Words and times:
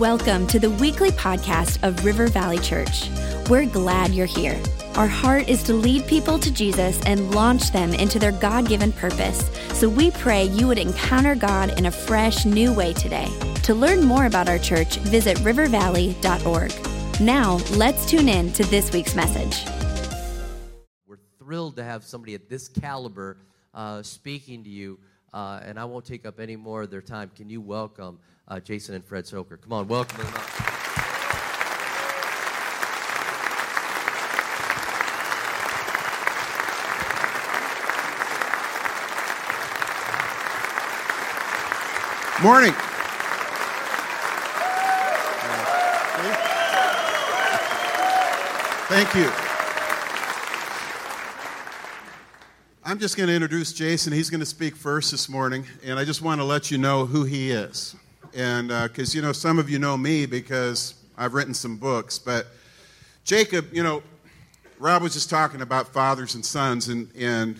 Welcome 0.00 0.46
to 0.48 0.58
the 0.58 0.68
weekly 0.68 1.08
podcast 1.08 1.82
of 1.82 2.04
River 2.04 2.26
Valley 2.26 2.58
Church. 2.58 3.08
We're 3.48 3.64
glad 3.64 4.10
you're 4.10 4.26
here. 4.26 4.60
Our 4.94 5.06
heart 5.06 5.48
is 5.48 5.62
to 5.62 5.72
lead 5.72 6.06
people 6.06 6.38
to 6.38 6.52
Jesus 6.52 7.00
and 7.06 7.34
launch 7.34 7.72
them 7.72 7.94
into 7.94 8.18
their 8.18 8.32
God 8.32 8.68
given 8.68 8.92
purpose. 8.92 9.48
So 9.72 9.88
we 9.88 10.10
pray 10.10 10.44
you 10.44 10.66
would 10.66 10.76
encounter 10.76 11.34
God 11.34 11.78
in 11.78 11.86
a 11.86 11.90
fresh, 11.90 12.44
new 12.44 12.74
way 12.74 12.92
today. 12.92 13.26
To 13.62 13.74
learn 13.74 14.04
more 14.04 14.26
about 14.26 14.50
our 14.50 14.58
church, 14.58 14.98
visit 14.98 15.38
rivervalley.org. 15.38 17.20
Now, 17.22 17.54
let's 17.78 18.04
tune 18.04 18.28
in 18.28 18.52
to 18.52 18.64
this 18.64 18.92
week's 18.92 19.14
message. 19.14 19.64
We're 21.06 21.20
thrilled 21.38 21.76
to 21.76 21.84
have 21.84 22.04
somebody 22.04 22.34
at 22.34 22.50
this 22.50 22.68
caliber 22.68 23.38
uh, 23.72 24.02
speaking 24.02 24.62
to 24.64 24.68
you, 24.68 24.98
uh, 25.32 25.60
and 25.64 25.80
I 25.80 25.86
won't 25.86 26.04
take 26.04 26.26
up 26.26 26.38
any 26.38 26.56
more 26.56 26.82
of 26.82 26.90
their 26.90 27.00
time. 27.00 27.30
Can 27.34 27.48
you 27.48 27.62
welcome 27.62 28.18
uh, 28.48 28.60
Jason 28.60 28.94
and 28.94 29.04
Fred 29.04 29.24
Stoeker? 29.24 29.60
Come 29.60 29.72
on, 29.72 29.88
welcome 29.88 30.18
them 30.18 30.34
up. 30.34 30.76
Morning. 42.42 42.74
Thank 48.88 49.14
you. 49.16 49.30
I'm 52.84 53.00
just 53.00 53.16
going 53.16 53.28
to 53.28 53.34
introduce 53.34 53.72
Jason. 53.72 54.12
He's 54.12 54.30
going 54.30 54.40
to 54.40 54.46
speak 54.46 54.76
first 54.76 55.10
this 55.10 55.28
morning, 55.28 55.64
and 55.82 55.98
I 55.98 56.04
just 56.04 56.22
want 56.22 56.40
to 56.40 56.44
let 56.44 56.70
you 56.70 56.78
know 56.78 57.04
who 57.04 57.24
he 57.24 57.50
is. 57.50 57.96
And 58.36 58.68
because, 58.68 59.14
uh, 59.14 59.16
you 59.16 59.22
know, 59.22 59.32
some 59.32 59.58
of 59.58 59.70
you 59.70 59.78
know 59.78 59.96
me 59.96 60.26
because 60.26 60.94
I've 61.16 61.32
written 61.32 61.54
some 61.54 61.78
books, 61.78 62.18
but 62.18 62.48
Jacob, 63.24 63.72
you 63.72 63.82
know, 63.82 64.02
Rob 64.78 65.02
was 65.02 65.14
just 65.14 65.30
talking 65.30 65.62
about 65.62 65.88
fathers 65.88 66.34
and 66.34 66.44
sons, 66.44 66.88
and, 66.88 67.10
and 67.16 67.56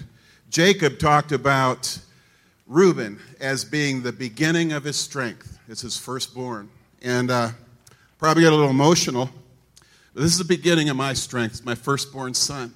Jacob 0.50 0.98
talked 0.98 1.32
about 1.32 1.98
Reuben 2.66 3.18
as 3.40 3.64
being 3.64 4.02
the 4.02 4.12
beginning 4.12 4.72
of 4.72 4.84
his 4.84 4.96
strength. 4.96 5.58
It's 5.66 5.80
his 5.80 5.96
firstborn. 5.96 6.68
And 7.00 7.30
uh, 7.30 7.52
probably 8.18 8.42
got 8.42 8.50
a 8.50 8.56
little 8.56 8.68
emotional. 8.68 9.30
But 10.12 10.22
this 10.22 10.32
is 10.32 10.38
the 10.38 10.44
beginning 10.44 10.90
of 10.90 10.96
my 10.96 11.14
strength. 11.14 11.64
My 11.64 11.74
firstborn 11.74 12.34
son. 12.34 12.74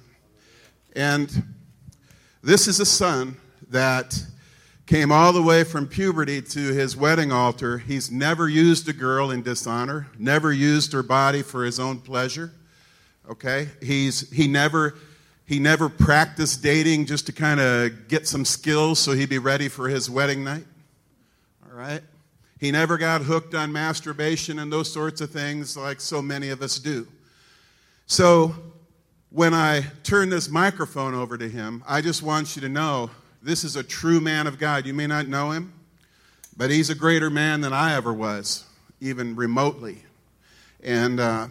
And 0.95 1.43
this 2.41 2.67
is 2.67 2.79
a 2.79 2.85
son 2.85 3.37
that 3.69 4.19
came 4.91 5.09
all 5.09 5.31
the 5.31 5.41
way 5.41 5.63
from 5.63 5.87
puberty 5.87 6.41
to 6.41 6.59
his 6.59 6.97
wedding 6.97 7.31
altar. 7.31 7.77
He's 7.77 8.11
never 8.11 8.49
used 8.49 8.89
a 8.89 8.93
girl 8.93 9.31
in 9.31 9.41
dishonor, 9.41 10.07
never 10.19 10.51
used 10.51 10.91
her 10.91 11.01
body 11.01 11.43
for 11.43 11.63
his 11.63 11.79
own 11.79 11.99
pleasure. 11.99 12.51
Okay? 13.29 13.69
He's, 13.81 14.29
he 14.31 14.49
never 14.49 14.95
he 15.45 15.59
never 15.59 15.87
practiced 15.87 16.61
dating 16.61 17.05
just 17.05 17.25
to 17.27 17.31
kind 17.31 17.61
of 17.61 18.09
get 18.09 18.27
some 18.27 18.43
skills 18.43 18.99
so 18.99 19.13
he'd 19.13 19.29
be 19.29 19.37
ready 19.37 19.69
for 19.69 19.87
his 19.87 20.09
wedding 20.09 20.43
night. 20.43 20.65
All 21.65 21.77
right? 21.77 22.01
He 22.59 22.69
never 22.69 22.97
got 22.97 23.21
hooked 23.21 23.55
on 23.55 23.71
masturbation 23.71 24.59
and 24.59 24.73
those 24.73 24.91
sorts 24.91 25.21
of 25.21 25.29
things 25.29 25.77
like 25.77 26.01
so 26.01 26.21
many 26.21 26.49
of 26.49 26.61
us 26.61 26.79
do. 26.79 27.07
So, 28.07 28.53
when 29.29 29.53
I 29.53 29.85
turn 30.03 30.27
this 30.27 30.49
microphone 30.49 31.13
over 31.13 31.37
to 31.37 31.47
him, 31.47 31.81
I 31.87 32.01
just 32.01 32.21
want 32.21 32.57
you 32.57 32.61
to 32.63 32.69
know 32.69 33.09
this 33.41 33.63
is 33.63 33.75
a 33.75 33.83
true 33.83 34.21
man 34.21 34.45
of 34.45 34.59
God. 34.59 34.85
You 34.85 34.93
may 34.93 35.07
not 35.07 35.27
know 35.27 35.51
him, 35.51 35.73
but 36.55 36.69
he's 36.69 36.89
a 36.89 36.95
greater 36.95 37.29
man 37.29 37.61
than 37.61 37.73
I 37.73 37.95
ever 37.95 38.13
was, 38.13 38.65
even 38.99 39.35
remotely. 39.35 40.03
And 40.83 41.19
uh, 41.19 41.47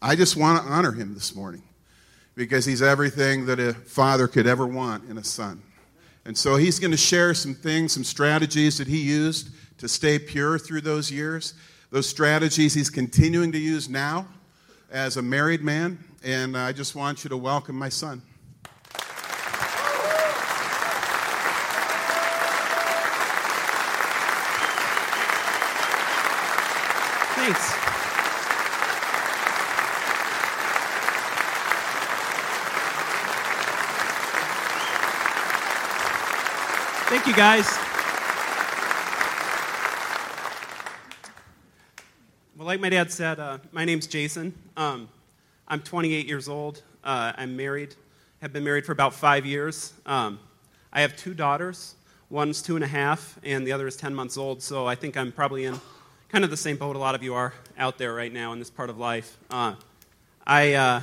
I 0.00 0.14
just 0.14 0.36
want 0.36 0.62
to 0.62 0.70
honor 0.70 0.92
him 0.92 1.14
this 1.14 1.34
morning 1.34 1.62
because 2.36 2.64
he's 2.64 2.80
everything 2.80 3.46
that 3.46 3.58
a 3.58 3.74
father 3.74 4.28
could 4.28 4.46
ever 4.46 4.66
want 4.66 5.08
in 5.10 5.18
a 5.18 5.24
son. 5.24 5.62
And 6.24 6.36
so 6.36 6.56
he's 6.56 6.78
going 6.78 6.92
to 6.92 6.96
share 6.96 7.34
some 7.34 7.54
things, 7.54 7.92
some 7.92 8.04
strategies 8.04 8.78
that 8.78 8.86
he 8.86 9.00
used 9.00 9.50
to 9.78 9.88
stay 9.88 10.18
pure 10.18 10.58
through 10.58 10.82
those 10.82 11.10
years. 11.10 11.54
Those 11.90 12.08
strategies 12.08 12.72
he's 12.72 12.90
continuing 12.90 13.50
to 13.52 13.58
use 13.58 13.88
now 13.88 14.28
as 14.92 15.16
a 15.16 15.22
married 15.22 15.62
man. 15.62 15.98
And 16.22 16.56
I 16.56 16.72
just 16.72 16.94
want 16.94 17.24
you 17.24 17.30
to 17.30 17.36
welcome 17.36 17.76
my 17.76 17.88
son. 17.88 18.22
Thanks. 27.42 27.72
Thank 37.08 37.19
you, 37.30 37.36
guys. 37.36 37.78
Well, 42.56 42.66
like 42.66 42.80
my 42.80 42.88
dad 42.88 43.12
said, 43.12 43.38
uh, 43.38 43.58
my 43.70 43.84
name's 43.84 44.08
Jason. 44.08 44.52
Um, 44.76 45.08
I'm 45.68 45.80
28 45.80 46.26
years 46.26 46.48
old. 46.48 46.82
Uh, 47.04 47.32
I'm 47.36 47.56
married, 47.56 47.94
have 48.42 48.52
been 48.52 48.64
married 48.64 48.84
for 48.84 48.90
about 48.90 49.14
five 49.14 49.46
years. 49.46 49.92
Um, 50.06 50.40
I 50.92 51.02
have 51.02 51.14
two 51.16 51.32
daughters. 51.32 51.94
One's 52.30 52.62
two 52.62 52.74
and 52.74 52.84
a 52.84 52.88
half, 52.88 53.38
and 53.44 53.64
the 53.64 53.70
other 53.70 53.86
is 53.86 53.94
10 53.94 54.12
months 54.12 54.36
old, 54.36 54.60
so 54.60 54.88
I 54.88 54.96
think 54.96 55.16
I'm 55.16 55.30
probably 55.30 55.66
in 55.66 55.80
kind 56.30 56.42
of 56.42 56.50
the 56.50 56.56
same 56.56 56.78
boat 56.78 56.96
a 56.96 56.98
lot 56.98 57.14
of 57.14 57.22
you 57.22 57.34
are 57.34 57.54
out 57.78 57.96
there 57.96 58.12
right 58.12 58.32
now 58.32 58.52
in 58.54 58.58
this 58.58 58.70
part 58.70 58.90
of 58.90 58.98
life. 58.98 59.36
Uh, 59.50 59.74
I 60.44 60.72
uh, 60.72 61.00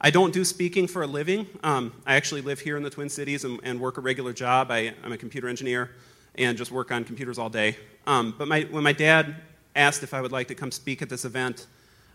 I 0.00 0.10
don't 0.10 0.32
do 0.32 0.44
speaking 0.44 0.86
for 0.86 1.02
a 1.02 1.08
living. 1.08 1.48
Um, 1.64 1.92
I 2.06 2.14
actually 2.14 2.40
live 2.40 2.60
here 2.60 2.76
in 2.76 2.84
the 2.84 2.90
Twin 2.90 3.08
Cities 3.08 3.44
and, 3.44 3.58
and 3.64 3.80
work 3.80 3.98
a 3.98 4.00
regular 4.00 4.32
job. 4.32 4.70
I, 4.70 4.94
am 5.02 5.10
a 5.10 5.18
computer 5.18 5.48
engineer 5.48 5.90
and 6.36 6.56
just 6.56 6.70
work 6.70 6.92
on 6.92 7.02
computers 7.02 7.36
all 7.36 7.50
day. 7.50 7.76
Um, 8.06 8.32
but 8.38 8.46
my, 8.46 8.62
when 8.70 8.84
my 8.84 8.92
dad 8.92 9.34
asked 9.74 10.04
if 10.04 10.14
I 10.14 10.20
would 10.20 10.30
like 10.30 10.46
to 10.48 10.54
come 10.54 10.70
speak 10.70 11.02
at 11.02 11.08
this 11.08 11.24
event, 11.24 11.66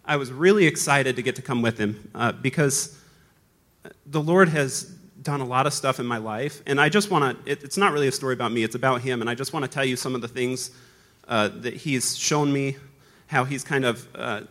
I 0.05 0.15
was 0.15 0.31
really 0.31 0.65
excited 0.65 1.17
to 1.17 1.21
get 1.21 1.35
to 1.35 1.41
come 1.41 1.61
with 1.61 1.77
him 1.77 2.09
uh, 2.15 2.31
because 2.31 2.97
the 4.05 4.21
Lord 4.21 4.47
has 4.47 4.83
done 5.21 5.41
a 5.41 5.45
lot 5.45 5.67
of 5.67 5.73
stuff 5.73 5.99
in 5.99 6.05
my 6.05 6.17
life. 6.17 6.61
And 6.65 6.79
I 6.79 6.87
just 6.87 7.11
want 7.11 7.45
to, 7.45 7.51
it, 7.51 7.65
it's 7.65 7.77
not 7.77 7.91
really 7.91 8.07
a 8.07 8.13
story 8.13 8.33
about 8.33 8.53
me, 8.53 8.63
it's 8.63 8.75
about 8.75 9.01
him. 9.01 9.19
And 9.19 9.29
I 9.29 9.35
just 9.35 9.51
want 9.51 9.65
to 9.65 9.69
tell 9.69 9.83
you 9.83 9.97
some 9.97 10.15
of 10.15 10.21
the 10.21 10.29
things 10.29 10.71
uh, 11.27 11.49
that 11.55 11.73
he's 11.73 12.17
shown 12.17 12.53
me, 12.53 12.77
how 13.27 13.43
he's 13.43 13.65
kind 13.65 13.83
of 13.83 14.07
uh, 14.15 14.41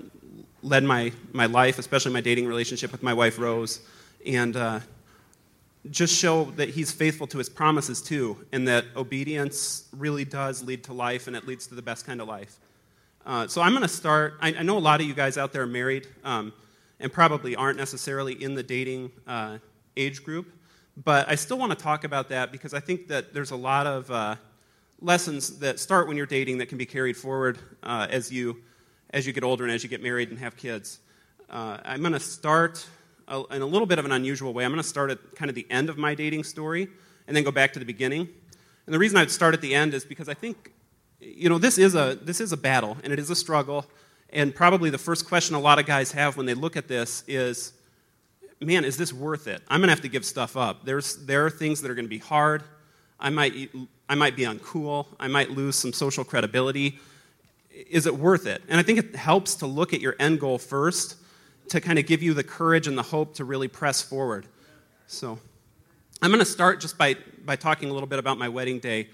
led 0.63 0.85
my, 0.85 1.13
my 1.33 1.47
life, 1.47 1.79
especially 1.79 2.13
my 2.13 2.21
dating 2.21 2.47
relationship 2.47 2.93
with 2.93 3.03
my 3.03 3.13
wife, 3.13 3.39
Rose, 3.39 3.81
and 4.25 4.57
uh, 4.57 4.81
just 5.91 6.15
show 6.15 6.45
that 6.53 6.71
he's 6.71 6.93
faithful 6.93 7.27
to 7.29 7.39
his 7.39 7.49
promises 7.49 8.01
too, 8.01 8.45
and 8.53 8.69
that 8.69 8.85
obedience 8.97 9.89
really 9.97 10.25
does 10.25 10.63
lead 10.63 10.85
to 10.85 10.93
life 10.93 11.27
and 11.27 11.35
it 11.35 11.47
leads 11.47 11.67
to 11.67 11.75
the 11.75 11.83
best 11.83 12.07
kind 12.07 12.21
of 12.21 12.29
life. 12.29 12.57
Uh, 13.27 13.47
so 13.47 13.61
I'm 13.61 13.73
going 13.73 13.83
to 13.83 13.89
start. 13.89 14.35
I, 14.41 14.49
I, 14.55 14.63
know 14.63 14.77
a 14.77 14.81
lot 14.81 15.01
of 15.01 15.07
you 15.07 15.15
guys 15.15 15.39
out 15.39 15.53
there 15.53 15.63
are 15.63 15.67
married 15.67 16.09
um, 16.25 16.53
and 16.99 17.13
probably 17.13 17.55
aren't 17.55 17.79
necessarily 17.79 18.43
in 18.43 18.55
the 18.55 18.65
dating 18.65 19.13
uh, 19.27 19.59
age 19.97 20.25
group, 20.25 20.53
but 21.05 21.29
I 21.29 21.37
still 21.37 21.59
want 21.59 21.71
to 21.71 21.79
talk 21.79 22.05
about 22.05 22.29
that 22.31 22.51
because 22.51 22.75
I 22.75 22.81
think 22.81 23.09
that 23.09 23.33
there's 23.33 23.53
a 23.53 23.57
lot 23.57 23.87
of 23.87 24.11
uh, 24.11 24.37
lessons 25.01 25.59
that 25.61 25.79
start 25.79 26.09
when 26.09 26.17
you're 26.17 26.27
dating 26.27 26.59
that 26.59 26.67
can 26.67 26.79
be 26.79 26.87
carried 26.87 27.17
forward 27.17 27.59
uh, 27.83 28.09
as 28.11 28.33
you 28.33 28.57
as 29.13 29.27
you 29.27 29.33
get 29.33 29.45
older 29.45 29.65
and 29.65 29.73
as 29.73 29.83
you 29.83 29.89
get 29.89 30.03
married 30.03 30.31
and 30.31 30.39
have 30.39 30.57
kids. 30.57 31.01
Uh, 31.51 31.79
I'm 31.85 32.01
going 32.01 32.13
to 32.15 32.21
start 32.21 32.87
a, 33.29 33.43
in 33.51 33.63
a 33.63 33.67
little 33.67 33.87
bit 33.87 33.99
of 33.99 34.05
an 34.05 34.13
unusual 34.13 34.53
way. 34.53 34.65
I'm 34.65 34.71
going 34.71 34.83
to 34.83 34.89
start 34.89 35.11
at 35.11 35.37
kind 35.37 35.49
of 35.49 35.55
the 35.55 35.67
end 35.71 35.91
of 35.91 35.99
my 35.99 36.15
dating 36.15 36.45
story 36.45 36.89
and 37.27 37.37
then 37.37 37.45
go 37.45 37.51
back 37.51 37.73
to 37.75 37.79
the 37.79 37.85
beginning. 37.85 38.29
And 38.87 38.95
the 38.95 38.99
reason 38.99 39.19
I'd 39.19 39.31
start 39.31 39.55
at 39.55 39.61
the 39.61 39.75
end 39.75 39.95
is 39.95 40.05
because 40.05 40.29
I 40.29 40.35
think, 40.35 40.73
you 41.21 41.49
know, 41.49 41.59
this 41.59 41.79
is 41.79 41.95
a, 41.95 42.19
this 42.23 42.41
is 42.41 42.53
a 42.53 42.57
battle 42.57 42.97
and 43.05 43.13
it 43.13 43.19
is 43.19 43.31
a 43.31 43.37
struggle. 43.37 43.87
And 44.31 44.55
probably 44.55 44.89
the 44.89 44.99
first 44.99 45.27
question 45.27 45.55
a 45.55 45.61
lot 45.61 45.79
of 45.79 45.87
guys 45.87 46.13
have 46.13 46.37
when 46.37 46.47
they 46.47 46.55
look 46.55 46.77
at 46.77 46.89
this 46.89 47.23
is, 47.29 47.75
man, 48.61 48.85
is 48.85 48.97
this 48.97 49.13
worth 49.13 49.47
it? 49.47 49.63
I'm 49.69 49.81
going 49.81 49.89
to 49.89 49.95
have 49.95 50.01
to 50.03 50.09
give 50.09 50.25
stuff 50.25 50.57
up. 50.57 50.85
There's, 50.85 51.17
there 51.27 51.45
are 51.45 51.51
things 51.51 51.83
that 51.83 51.91
are 51.91 51.95
going 51.95 52.07
to 52.07 52.11
be 52.11 52.19
hard. 52.19 52.63
I 53.21 53.29
might, 53.29 53.71
I 54.09 54.15
might 54.15 54.37
be 54.37 54.45
uncool. 54.45 55.07
I 55.21 55.29
might 55.29 55.51
lose 55.51 55.77
some 55.77 55.93
social 55.93 56.25
credibility 56.25 56.99
is 57.73 58.07
it 58.07 58.17
worth 58.17 58.47
it? 58.47 58.63
And 58.69 58.79
I 58.79 58.83
think 58.83 58.99
it 58.99 59.17
helps 59.17 59.57
to 59.57 59.67
look 59.67 59.93
at 59.93 60.01
your 60.01 60.15
end 60.19 60.41
goal 60.41 60.59
first 60.59 61.17
to 61.69 61.81
kind 61.81 61.99
of 61.99 62.07
give 62.07 62.23
you 62.23 62.35
the 62.35 62.45
courage 62.45 62.87
and 62.87 62.97
the 62.99 63.03
hope 63.03 63.35
to 63.35 63.45
really 63.45 63.69
press 63.69 64.03
forward. 64.03 64.47
So 65.07 65.39
I'm 66.21 66.31
going 66.31 66.39
to 66.39 66.45
start 66.45 66.81
just 66.81 66.99
by, 66.99 67.17
by 67.45 67.57
talking 67.57 67.91
a 67.91 67.93
little 67.93 68.09
bit 68.09 68.19
about 68.19 68.39
my 68.39 68.49
wedding 68.49 68.79
day. 68.79 69.09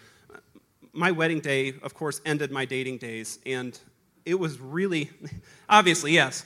My 0.92 1.10
wedding 1.10 1.40
day, 1.40 1.74
of 1.82 1.94
course, 1.94 2.20
ended 2.26 2.50
my 2.50 2.64
dating 2.64 2.98
days, 2.98 3.38
and 3.46 3.78
it 4.24 4.34
was 4.34 4.58
really, 4.58 5.10
obviously, 5.68 6.12
yes. 6.12 6.44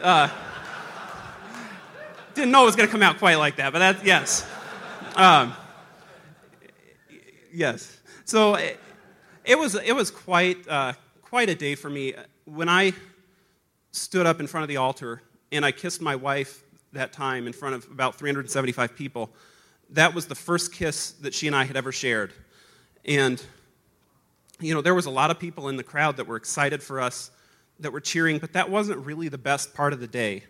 Uh, 0.00 0.28
didn't 2.34 2.52
know 2.52 2.62
it 2.62 2.66
was 2.66 2.76
going 2.76 2.88
to 2.88 2.92
come 2.92 3.02
out 3.02 3.18
quite 3.18 3.36
like 3.36 3.56
that, 3.56 3.72
but 3.72 3.80
that's, 3.80 4.04
yes. 4.04 4.48
Um, 5.16 5.54
yes. 7.52 7.98
So 8.24 8.54
it, 8.54 8.78
it, 9.44 9.58
was, 9.58 9.74
it 9.74 9.94
was 9.94 10.10
quite. 10.10 10.68
Uh, 10.68 10.92
quite 11.30 11.48
a 11.48 11.54
day 11.54 11.76
for 11.76 11.88
me. 11.88 12.12
When 12.44 12.68
I 12.68 12.92
stood 13.92 14.26
up 14.26 14.40
in 14.40 14.48
front 14.48 14.64
of 14.64 14.68
the 14.68 14.78
altar 14.78 15.22
and 15.52 15.64
I 15.64 15.70
kissed 15.70 16.00
my 16.00 16.16
wife 16.16 16.64
that 16.92 17.12
time 17.12 17.46
in 17.46 17.52
front 17.52 17.76
of 17.76 17.88
about 17.88 18.16
375 18.16 18.96
people, 18.96 19.30
that 19.90 20.12
was 20.12 20.26
the 20.26 20.34
first 20.34 20.74
kiss 20.74 21.12
that 21.12 21.32
she 21.32 21.46
and 21.46 21.54
I 21.54 21.62
had 21.62 21.76
ever 21.76 21.92
shared. 21.92 22.32
And, 23.04 23.40
you 24.58 24.74
know, 24.74 24.80
there 24.80 24.92
was 24.92 25.06
a 25.06 25.10
lot 25.10 25.30
of 25.30 25.38
people 25.38 25.68
in 25.68 25.76
the 25.76 25.84
crowd 25.84 26.16
that 26.16 26.26
were 26.26 26.34
excited 26.34 26.82
for 26.82 27.00
us, 27.00 27.30
that 27.78 27.92
were 27.92 28.00
cheering, 28.00 28.38
but 28.38 28.52
that 28.54 28.68
wasn't 28.68 28.98
really 29.06 29.28
the 29.28 29.38
best 29.38 29.72
part 29.72 29.92
of 29.92 30.00
the 30.00 30.08
day. 30.08 30.42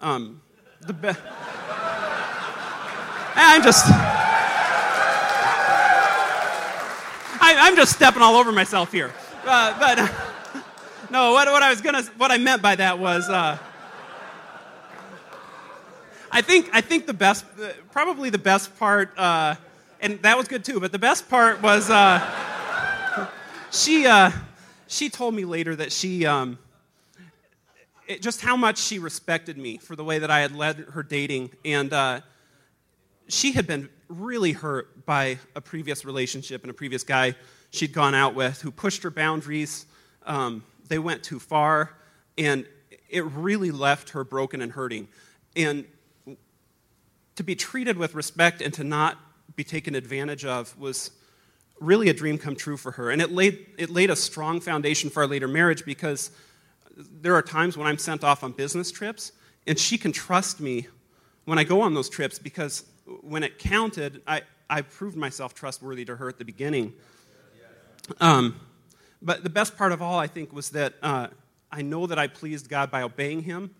Um, 0.00 0.40
the 0.80 0.94
best. 0.94 1.20
I'm 3.36 3.62
just. 3.62 3.84
I, 7.42 7.68
am 7.68 7.76
just 7.76 7.92
stepping 7.92 8.22
all 8.22 8.36
over 8.36 8.52
myself 8.52 8.90
here. 8.90 9.12
Uh, 9.46 9.78
but 9.78 9.98
uh, 9.98 10.08
no, 11.10 11.32
what, 11.32 11.46
what 11.48 11.62
I 11.62 11.68
was 11.68 11.82
gonna, 11.82 12.02
what 12.16 12.30
I 12.30 12.38
meant 12.38 12.62
by 12.62 12.76
that 12.76 12.98
was, 12.98 13.28
uh, 13.28 13.58
I 16.32 16.40
think, 16.40 16.70
I 16.72 16.80
think 16.80 17.06
the 17.06 17.12
best, 17.12 17.44
probably 17.92 18.30
the 18.30 18.38
best 18.38 18.74
part, 18.78 19.12
uh, 19.18 19.56
and 20.00 20.18
that 20.22 20.38
was 20.38 20.48
good 20.48 20.64
too. 20.64 20.80
But 20.80 20.92
the 20.92 20.98
best 20.98 21.28
part 21.28 21.60
was, 21.60 21.90
uh, 21.90 23.28
she, 23.70 24.06
uh, 24.06 24.30
she 24.86 25.10
told 25.10 25.34
me 25.34 25.44
later 25.44 25.76
that 25.76 25.92
she, 25.92 26.24
um, 26.24 26.58
it, 28.08 28.22
just 28.22 28.40
how 28.40 28.56
much 28.56 28.78
she 28.78 28.98
respected 28.98 29.58
me 29.58 29.76
for 29.76 29.94
the 29.94 30.04
way 30.04 30.20
that 30.20 30.30
I 30.30 30.40
had 30.40 30.56
led 30.56 30.78
her 30.94 31.02
dating, 31.02 31.50
and 31.66 32.22
she 33.28 33.52
had 33.52 33.66
been 33.66 33.90
really 34.08 34.52
hurt 34.52 35.04
by 35.04 35.38
a 35.54 35.60
previous 35.60 36.06
relationship 36.06 36.62
and 36.62 36.70
a 36.70 36.74
previous 36.74 37.04
guy 37.04 37.34
she'd 37.74 37.92
gone 37.92 38.14
out 38.14 38.34
with 38.34 38.60
who 38.62 38.70
pushed 38.70 39.02
her 39.02 39.10
boundaries. 39.10 39.86
Um, 40.26 40.64
they 40.88 40.98
went 40.98 41.22
too 41.22 41.38
far, 41.38 41.94
and 42.38 42.66
it 43.08 43.24
really 43.24 43.70
left 43.70 44.10
her 44.10 44.24
broken 44.24 44.60
and 44.60 44.72
hurting. 44.72 45.08
And 45.56 45.84
to 47.36 47.42
be 47.42 47.54
treated 47.54 47.96
with 47.96 48.14
respect 48.14 48.62
and 48.62 48.72
to 48.74 48.84
not 48.84 49.18
be 49.56 49.64
taken 49.64 49.94
advantage 49.94 50.44
of 50.44 50.76
was 50.78 51.10
really 51.80 52.08
a 52.08 52.14
dream 52.14 52.38
come 52.38 52.56
true 52.56 52.76
for 52.76 52.92
her. 52.92 53.10
And 53.10 53.20
it 53.20 53.30
laid, 53.30 53.66
it 53.78 53.90
laid 53.90 54.10
a 54.10 54.16
strong 54.16 54.60
foundation 54.60 55.10
for 55.10 55.22
our 55.22 55.28
later 55.28 55.48
marriage 55.48 55.84
because 55.84 56.30
there 56.96 57.34
are 57.34 57.42
times 57.42 57.76
when 57.76 57.86
I'm 57.86 57.98
sent 57.98 58.22
off 58.22 58.44
on 58.44 58.52
business 58.52 58.90
trips, 58.92 59.32
and 59.66 59.78
she 59.78 59.98
can 59.98 60.12
trust 60.12 60.60
me 60.60 60.86
when 61.44 61.58
I 61.58 61.64
go 61.64 61.80
on 61.80 61.94
those 61.94 62.08
trips 62.08 62.38
because 62.38 62.84
when 63.22 63.42
it 63.42 63.58
counted, 63.58 64.22
I, 64.26 64.42
I 64.70 64.82
proved 64.82 65.16
myself 65.16 65.54
trustworthy 65.54 66.04
to 66.06 66.16
her 66.16 66.28
at 66.28 66.38
the 66.38 66.44
beginning. 66.44 66.94
Um, 68.20 68.60
but 69.22 69.42
the 69.42 69.50
best 69.50 69.76
part 69.76 69.92
of 69.92 70.02
all, 70.02 70.18
I 70.18 70.26
think, 70.26 70.52
was 70.52 70.70
that 70.70 70.94
uh, 71.02 71.28
I 71.70 71.82
know 71.82 72.06
that 72.06 72.18
I 72.18 72.26
pleased 72.26 72.68
God 72.68 72.90
by 72.90 73.02
obeying 73.02 73.42
Him, 73.42 73.74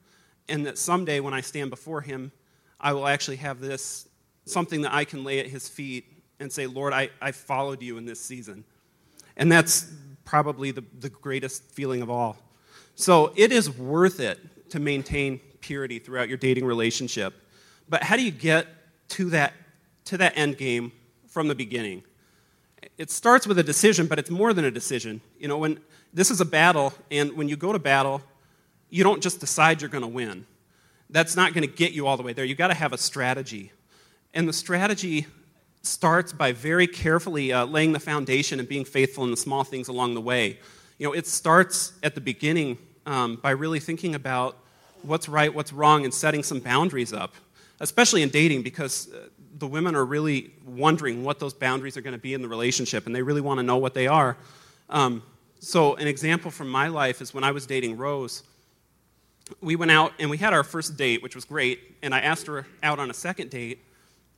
and 0.48 0.66
that 0.66 0.78
someday 0.78 1.20
when 1.20 1.34
I 1.34 1.40
stand 1.40 1.70
before 1.70 2.00
Him, 2.00 2.32
I 2.80 2.92
will 2.92 3.06
actually 3.06 3.36
have 3.36 3.60
this 3.60 4.08
something 4.46 4.82
that 4.82 4.92
I 4.92 5.04
can 5.04 5.24
lay 5.24 5.40
at 5.40 5.46
His 5.46 5.68
feet 5.68 6.06
and 6.40 6.52
say, 6.52 6.66
Lord, 6.66 6.92
I, 6.92 7.10
I 7.20 7.32
followed 7.32 7.82
you 7.82 7.96
in 7.96 8.04
this 8.04 8.20
season. 8.20 8.64
And 9.36 9.50
that's 9.50 9.92
probably 10.24 10.70
the, 10.70 10.84
the 11.00 11.10
greatest 11.10 11.62
feeling 11.70 12.02
of 12.02 12.10
all. 12.10 12.36
So 12.94 13.32
it 13.36 13.52
is 13.52 13.70
worth 13.70 14.20
it 14.20 14.70
to 14.70 14.80
maintain 14.80 15.40
purity 15.60 15.98
throughout 15.98 16.28
your 16.28 16.38
dating 16.38 16.64
relationship. 16.64 17.34
But 17.88 18.02
how 18.02 18.16
do 18.16 18.22
you 18.22 18.30
get 18.30 18.66
to 19.08 19.30
that, 19.30 19.52
to 20.06 20.18
that 20.18 20.36
end 20.36 20.58
game 20.58 20.92
from 21.28 21.48
the 21.48 21.54
beginning. 21.54 22.02
It 22.98 23.10
starts 23.10 23.46
with 23.46 23.58
a 23.58 23.62
decision, 23.62 24.06
but 24.06 24.18
it's 24.18 24.30
more 24.30 24.52
than 24.52 24.64
a 24.64 24.70
decision. 24.70 25.20
You 25.38 25.48
know, 25.48 25.58
when 25.58 25.80
this 26.12 26.30
is 26.30 26.40
a 26.40 26.44
battle, 26.44 26.94
and 27.10 27.32
when 27.32 27.48
you 27.48 27.56
go 27.56 27.72
to 27.72 27.78
battle, 27.78 28.22
you 28.90 29.04
don't 29.04 29.22
just 29.22 29.40
decide 29.40 29.80
you're 29.82 29.90
going 29.90 30.02
to 30.02 30.08
win. 30.08 30.46
That's 31.10 31.36
not 31.36 31.54
going 31.54 31.68
to 31.68 31.72
get 31.72 31.92
you 31.92 32.06
all 32.06 32.16
the 32.16 32.22
way 32.22 32.32
there. 32.32 32.44
You've 32.44 32.58
got 32.58 32.68
to 32.68 32.74
have 32.74 32.92
a 32.92 32.98
strategy. 32.98 33.72
And 34.32 34.48
the 34.48 34.52
strategy 34.52 35.26
starts 35.82 36.32
by 36.32 36.52
very 36.52 36.86
carefully 36.86 37.52
uh, 37.52 37.66
laying 37.66 37.92
the 37.92 38.00
foundation 38.00 38.58
and 38.58 38.68
being 38.68 38.84
faithful 38.84 39.24
in 39.24 39.30
the 39.30 39.36
small 39.36 39.64
things 39.64 39.88
along 39.88 40.14
the 40.14 40.20
way. 40.20 40.58
You 40.98 41.06
know, 41.06 41.12
it 41.12 41.26
starts 41.26 41.92
at 42.02 42.14
the 42.14 42.20
beginning 42.20 42.78
um, 43.06 43.36
by 43.36 43.50
really 43.50 43.80
thinking 43.80 44.14
about 44.14 44.56
what's 45.02 45.28
right, 45.28 45.54
what's 45.54 45.72
wrong, 45.72 46.04
and 46.04 46.14
setting 46.14 46.42
some 46.42 46.60
boundaries 46.60 47.12
up 47.12 47.34
especially 47.80 48.22
in 48.22 48.28
dating, 48.28 48.62
because 48.62 49.12
uh, 49.12 49.28
the 49.58 49.66
women 49.66 49.94
are 49.94 50.04
really 50.04 50.52
wondering 50.66 51.24
what 51.24 51.38
those 51.38 51.54
boundaries 51.54 51.96
are 51.96 52.00
going 52.00 52.14
to 52.14 52.20
be 52.20 52.34
in 52.34 52.42
the 52.42 52.48
relationship, 52.48 53.06
and 53.06 53.14
they 53.14 53.22
really 53.22 53.40
want 53.40 53.58
to 53.58 53.62
know 53.62 53.76
what 53.76 53.94
they 53.94 54.06
are. 54.06 54.36
Um, 54.90 55.22
so, 55.60 55.94
an 55.94 56.06
example 56.06 56.50
from 56.50 56.68
my 56.68 56.88
life 56.88 57.20
is 57.22 57.32
when 57.32 57.44
I 57.44 57.52
was 57.52 57.66
dating 57.66 57.96
Rose. 57.96 58.42
We 59.60 59.76
went 59.76 59.90
out 59.90 60.12
and 60.18 60.30
we 60.30 60.38
had 60.38 60.52
our 60.52 60.64
first 60.64 60.96
date, 60.96 61.22
which 61.22 61.34
was 61.34 61.44
great, 61.44 61.96
and 62.02 62.14
I 62.14 62.20
asked 62.20 62.46
her 62.46 62.66
out 62.82 62.98
on 62.98 63.10
a 63.10 63.14
second 63.14 63.50
date. 63.50 63.84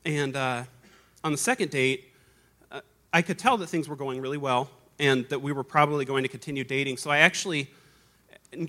And 0.05 0.35
uh, 0.35 0.63
on 1.23 1.31
the 1.31 1.37
second 1.37 1.71
date, 1.71 2.13
uh, 2.71 2.81
I 3.11 3.21
could 3.21 3.39
tell 3.39 3.57
that 3.57 3.67
things 3.67 3.89
were 3.89 3.95
going 3.95 4.21
really 4.21 4.37
well 4.37 4.69
and 4.99 5.27
that 5.29 5.39
we 5.39 5.51
were 5.51 5.63
probably 5.63 6.05
going 6.05 6.23
to 6.23 6.29
continue 6.29 6.63
dating. 6.63 6.97
So, 6.97 7.09
I 7.09 7.19
actually, 7.19 7.69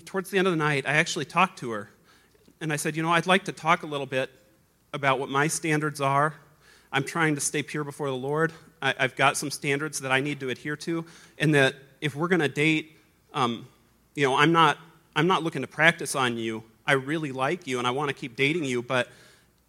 towards 0.05 0.29
the 0.29 0.37
end 0.37 0.47
of 0.47 0.53
the 0.53 0.57
night, 0.57 0.85
I 0.85 0.93
actually 0.93 1.25
talked 1.25 1.59
to 1.59 1.71
her. 1.71 1.89
And 2.61 2.73
I 2.73 2.75
said, 2.75 2.95
You 2.95 3.03
know, 3.03 3.11
I'd 3.11 3.27
like 3.27 3.45
to 3.45 3.51
talk 3.53 3.83
a 3.83 3.87
little 3.87 4.05
bit 4.05 4.29
about 4.93 5.19
what 5.19 5.29
my 5.29 5.47
standards 5.47 6.01
are. 6.01 6.33
I'm 6.91 7.03
trying 7.03 7.35
to 7.35 7.41
stay 7.41 7.61
pure 7.61 7.83
before 7.83 8.07
the 8.07 8.15
Lord. 8.15 8.51
I, 8.81 8.93
have 8.97 9.15
got 9.15 9.37
some 9.37 9.51
standards 9.51 9.99
that 9.99 10.11
I 10.11 10.21
need 10.21 10.39
to 10.39 10.49
adhere 10.49 10.75
to, 10.77 11.05
and 11.37 11.53
that 11.53 11.75
if 12.01 12.15
we're 12.15 12.27
going 12.27 12.41
to 12.41 12.47
date, 12.47 12.97
um, 13.33 13.67
you 14.15 14.25
know, 14.25 14.35
I'm 14.35 14.51
not, 14.51 14.77
I'm 15.15 15.27
not 15.27 15.43
looking 15.43 15.61
to 15.61 15.67
practice 15.67 16.15
on 16.15 16.37
you. 16.37 16.63
I 16.87 16.93
really 16.93 17.31
like 17.31 17.67
you, 17.67 17.77
and 17.77 17.87
I 17.87 17.91
want 17.91 18.09
to 18.09 18.15
keep 18.15 18.35
dating 18.35 18.63
you, 18.63 18.81
but 18.81 19.09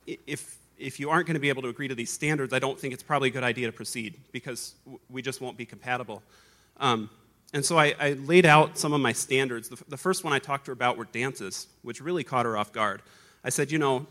if, 0.06 0.58
if 0.78 0.99
you 0.99 1.11
aren't 1.11 1.26
going 1.26 1.34
to 1.34 1.40
be 1.40 1.50
able 1.50 1.62
to 1.62 1.69
agree 1.69 1.88
to 1.88 1.94
these 1.94 2.11
standards, 2.11 2.55
I 2.55 2.58
don't 2.58 2.78
think 2.78 2.94
it's 2.94 3.02
probably 3.02 3.28
a 3.28 3.32
good 3.32 3.44
idea 3.44 3.66
to 3.66 3.73
proceed 3.73 4.14
because 4.32 4.75
we 5.11 5.20
just 5.20 5.40
won't 5.40 5.56
be 5.56 5.66
compatible. 5.66 6.23
Um, 6.78 7.11
and 7.52 7.64
so 7.64 7.78
I, 7.78 7.94
I, 8.00 8.12
laid 8.12 8.46
out 8.46 8.78
some 8.78 8.93
of 8.93 9.00
my 9.00 9.12
standards. 9.12 9.69
The, 9.69 9.82
the 9.88 9.96
first 9.96 10.25
one 10.25 10.32
I 10.32 10.38
talked 10.38 10.66
to 10.66 10.70
her 10.70 10.73
about 10.73 10.96
were 10.96 11.05
dances, 11.05 11.66
which 11.82 12.00
really 12.00 12.25
caught 12.25 12.46
her 12.46 12.56
off 12.56 12.73
guard. 12.73 13.02
I 13.44 13.50
said, 13.50 13.70
you 13.70 13.78
know, 13.78 14.06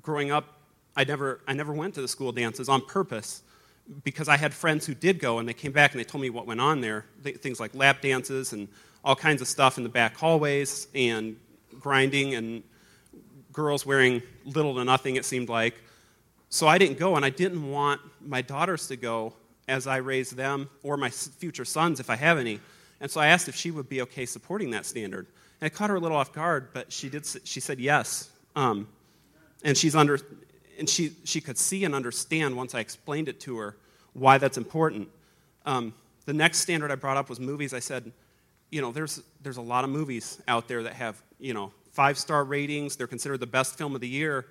growing 0.00 0.30
up, 0.30 0.58
I 0.96 1.04
never, 1.04 1.40
I 1.46 1.52
never 1.54 1.72
went 1.72 1.94
to 1.94 2.02
the 2.02 2.08
school 2.08 2.32
dances 2.32 2.68
on 2.68 2.82
purpose 2.82 3.42
because 4.04 4.28
I 4.28 4.36
had 4.36 4.54
friends 4.54 4.86
who 4.86 4.94
did 4.94 5.18
go 5.18 5.38
and 5.38 5.48
they 5.48 5.54
came 5.54 5.72
back 5.72 5.92
and 5.92 6.00
they 6.00 6.04
told 6.04 6.22
me 6.22 6.30
what 6.30 6.46
went 6.46 6.60
on 6.60 6.80
there. 6.80 7.06
Things 7.22 7.60
like 7.60 7.74
lap 7.74 8.00
dances 8.00 8.52
and 8.52 8.68
all 9.04 9.16
kinds 9.16 9.42
of 9.42 9.48
stuff 9.48 9.78
in 9.78 9.84
the 9.84 9.88
back 9.88 10.16
hallways 10.16 10.86
and 10.94 11.36
grinding 11.80 12.34
and 12.34 12.62
girls 13.52 13.84
wearing 13.84 14.22
little 14.44 14.74
to 14.76 14.84
nothing, 14.84 15.16
it 15.16 15.24
seemed 15.24 15.48
like. 15.48 15.74
So 16.48 16.68
I 16.68 16.78
didn't 16.78 16.98
go 16.98 17.16
and 17.16 17.24
I 17.24 17.30
didn't 17.30 17.70
want 17.70 18.00
my 18.20 18.42
daughters 18.42 18.86
to 18.88 18.96
go 18.96 19.34
as 19.68 19.86
I 19.86 19.98
raise 19.98 20.30
them 20.30 20.68
or 20.82 20.96
my 20.96 21.10
future 21.10 21.64
sons 21.64 22.00
if 22.00 22.10
I 22.10 22.16
have 22.16 22.38
any. 22.38 22.60
And 23.00 23.10
so 23.10 23.20
I 23.20 23.28
asked 23.28 23.48
if 23.48 23.56
she 23.56 23.70
would 23.70 23.88
be 23.88 24.02
okay 24.02 24.26
supporting 24.26 24.70
that 24.70 24.86
standard. 24.86 25.26
And 25.60 25.66
it 25.66 25.74
caught 25.74 25.90
her 25.90 25.96
a 25.96 26.00
little 26.00 26.16
off 26.16 26.32
guard, 26.32 26.68
but 26.72 26.92
she, 26.92 27.08
did, 27.08 27.26
she 27.44 27.60
said 27.60 27.80
yes. 27.80 28.30
Um, 28.54 28.86
and 29.62 29.76
she's 29.76 29.94
under, 29.94 30.18
and 30.78 30.88
she, 30.88 31.12
she 31.24 31.40
could 31.40 31.58
see 31.58 31.84
and 31.84 31.94
understand 31.94 32.56
once 32.56 32.74
I 32.74 32.80
explained 32.80 33.28
it 33.28 33.40
to 33.40 33.58
her 33.58 33.76
why 34.12 34.38
that's 34.38 34.58
important. 34.58 35.08
Um, 35.64 35.94
the 36.26 36.32
next 36.32 36.58
standard 36.58 36.90
I 36.90 36.94
brought 36.94 37.16
up 37.16 37.28
was 37.28 37.40
movies. 37.40 37.74
I 37.74 37.78
said, 37.78 38.12
you 38.70 38.80
know, 38.80 38.92
there's, 38.92 39.22
there's 39.42 39.56
a 39.56 39.62
lot 39.62 39.84
of 39.84 39.90
movies 39.90 40.40
out 40.48 40.68
there 40.68 40.82
that 40.82 40.94
have, 40.94 41.22
you 41.38 41.54
know, 41.54 41.72
five 41.92 42.18
star 42.18 42.44
ratings. 42.44 42.96
They're 42.96 43.06
considered 43.06 43.40
the 43.40 43.46
best 43.46 43.76
film 43.76 43.94
of 43.94 44.00
the 44.00 44.08
year, 44.08 44.46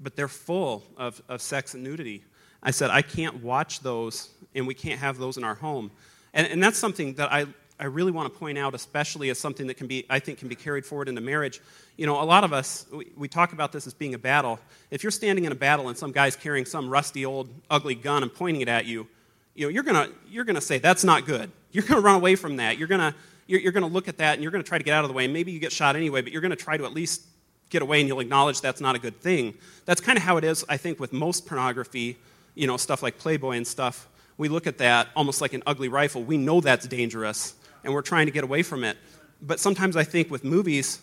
but 0.00 0.16
they're 0.16 0.28
full 0.28 0.84
of, 0.96 1.22
of 1.28 1.40
sex 1.40 1.74
and 1.74 1.82
nudity. 1.82 2.24
I 2.62 2.70
said, 2.70 2.90
I 2.90 3.02
can't 3.02 3.42
watch 3.42 3.80
those, 3.80 4.30
and 4.54 4.66
we 4.66 4.74
can't 4.74 4.98
have 4.98 5.18
those 5.18 5.36
in 5.36 5.44
our 5.44 5.54
home. 5.54 5.90
And, 6.32 6.46
and 6.46 6.62
that's 6.62 6.78
something 6.78 7.14
that 7.14 7.32
I, 7.32 7.46
I 7.78 7.86
really 7.86 8.12
want 8.12 8.32
to 8.32 8.38
point 8.38 8.56
out, 8.56 8.74
especially 8.74 9.30
as 9.30 9.38
something 9.38 9.66
that 9.66 9.74
can 9.74 9.88
be, 9.88 10.06
I 10.08 10.20
think, 10.20 10.38
can 10.38 10.48
be 10.48 10.54
carried 10.54 10.86
forward 10.86 11.08
into 11.08 11.20
marriage. 11.20 11.60
You 11.96 12.06
know, 12.06 12.22
a 12.22 12.24
lot 12.24 12.44
of 12.44 12.52
us, 12.52 12.86
we, 12.92 13.10
we, 13.16 13.28
talk 13.28 13.52
about 13.52 13.72
this 13.72 13.86
as 13.86 13.94
being 13.94 14.14
a 14.14 14.18
battle. 14.18 14.60
If 14.90 15.02
you're 15.02 15.10
standing 15.10 15.44
in 15.44 15.50
a 15.50 15.56
battle 15.56 15.88
and 15.88 15.98
some 15.98 16.12
guy's 16.12 16.36
carrying 16.36 16.66
some 16.66 16.88
rusty, 16.88 17.26
old, 17.26 17.48
ugly 17.68 17.96
gun 17.96 18.22
and 18.22 18.32
pointing 18.32 18.62
it 18.62 18.68
at 18.68 18.86
you, 18.86 19.08
you 19.56 19.66
know, 19.66 19.70
you're 19.70 19.82
going 19.82 20.12
you're 20.28 20.44
gonna 20.44 20.60
say, 20.60 20.78
that's 20.78 21.02
not 21.04 21.26
good. 21.26 21.50
You're 21.74 21.82
going 21.82 22.00
to 22.00 22.06
run 22.06 22.14
away 22.14 22.36
from 22.36 22.58
that. 22.58 22.78
You're 22.78 22.86
going 22.86 23.12
you're, 23.48 23.58
you're 23.58 23.72
gonna 23.72 23.88
look 23.88 24.06
at 24.06 24.18
that 24.18 24.34
and 24.34 24.42
you're 24.44 24.52
going 24.52 24.62
to 24.62 24.68
try 24.68 24.78
to 24.78 24.84
get 24.84 24.94
out 24.94 25.02
of 25.02 25.08
the 25.08 25.14
way. 25.14 25.26
Maybe 25.26 25.50
you 25.50 25.58
get 25.58 25.72
shot 25.72 25.96
anyway, 25.96 26.22
but 26.22 26.30
you're 26.30 26.40
going 26.40 26.52
to 26.52 26.56
try 26.56 26.76
to 26.76 26.84
at 26.84 26.94
least 26.94 27.22
get 27.68 27.82
away 27.82 27.98
and 27.98 28.06
you'll 28.06 28.20
acknowledge 28.20 28.60
that's 28.60 28.80
not 28.80 28.94
a 28.94 28.98
good 29.00 29.20
thing. 29.20 29.54
That's 29.84 30.00
kind 30.00 30.16
of 30.16 30.22
how 30.22 30.36
it 30.36 30.44
is, 30.44 30.64
I 30.68 30.76
think, 30.76 31.00
with 31.00 31.12
most 31.12 31.46
pornography, 31.46 32.16
you 32.54 32.68
know, 32.68 32.76
stuff 32.76 33.02
like 33.02 33.18
Playboy 33.18 33.56
and 33.56 33.66
stuff. 33.66 34.08
We 34.36 34.48
look 34.48 34.68
at 34.68 34.78
that 34.78 35.08
almost 35.16 35.40
like 35.40 35.52
an 35.52 35.64
ugly 35.66 35.88
rifle. 35.88 36.22
We 36.22 36.36
know 36.36 36.60
that's 36.60 36.86
dangerous 36.86 37.54
and 37.84 37.92
we're 37.92 38.02
trying 38.02 38.26
to 38.26 38.32
get 38.32 38.44
away 38.44 38.62
from 38.62 38.84
it. 38.84 38.96
But 39.40 39.60
sometimes 39.60 39.96
I 39.96 40.04
think 40.04 40.30
with 40.30 40.42
movies, 40.44 41.00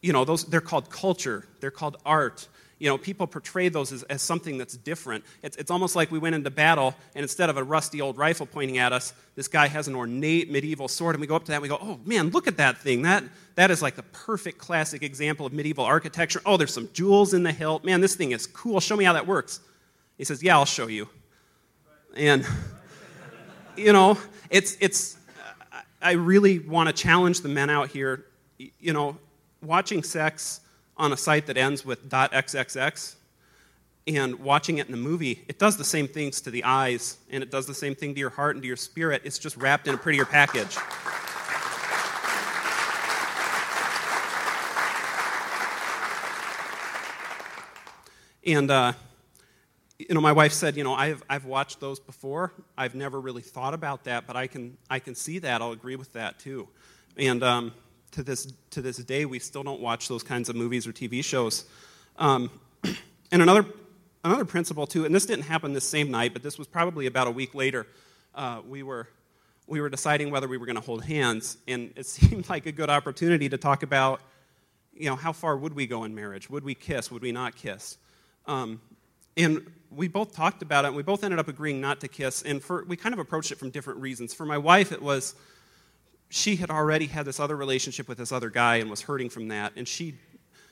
you 0.00 0.12
know, 0.12 0.24
those, 0.24 0.44
they're 0.44 0.60
called 0.60 0.90
culture, 0.90 1.46
they're 1.60 1.70
called 1.70 1.96
art. 2.04 2.48
You 2.78 2.90
know, 2.90 2.98
people 2.98 3.26
portray 3.26 3.68
those 3.68 3.92
as, 3.92 4.02
as 4.04 4.20
something 4.20 4.58
that's 4.58 4.76
different. 4.76 5.24
It's, 5.42 5.56
it's 5.56 5.70
almost 5.70 5.96
like 5.96 6.10
we 6.10 6.18
went 6.18 6.34
into 6.34 6.50
battle, 6.50 6.94
and 7.14 7.22
instead 7.22 7.48
of 7.48 7.56
a 7.56 7.62
rusty 7.62 8.00
old 8.00 8.18
rifle 8.18 8.46
pointing 8.46 8.78
at 8.78 8.92
us, 8.92 9.14
this 9.36 9.48
guy 9.48 9.68
has 9.68 9.88
an 9.88 9.94
ornate 9.94 10.50
medieval 10.50 10.88
sword, 10.88 11.14
and 11.14 11.20
we 11.20 11.26
go 11.26 11.36
up 11.36 11.44
to 11.44 11.52
that 11.52 11.54
and 11.54 11.62
we 11.62 11.68
go, 11.68 11.78
oh 11.80 12.00
man, 12.04 12.30
look 12.30 12.46
at 12.46 12.56
that 12.58 12.78
thing. 12.78 13.02
That, 13.02 13.24
that 13.54 13.70
is 13.70 13.80
like 13.80 13.94
the 13.94 14.02
perfect 14.02 14.58
classic 14.58 15.02
example 15.02 15.46
of 15.46 15.52
medieval 15.52 15.84
architecture. 15.84 16.42
Oh, 16.44 16.56
there's 16.56 16.74
some 16.74 16.90
jewels 16.92 17.32
in 17.32 17.42
the 17.42 17.52
hilt. 17.52 17.84
Man, 17.84 18.00
this 18.00 18.16
thing 18.16 18.32
is 18.32 18.46
cool. 18.46 18.80
Show 18.80 18.96
me 18.96 19.04
how 19.04 19.14
that 19.14 19.26
works. 19.26 19.60
He 20.18 20.24
says, 20.24 20.42
yeah, 20.42 20.56
I'll 20.56 20.64
show 20.64 20.88
you. 20.88 21.08
And, 22.16 22.46
you 23.76 23.92
know, 23.92 24.18
it's, 24.50 24.76
it's, 24.80 25.16
I 26.04 26.12
really 26.12 26.58
want 26.58 26.88
to 26.88 26.92
challenge 26.92 27.40
the 27.40 27.48
men 27.48 27.70
out 27.70 27.88
here. 27.88 28.26
You 28.58 28.92
know, 28.92 29.16
watching 29.62 30.02
sex 30.02 30.60
on 30.98 31.14
a 31.14 31.16
site 31.16 31.46
that 31.46 31.56
ends 31.56 31.82
with 31.82 32.10
.xxx 32.10 33.14
and 34.06 34.38
watching 34.40 34.76
it 34.76 34.86
in 34.86 34.92
a 34.92 34.98
movie, 34.98 35.42
it 35.48 35.58
does 35.58 35.78
the 35.78 35.84
same 35.84 36.06
things 36.06 36.42
to 36.42 36.50
the 36.50 36.62
eyes 36.62 37.16
and 37.30 37.42
it 37.42 37.50
does 37.50 37.66
the 37.66 37.72
same 37.72 37.94
thing 37.94 38.12
to 38.12 38.20
your 38.20 38.28
heart 38.28 38.54
and 38.54 38.62
to 38.62 38.66
your 38.66 38.76
spirit. 38.76 39.22
It's 39.24 39.38
just 39.38 39.56
wrapped 39.56 39.88
in 39.88 39.94
a 39.94 39.98
prettier 39.98 40.26
package. 40.26 40.76
And, 48.46 48.70
uh, 48.70 48.92
you 49.98 50.14
know, 50.14 50.20
my 50.20 50.32
wife 50.32 50.52
said, 50.52 50.76
you 50.76 50.82
know, 50.82 50.94
I've, 50.94 51.22
I've 51.30 51.44
watched 51.44 51.80
those 51.80 52.00
before. 52.00 52.52
I've 52.76 52.94
never 52.94 53.20
really 53.20 53.42
thought 53.42 53.74
about 53.74 54.04
that, 54.04 54.26
but 54.26 54.36
I 54.36 54.46
can, 54.48 54.76
I 54.90 54.98
can 54.98 55.14
see 55.14 55.38
that. 55.40 55.62
I'll 55.62 55.72
agree 55.72 55.96
with 55.96 56.12
that 56.14 56.38
too. 56.38 56.68
And 57.16 57.44
um, 57.44 57.72
to 58.12 58.22
this, 58.24 58.52
to 58.70 58.82
this 58.82 58.96
day, 58.96 59.24
we 59.24 59.38
still 59.38 59.62
don't 59.62 59.80
watch 59.80 60.08
those 60.08 60.24
kinds 60.24 60.48
of 60.48 60.56
movies 60.56 60.86
or 60.86 60.92
TV 60.92 61.22
shows. 61.22 61.64
Um, 62.16 62.50
and 63.32 63.40
another, 63.42 63.64
another 64.24 64.44
principle, 64.44 64.86
too, 64.86 65.04
and 65.04 65.14
this 65.14 65.26
didn't 65.26 65.44
happen 65.44 65.72
this 65.72 65.88
same 65.88 66.10
night, 66.10 66.32
but 66.32 66.42
this 66.42 66.58
was 66.58 66.66
probably 66.66 67.06
about 67.06 67.28
a 67.28 67.30
week 67.30 67.54
later. 67.54 67.86
Uh, 68.34 68.62
we, 68.66 68.82
were, 68.82 69.08
we 69.68 69.80
were 69.80 69.88
deciding 69.88 70.32
whether 70.32 70.48
we 70.48 70.56
were 70.56 70.66
going 70.66 70.76
to 70.76 70.82
hold 70.82 71.04
hands, 71.04 71.56
and 71.68 71.92
it 71.94 72.06
seemed 72.06 72.48
like 72.48 72.66
a 72.66 72.72
good 72.72 72.90
opportunity 72.90 73.48
to 73.48 73.58
talk 73.58 73.84
about, 73.84 74.20
you 74.92 75.06
know, 75.06 75.16
how 75.16 75.32
far 75.32 75.56
would 75.56 75.74
we 75.74 75.86
go 75.86 76.02
in 76.02 76.16
marriage? 76.16 76.50
Would 76.50 76.64
we 76.64 76.74
kiss? 76.74 77.12
Would 77.12 77.22
we 77.22 77.30
not 77.30 77.54
kiss? 77.54 77.96
Um, 78.46 78.80
and 79.36 79.66
we 79.94 80.08
both 80.08 80.34
talked 80.34 80.62
about 80.62 80.84
it, 80.84 80.88
and 80.88 80.96
we 80.96 81.02
both 81.02 81.24
ended 81.24 81.38
up 81.38 81.48
agreeing 81.48 81.80
not 81.80 82.00
to 82.00 82.08
kiss, 82.08 82.42
and 82.42 82.62
for, 82.62 82.84
we 82.84 82.96
kind 82.96 83.12
of 83.12 83.18
approached 83.18 83.52
it 83.52 83.58
from 83.58 83.70
different 83.70 84.00
reasons. 84.00 84.34
For 84.34 84.44
my 84.44 84.58
wife, 84.58 84.92
it 84.92 85.02
was 85.02 85.34
she 86.28 86.56
had 86.56 86.70
already 86.70 87.06
had 87.06 87.24
this 87.26 87.38
other 87.38 87.56
relationship 87.56 88.08
with 88.08 88.18
this 88.18 88.32
other 88.32 88.50
guy 88.50 88.76
and 88.76 88.90
was 88.90 89.02
hurting 89.02 89.30
from 89.30 89.48
that. 89.48 89.72
And 89.76 89.86
she 89.86 90.16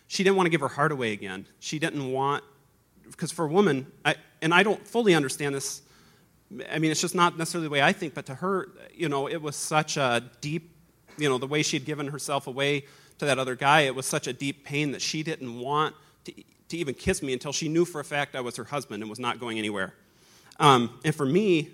she 0.09 0.25
didn't 0.25 0.37
want 0.37 0.47
to 0.47 0.51
give 0.51 0.61
her 0.61 0.69
heart 0.69 0.93
away 0.93 1.13
again. 1.13 1.47
She 1.61 1.79
didn't 1.79 2.11
want 2.11 2.43
because 3.09 3.31
for 3.31 3.45
a 3.45 3.49
woman 3.49 3.87
I, 4.05 4.17
and 4.41 4.53
i 4.53 4.63
don't 4.63 4.87
fully 4.87 5.15
understand 5.15 5.55
this. 5.55 5.83
I 6.71 6.79
mean 6.79 6.91
it's 6.91 7.01
just 7.01 7.15
not 7.15 7.39
necessarily 7.39 7.69
the 7.69 7.73
way 7.73 7.83
i 7.83 7.93
think 7.93 8.15
but 8.15 8.27
to 8.27 8.35
her 8.37 8.69
you 8.95 9.09
know 9.09 9.29
it 9.29 9.41
was 9.41 9.57
such 9.57 9.97
a 9.97 10.23
deep 10.41 10.75
you 11.17 11.29
know 11.29 11.39
the 11.39 11.47
way 11.47 11.63
she 11.63 11.77
had 11.77 11.87
given 11.87 12.09
herself 12.09 12.47
away 12.47 12.85
to 13.19 13.25
that 13.27 13.39
other 13.39 13.55
guy 13.55 13.83
it 13.83 13.95
was 13.95 14.07
such 14.07 14.27
a 14.27 14.33
deep 14.33 14.65
pain 14.65 14.93
that 14.93 15.03
she 15.03 15.23
didn't 15.23 15.59
want 15.59 15.95
to, 16.25 16.33
to 16.73 16.77
even 16.79 16.95
kiss 16.95 17.23
me 17.23 17.33
until 17.33 17.53
she 17.53 17.69
knew 17.69 17.85
for 17.85 18.01
a 18.01 18.05
fact 18.05 18.37
i 18.37 18.41
was 18.41 18.57
her 18.57 18.65
husband 18.65 19.03
and 19.03 19.09
was 19.09 19.21
not 19.21 19.39
going 19.39 19.59
anywhere 19.59 19.95
um, 20.59 20.99
and 21.05 21.15
for 21.15 21.25
me 21.25 21.71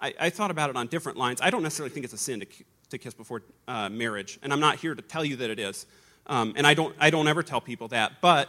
I, 0.00 0.14
I, 0.20 0.30
thought 0.30 0.50
about 0.50 0.70
it 0.70 0.76
on 0.76 0.86
different 0.86 1.18
lines 1.18 1.40
i 1.42 1.50
don't 1.50 1.62
necessarily 1.62 1.92
think 1.92 2.04
it's 2.04 2.14
a 2.14 2.18
sin 2.18 2.40
to 2.40 2.46
to 2.90 2.98
kiss 2.98 3.14
before 3.14 3.42
uh, 3.68 3.88
marriage. 3.88 4.38
And 4.42 4.52
I'm 4.52 4.60
not 4.60 4.76
here 4.76 4.94
to 4.94 5.02
tell 5.02 5.24
you 5.24 5.36
that 5.36 5.50
it 5.50 5.58
is. 5.58 5.86
Um, 6.26 6.54
and 6.56 6.66
I 6.66 6.74
don't, 6.74 6.94
I 6.98 7.10
don't 7.10 7.28
ever 7.28 7.42
tell 7.42 7.60
people 7.60 7.88
that. 7.88 8.20
But 8.20 8.48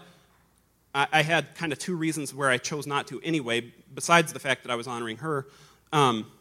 I, 0.94 1.08
I, 1.12 1.22
had 1.22 1.54
kind 1.56 1.72
of 1.72 1.80
two 1.80 1.96
reasons 1.96 2.34
where 2.34 2.50
I 2.50 2.58
chose 2.58 2.88
not 2.88 3.08
to 3.08 3.22
anyway, 3.24 3.72
besides 3.94 4.34
the 4.34 4.40
fact 4.40 4.64
that 4.64 4.72
I 4.72 4.76
was 4.76 4.88
honoring 4.88 5.18
her. 5.18 5.48
Um, 5.94 6.32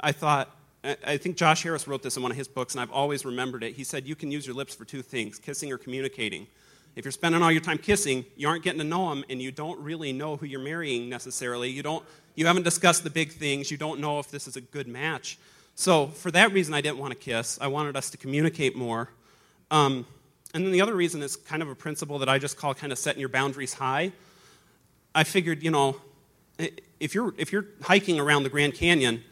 I 0.00 0.12
thought, 0.12 0.54
I 0.84 1.16
think 1.16 1.36
Josh 1.36 1.64
Harris 1.64 1.88
wrote 1.88 2.02
this 2.02 2.16
in 2.16 2.22
one 2.22 2.30
of 2.30 2.38
his 2.38 2.46
books, 2.46 2.74
and 2.74 2.80
I've 2.80 2.92
always 2.92 3.24
remembered 3.24 3.64
it. 3.64 3.74
He 3.74 3.82
said, 3.82 4.06
You 4.06 4.14
can 4.14 4.30
use 4.30 4.46
your 4.46 4.54
lips 4.54 4.74
for 4.74 4.84
two 4.84 5.02
things 5.02 5.38
kissing 5.38 5.72
or 5.72 5.78
communicating. 5.78 6.46
If 6.98 7.04
you're 7.04 7.12
spending 7.12 7.42
all 7.44 7.52
your 7.52 7.60
time 7.60 7.78
kissing, 7.78 8.24
you 8.36 8.48
aren't 8.48 8.64
getting 8.64 8.80
to 8.80 8.84
know 8.84 9.10
them, 9.10 9.24
and 9.30 9.40
you 9.40 9.52
don't 9.52 9.78
really 9.78 10.12
know 10.12 10.36
who 10.36 10.46
you're 10.46 10.58
marrying 10.58 11.08
necessarily. 11.08 11.70
You, 11.70 11.80
don't, 11.80 12.04
you 12.34 12.44
haven't 12.44 12.64
discussed 12.64 13.04
the 13.04 13.10
big 13.10 13.30
things. 13.30 13.70
You 13.70 13.76
don't 13.76 14.00
know 14.00 14.18
if 14.18 14.32
this 14.32 14.48
is 14.48 14.56
a 14.56 14.60
good 14.60 14.88
match. 14.88 15.38
So, 15.76 16.08
for 16.08 16.32
that 16.32 16.52
reason, 16.52 16.74
I 16.74 16.80
didn't 16.80 16.98
want 16.98 17.12
to 17.12 17.16
kiss. 17.16 17.56
I 17.60 17.68
wanted 17.68 17.96
us 17.96 18.10
to 18.10 18.16
communicate 18.16 18.74
more. 18.74 19.10
Um, 19.70 20.06
and 20.52 20.64
then 20.64 20.72
the 20.72 20.80
other 20.80 20.92
reason 20.92 21.22
is 21.22 21.36
kind 21.36 21.62
of 21.62 21.68
a 21.68 21.74
principle 21.76 22.18
that 22.18 22.28
I 22.28 22.40
just 22.40 22.56
call 22.56 22.74
kind 22.74 22.90
of 22.90 22.98
setting 22.98 23.20
your 23.20 23.28
boundaries 23.28 23.74
high. 23.74 24.10
I 25.14 25.22
figured, 25.22 25.62
you 25.62 25.70
know, 25.70 26.00
if 26.98 27.14
you're, 27.14 27.32
if 27.38 27.52
you're 27.52 27.66
hiking 27.80 28.18
around 28.18 28.42
the 28.42 28.50
Grand 28.50 28.74
Canyon, 28.74 29.22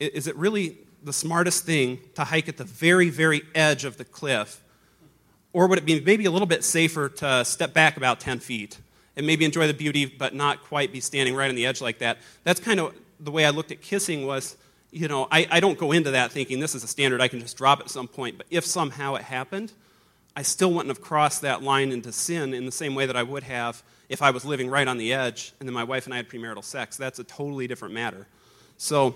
is 0.00 0.26
it 0.26 0.34
really 0.34 0.78
the 1.04 1.12
smartest 1.12 1.64
thing 1.64 2.00
to 2.16 2.24
hike 2.24 2.48
at 2.48 2.56
the 2.56 2.64
very, 2.64 3.10
very 3.10 3.42
edge 3.54 3.84
of 3.84 3.96
the 3.96 4.04
cliff? 4.04 4.60
Or 5.56 5.66
would 5.68 5.78
it 5.78 5.86
be 5.86 5.98
maybe 6.02 6.26
a 6.26 6.30
little 6.30 6.46
bit 6.46 6.62
safer 6.62 7.08
to 7.08 7.42
step 7.42 7.72
back 7.72 7.96
about 7.96 8.20
10 8.20 8.40
feet 8.40 8.76
and 9.16 9.26
maybe 9.26 9.46
enjoy 9.46 9.66
the 9.66 9.72
beauty, 9.72 10.04
but 10.04 10.34
not 10.34 10.62
quite 10.62 10.92
be 10.92 11.00
standing 11.00 11.34
right 11.34 11.48
on 11.48 11.54
the 11.54 11.64
edge 11.64 11.80
like 11.80 12.00
that? 12.00 12.18
That's 12.44 12.60
kind 12.60 12.78
of 12.78 12.94
the 13.18 13.30
way 13.30 13.46
I 13.46 13.48
looked 13.48 13.72
at 13.72 13.80
kissing 13.80 14.26
was 14.26 14.58
you 14.90 15.08
know, 15.08 15.26
I, 15.30 15.46
I 15.50 15.60
don't 15.60 15.78
go 15.78 15.92
into 15.92 16.10
that 16.10 16.30
thinking 16.30 16.60
this 16.60 16.74
is 16.74 16.84
a 16.84 16.86
standard 16.86 17.22
I 17.22 17.28
can 17.28 17.40
just 17.40 17.56
drop 17.56 17.80
at 17.80 17.88
some 17.88 18.06
point, 18.06 18.36
but 18.36 18.46
if 18.50 18.66
somehow 18.66 19.14
it 19.14 19.22
happened, 19.22 19.72
I 20.36 20.42
still 20.42 20.70
wouldn't 20.72 20.88
have 20.88 21.00
crossed 21.00 21.40
that 21.40 21.62
line 21.62 21.90
into 21.90 22.12
sin 22.12 22.52
in 22.52 22.66
the 22.66 22.72
same 22.72 22.94
way 22.94 23.06
that 23.06 23.16
I 23.16 23.22
would 23.22 23.44
have 23.44 23.82
if 24.10 24.20
I 24.20 24.32
was 24.32 24.44
living 24.44 24.68
right 24.68 24.86
on 24.86 24.98
the 24.98 25.14
edge 25.14 25.54
and 25.58 25.66
then 25.66 25.72
my 25.72 25.84
wife 25.84 26.04
and 26.04 26.12
I 26.12 26.18
had 26.18 26.28
premarital 26.28 26.64
sex. 26.64 26.98
That's 26.98 27.18
a 27.18 27.24
totally 27.24 27.66
different 27.66 27.94
matter. 27.94 28.26
So 28.76 29.14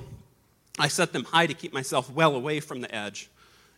I 0.78 0.88
set 0.88 1.12
them 1.12 1.24
high 1.24 1.46
to 1.46 1.54
keep 1.54 1.74
myself 1.74 2.10
well 2.10 2.34
away 2.34 2.60
from 2.60 2.80
the 2.80 2.94
edge 2.94 3.28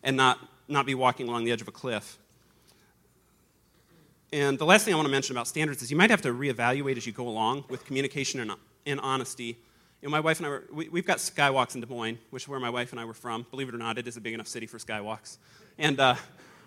and 0.05 0.17
not, 0.17 0.39
not 0.69 0.87
be 0.87 0.95
walking 0.95 1.27
along 1.27 1.43
the 1.43 1.51
edge 1.51 1.61
of 1.61 1.67
a 1.67 1.73
cliff. 1.73 2.19
And 4.33 4.59
the 4.59 4.65
last 4.65 4.85
thing 4.85 4.95
I 4.95 4.97
want 4.97 5.07
to 5.07 5.13
mention 5.13 5.37
about 5.37 5.47
standards 5.47 5.83
is 5.83 5.91
you 5.91 5.97
might 5.97 6.11
have 6.11 6.23
to 6.23 6.33
reevaluate 6.33 6.97
as 6.97 7.07
you 7.07 7.13
go 7.13 7.29
along 7.29 7.65
with 7.69 7.85
communication 7.85 8.41
and, 8.41 8.53
and 8.87 8.99
honesty 9.01 9.59
you 10.03 10.09
know, 10.09 10.11
my 10.11 10.21
wife 10.21 10.39
and 10.39 10.47
I 10.47 10.51
were, 10.51 10.65
we, 10.73 10.99
have 10.99 11.07
got 11.07 11.19
skywalks 11.19 11.77
in 11.77 11.81
Des 11.81 11.87
Moines, 11.87 12.19
which 12.31 12.43
is 12.43 12.49
where 12.49 12.59
my 12.59 12.71
wife 12.71 12.91
and 12.91 13.01
I 13.01 13.05
were 13.05 13.15
from. 13.15 13.47
Believe 13.53 13.69
it 13.69 13.75
or 13.75 13.79
not, 13.79 13.99
it 13.99 14.09
is 14.09 14.17
a 14.17 14.21
big 14.21 14.35
enough 14.35 14.49
city 14.49 14.67
for 14.67 14.79
skywalks. 14.79 15.39
And 15.79 16.01
uh, 16.01 16.17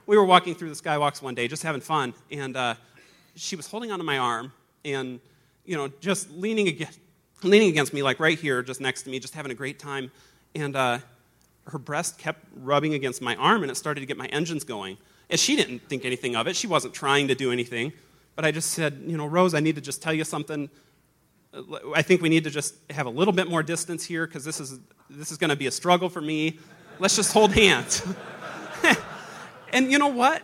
we 0.05 0.15
were 0.15 0.23
walking 0.23 0.55
through 0.55 0.69
the 0.69 0.75
skywalks 0.75 1.21
one 1.21 1.35
day, 1.35 1.49
just 1.49 1.61
having 1.61 1.81
fun, 1.81 2.13
and 2.31 2.55
uh, 2.55 2.75
she 3.35 3.57
was 3.57 3.67
holding 3.67 3.91
onto 3.91 4.05
my 4.05 4.17
arm 4.19 4.53
and, 4.85 5.19
you 5.65 5.75
know, 5.75 5.89
just 5.99 6.31
leaning 6.31 6.69
against, 6.69 6.97
leaning 7.43 7.67
against 7.67 7.93
me, 7.93 8.03
like 8.03 8.21
right 8.21 8.39
here, 8.39 8.63
just 8.63 8.79
next 8.79 9.03
to 9.03 9.09
me, 9.09 9.19
just 9.19 9.33
having 9.33 9.51
a 9.51 9.55
great 9.55 9.79
time. 9.79 10.11
And 10.55 10.73
uh, 10.77 10.99
her 11.67 11.77
breast 11.77 12.17
kept 12.17 12.45
rubbing 12.55 12.93
against 12.93 13.21
my 13.21 13.35
arm, 13.35 13.63
and 13.63 13.71
it 13.71 13.75
started 13.75 13.99
to 13.99 14.05
get 14.05 14.15
my 14.15 14.27
engines 14.27 14.63
going. 14.63 14.95
And 15.29 15.39
she 15.39 15.55
didn't 15.55 15.79
think 15.89 16.05
anything 16.05 16.35
of 16.35 16.47
it. 16.47 16.55
She 16.55 16.67
wasn't 16.67 16.93
trying 16.93 17.27
to 17.29 17.35
do 17.35 17.51
anything. 17.51 17.93
But 18.35 18.45
I 18.45 18.51
just 18.51 18.71
said, 18.71 19.03
you 19.05 19.17
know, 19.17 19.25
Rose, 19.25 19.53
I 19.53 19.59
need 19.59 19.75
to 19.75 19.81
just 19.81 20.01
tell 20.01 20.13
you 20.13 20.23
something. 20.23 20.69
I 21.95 22.01
think 22.01 22.21
we 22.21 22.29
need 22.29 22.43
to 22.43 22.49
just 22.49 22.75
have 22.89 23.05
a 23.05 23.09
little 23.09 23.33
bit 23.33 23.49
more 23.49 23.63
distance 23.63 24.03
here 24.03 24.27
because 24.27 24.43
this 24.43 24.59
is, 24.59 24.79
this 25.09 25.31
is 25.31 25.37
going 25.37 25.49
to 25.49 25.55
be 25.55 25.67
a 25.67 25.71
struggle 25.71 26.09
for 26.09 26.21
me. 26.21 26.59
Let's 26.99 27.15
just 27.15 27.31
hold 27.31 27.53
hands. 27.53 28.05
and 29.73 29.91
you 29.91 29.97
know 29.97 30.09
what? 30.09 30.43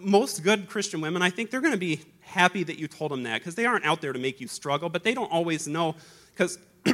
Most 0.00 0.42
good 0.42 0.68
Christian 0.68 1.00
women, 1.00 1.22
I 1.22 1.30
think 1.30 1.50
they're 1.50 1.60
going 1.60 1.72
to 1.72 1.78
be 1.78 2.00
happy 2.20 2.64
that 2.64 2.78
you 2.78 2.88
told 2.88 3.12
them 3.12 3.22
that 3.22 3.40
because 3.40 3.54
they 3.54 3.64
aren't 3.64 3.84
out 3.84 4.00
there 4.00 4.12
to 4.12 4.18
make 4.18 4.40
you 4.40 4.48
struggle, 4.48 4.88
but 4.88 5.04
they 5.04 5.14
don't 5.14 5.30
always 5.30 5.68
know. 5.68 5.94
Because 6.32 6.58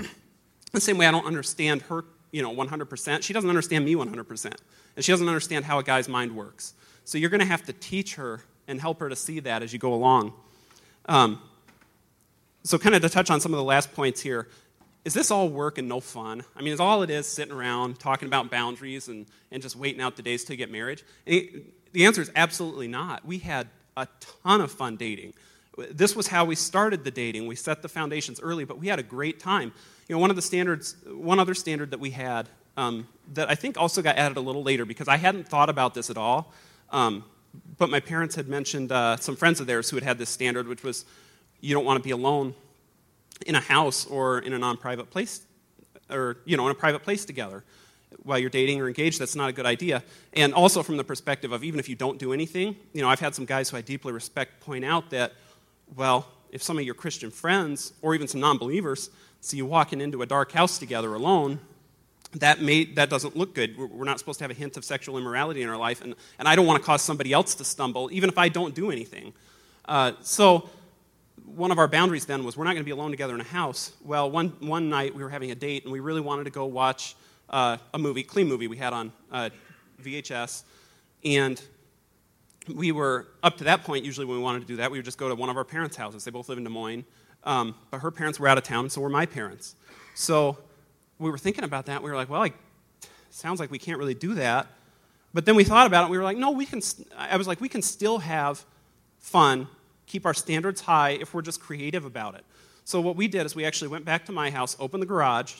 the 0.73 0.81
same 0.81 0.99
way 0.99 1.07
I 1.07 1.11
don't 1.11 1.27
understand 1.27 1.83
her, 1.83 2.05
you 2.31 2.43
know, 2.43 2.55
100%, 2.55 3.23
she 3.23 3.33
doesn't 3.33 3.49
understand 3.49 3.85
me 3.87 3.95
100%. 3.95 4.55
And 4.97 5.05
she 5.05 5.13
doesn't 5.13 5.29
understand 5.29 5.65
how 5.65 5.79
a 5.79 5.83
guy's 5.83 6.09
mind 6.09 6.37
works. 6.37 6.75
So 7.05 7.19
you're 7.19 7.31
going 7.31 7.41
to 7.41 7.47
have 7.47 7.65
to 7.65 7.73
teach 7.73 8.15
her 8.15 8.43
and 8.69 8.81
help 8.81 9.01
her 9.01 9.09
to 9.09 9.17
see 9.17 9.41
that 9.41 9.63
as 9.63 9.73
you 9.73 9.79
go 9.79 9.93
along. 9.93 10.33
Um, 11.07 11.43
so, 12.63 12.79
kind 12.79 12.95
of 12.95 13.03
to 13.03 13.09
touch 13.09 13.31
on 13.31 13.41
some 13.41 13.53
of 13.53 13.59
the 13.59 13.65
last 13.65 13.93
points 13.95 14.21
here, 14.21 14.49
is 15.05 15.15
this 15.15 15.31
all 15.31 15.49
work 15.49 15.79
and 15.79 15.89
no 15.89 16.01
fun? 16.01 16.45
I 16.55 16.63
mean, 16.63 16.73
is 16.73 16.81
all 16.81 17.03
it 17.03 17.11
is 17.11 17.27
sitting 17.27 17.55
around 17.55 17.99
talking 17.99 18.27
about 18.27 18.51
boundaries 18.51 19.09
and, 19.09 19.27
and 19.51 19.63
just 19.63 19.77
waiting 19.77 20.01
out 20.01 20.17
the 20.17 20.23
days 20.23 20.45
to 20.45 20.57
get 20.57 20.71
married? 20.71 21.03
It, 21.25 21.93
the 21.93 22.05
answer 22.05 22.21
is 22.21 22.31
absolutely 22.37 22.87
not. 22.87 23.25
We 23.25 23.39
had 23.39 23.69
a 23.97 24.07
ton 24.45 24.61
of 24.61 24.71
fun 24.71 24.97
dating. 24.97 25.33
This 25.91 26.15
was 26.15 26.27
how 26.27 26.45
we 26.45 26.55
started 26.55 27.05
the 27.05 27.11
dating. 27.11 27.47
We 27.47 27.57
set 27.57 27.81
the 27.81 27.89
foundations 27.89 28.41
early, 28.41 28.65
but 28.65 28.79
we 28.79 28.89
had 28.89 28.99
a 28.99 29.03
great 29.03 29.41
time. 29.41 29.73
You 30.09 30.17
know, 30.17 30.21
one 30.21 30.31
of 30.31 30.37
the 30.37 30.43
standards, 30.43 30.97
one 31.07 31.39
other 31.39 31.55
standard 31.55 31.93
that 31.93 32.01
we 32.01 32.11
had 32.11 32.49
um, 32.77 33.09
that 33.33 33.49
I 33.49 33.55
think 33.55 33.79
also 33.79 34.03
got 34.03 34.17
added 34.17 34.37
a 34.37 34.41
little 34.41 34.63
later 34.63 34.85
because 34.85 35.09
I 35.09 35.17
hadn't 35.17 35.49
thought 35.49 35.71
about 35.71 35.95
this 35.95 36.11
at 36.11 36.19
all, 36.19 36.53
um, 36.91 37.25
but 37.79 37.91
my 37.91 38.01
parents 38.01 38.35
had 38.35 38.49
mentioned 38.49 38.93
uh, 38.93 39.17
some 39.17 39.37
friends 39.37 39.61
of 39.61 39.67
theirs 39.67 39.91
who 39.91 39.97
had 39.97 40.05
had 40.05 40.19
this 40.19 40.31
standard, 40.31 40.69
which 40.69 40.83
was 40.83 41.05
you 41.61 41.75
don't 41.75 41.85
want 41.85 41.99
to 41.99 42.03
be 42.03 42.11
alone 42.11 42.55
in 43.47 43.55
a 43.55 43.61
house 43.61 44.07
or 44.07 44.41
in 44.41 44.53
a 44.53 44.59
non-private 44.59 45.11
place 45.11 45.43
or 46.11 46.37
you 46.45 46.57
know 46.57 46.67
in 46.67 46.73
a 46.73 46.75
private 46.75 47.03
place 47.03 47.25
together 47.25 47.65
while 48.23 48.39
you're 48.39 48.51
dating 48.51 48.81
or 48.81 48.89
engaged. 48.89 49.19
That's 49.19 49.37
not 49.37 49.49
a 49.49 49.53
good 49.53 49.67
idea. 49.67 50.03
And 50.35 50.53
also 50.53 50.83
from 50.83 50.97
the 50.97 51.05
perspective 51.05 51.53
of 51.53 51.65
even 51.65 51.81
if 51.81 51.89
you 51.89 51.97
don't 51.97 52.19
do 52.19 52.33
anything 52.33 52.77
you 52.93 53.03
know 53.03 53.09
i've 53.09 53.21
had 53.21 53.35
some 53.35 53.45
guys 53.45 53.71
who 53.71 53.77
i 53.77 53.81
deeply 53.81 54.13
respect 54.13 54.61
point 54.61 54.85
out 54.85 55.11
that 55.11 55.33
well 55.97 56.27
if 56.53 56.63
some 56.63 56.79
of 56.79 56.85
your 56.85 56.95
Christian 56.95 57.31
friends 57.31 57.93
or 58.03 58.15
even 58.15 58.29
some 58.29 58.41
non 58.41 58.59
believers 58.59 59.11
see 59.41 59.57
you 59.57 59.67
walking 59.67 60.01
into 60.01 60.23
a 60.23 60.27
dark 60.27 60.53
house 60.53 60.79
together 60.79 61.15
alone, 61.15 61.61
that, 62.37 62.61
may, 62.63 62.85
that 62.85 63.11
doesn't 63.11 63.37
look 63.37 63.55
good. 63.55 63.77
We're, 63.77 64.05
not 64.05 64.19
supposed 64.19 64.39
to 64.39 64.45
have 64.45 64.51
a 64.51 64.55
hint 64.55 64.77
of 64.77 64.85
sexual 64.85 65.19
immorality 65.19 65.63
in 65.63 65.69
our 65.69 65.77
life, 65.77 66.01
and, 66.01 66.15
and 66.39 66.47
I 66.47 66.55
don't 66.55 66.67
want 66.67 66.81
to 66.81 66.87
cause 66.87 67.03
somebody 67.03 67.33
else 67.33 67.55
to 67.57 67.65
stumble, 67.65 68.09
even 68.13 68.29
if 68.29 68.39
I 68.39 68.49
don't 68.49 68.75
do 68.75 68.91
anything. 68.91 69.33
Uh, 69.87 70.13
so, 70.21 70.69
one 71.45 71.73
of 71.73 71.79
our 71.79 71.89
boundaries 71.89 72.27
then 72.27 72.45
was 72.45 72.57
we're 72.57 72.65
not 72.65 72.73
going 72.73 72.83
to 72.83 72.85
be 72.85 72.93
alone 72.93 73.11
together 73.11 73.35
in 73.35 73.41
a 73.41 73.45
house. 73.45 73.93
Well, 74.05 74.31
one, 74.31 74.51
one 74.61 74.89
night 74.89 75.15
we 75.15 75.25
were 75.25 75.31
having 75.31 75.51
a 75.51 75.55
date, 75.55 75.85
and 75.85 75.93
we 75.93 75.99
really 75.99 76.21
wanted 76.21 76.45
to 76.45 76.51
go 76.51 76.67
watch 76.67 77.17
uh, 77.49 77.79
a 77.93 77.99
movie, 77.99 78.23
clean 78.23 78.47
movie 78.47 78.69
we 78.69 78.77
had 78.77 78.93
on 78.93 79.13
uh, 79.33 79.51
VHS, 80.03 80.63
and 81.25 81.61
we 82.73 82.93
were 82.93 83.27
up 83.43 83.59
to 83.59 83.65
that 83.65 83.83
point. 83.83 84.05
Usually, 84.05 84.27
when 84.27 84.37
we 84.37 84.43
wanted 84.43 84.61
to 84.61 84.67
do 84.67 84.77
that, 84.77 84.91
we 84.93 84.99
would 84.99 85.05
just 85.05 85.19
go 85.19 85.29
to 85.29 85.35
one 85.35 85.49
of 85.49 85.57
our 85.57 85.65
parents' 85.65 85.97
houses. 85.97 86.25
They 86.25 86.31
both 86.31 86.49
live 86.49 86.59
in 86.59 86.65
Des 86.65 86.71
Moines, 86.71 87.05
um, 87.43 87.75
but 87.91 88.01
her 88.01 88.13
parents 88.13 88.39
were 88.39 88.47
out 88.47 88.59
of 88.59 88.65
town, 88.65 88.89
so 88.89 89.01
were 89.01 89.09
my 89.09 89.27
parents. 89.27 89.75
So 90.15 90.59
we 91.21 91.31
were 91.31 91.39
thinking 91.39 91.65
about 91.65 91.87
that. 91.87 92.03
We 92.03 92.11
were 92.11 92.17
like, 92.17 92.31
well, 92.31 92.43
it 92.43 92.55
sounds 93.31 93.61
like 93.61 93.71
we 93.71 93.79
can't 93.79 93.99
really 93.99 94.15
do 94.15 94.35
that. 94.35 94.67
But 95.33 95.45
then 95.45 95.55
we 95.55 95.63
thought 95.63 95.87
about 95.87 96.07
it. 96.07 96.11
We 96.11 96.19
were 96.19 96.25
like, 96.25 96.39
no, 96.39 96.51
we 96.51 96.67
can. 96.67 96.81
I 97.17 97.37
was 97.37 97.47
like, 97.47 97.61
we 97.61 97.69
can 97.69 97.83
still 97.83 98.19
have 98.19 98.65
fun, 99.19 99.69
keep 100.07 100.27
our 100.27 100.35
standards 100.35 100.81
high 100.81 101.11
if 101.11 101.33
we're 101.35 101.43
just 101.43 101.61
creative 101.61 102.05
about 102.05 102.35
it. 102.35 102.45
So 102.85 103.01
what 103.01 103.15
we 103.15 103.29
did 103.29 103.47
is 103.47 103.55
we 103.55 103.65
actually 103.65 103.89
went 103.89 104.05
back 104.05 104.25
to 104.27 104.33
my 104.33 104.51
house, 104.51 104.77
opened 104.81 105.03
the 105.03 105.07
garage, 105.07 105.55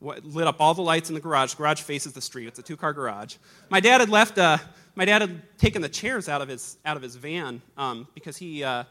lit 0.00 0.48
up 0.48 0.56
all 0.58 0.74
the 0.74 0.82
lights 0.82 1.10
in 1.10 1.14
the 1.14 1.20
garage. 1.20 1.52
The 1.52 1.58
garage 1.58 1.82
faces 1.82 2.12
the 2.12 2.20
street. 2.20 2.48
It's 2.48 2.58
a 2.58 2.62
two-car 2.62 2.92
garage. 2.92 3.36
My 3.68 3.78
dad 3.78 4.00
had 4.00 4.08
left. 4.08 4.38
Uh, 4.38 4.58
my 4.96 5.04
dad 5.04 5.20
had 5.20 5.58
taken 5.58 5.82
the 5.82 5.88
chairs 5.88 6.28
out 6.28 6.40
of 6.40 6.48
his 6.48 6.78
out 6.84 6.96
of 6.96 7.02
his 7.02 7.14
van 7.14 7.60
um, 7.76 8.08
because 8.14 8.36
he. 8.36 8.64
Uh, 8.64 8.84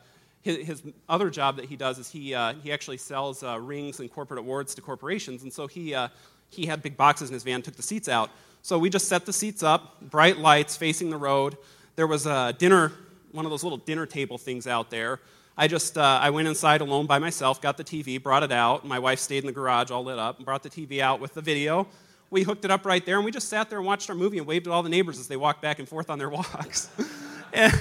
his, 0.44 0.68
his, 0.68 0.84
other 1.10 1.30
job 1.30 1.56
that 1.56 1.66
he 1.66 1.76
does 1.76 1.98
is 1.98 2.10
he, 2.10 2.36
uh, 2.36 2.54
he 2.62 2.72
actually 2.72 2.98
sells 2.98 3.44
uh, 3.44 3.58
rings 3.60 4.00
and 4.00 4.12
corporate 4.12 4.40
awards 4.40 4.76
to 4.76 4.82
corporations. 4.82 5.44
And 5.44 5.52
so 5.52 5.68
he, 5.68 5.96
uh, 5.96 6.10
he 6.50 6.66
had 6.66 6.84
big 6.84 6.96
boxes 6.96 7.30
in 7.30 7.34
his 7.34 7.44
van, 7.44 7.62
took 7.62 7.76
the 7.76 7.82
seats 7.82 8.08
out. 8.08 8.30
So 8.62 8.78
we 8.78 8.90
just 8.90 9.08
set 9.08 9.26
the 9.26 9.34
seats 9.34 9.64
up, 9.64 10.00
bright 10.02 10.38
lights 10.38 10.78
facing 10.78 11.10
the 11.10 11.18
road. 11.18 11.58
There 11.96 12.08
was 12.08 12.26
a 12.26 12.54
dinner, 12.58 12.92
one 13.32 13.46
of 13.46 13.52
those 13.52 13.64
little 13.64 13.78
dinner 13.78 14.06
table 14.06 14.38
things 14.38 14.68
out 14.68 14.90
there. 14.90 15.20
I 15.58 15.68
just 15.68 15.98
uh, 15.98 16.20
I 16.22 16.32
went 16.32 16.48
inside 16.48 16.82
alone 16.82 17.06
by 17.06 17.20
myself, 17.20 17.62
got 17.62 17.78
the 17.78 17.84
TV, 17.84 18.22
brought 18.22 18.42
it 18.42 18.52
out. 18.52 18.86
My 18.86 19.00
wife 19.00 19.20
stayed 19.20 19.40
in 19.40 19.46
the 19.46 19.52
garage, 19.54 19.92
all 19.92 20.04
lit 20.04 20.18
up, 20.18 20.38
and 20.38 20.46
brought 20.46 20.64
the 20.64 20.70
TV 20.70 21.00
out 21.00 21.20
with 21.20 21.34
the 21.36 21.42
video. 21.42 21.88
We 22.32 22.42
hooked 22.42 22.66
it 22.66 22.72
up 22.72 22.86
right 22.86 23.06
there, 23.06 23.18
and 23.18 23.26
we 23.26 23.30
just 23.30 23.50
sat 23.50 23.70
there 23.70 23.78
and 23.78 23.86
watched 23.86 24.10
our 24.10 24.16
movie 24.16 24.40
and 24.40 24.48
waved 24.48 24.66
at 24.66 24.74
all 24.74 24.82
the 24.82 24.90
neighbors 24.90 25.20
as 25.20 25.28
they 25.28 25.38
walked 25.38 25.62
back 25.62 25.78
and 25.78 25.88
forth 25.88 26.10
on 26.10 26.18
their 26.18 26.30
walks. 26.32 26.90
and, 27.54 27.72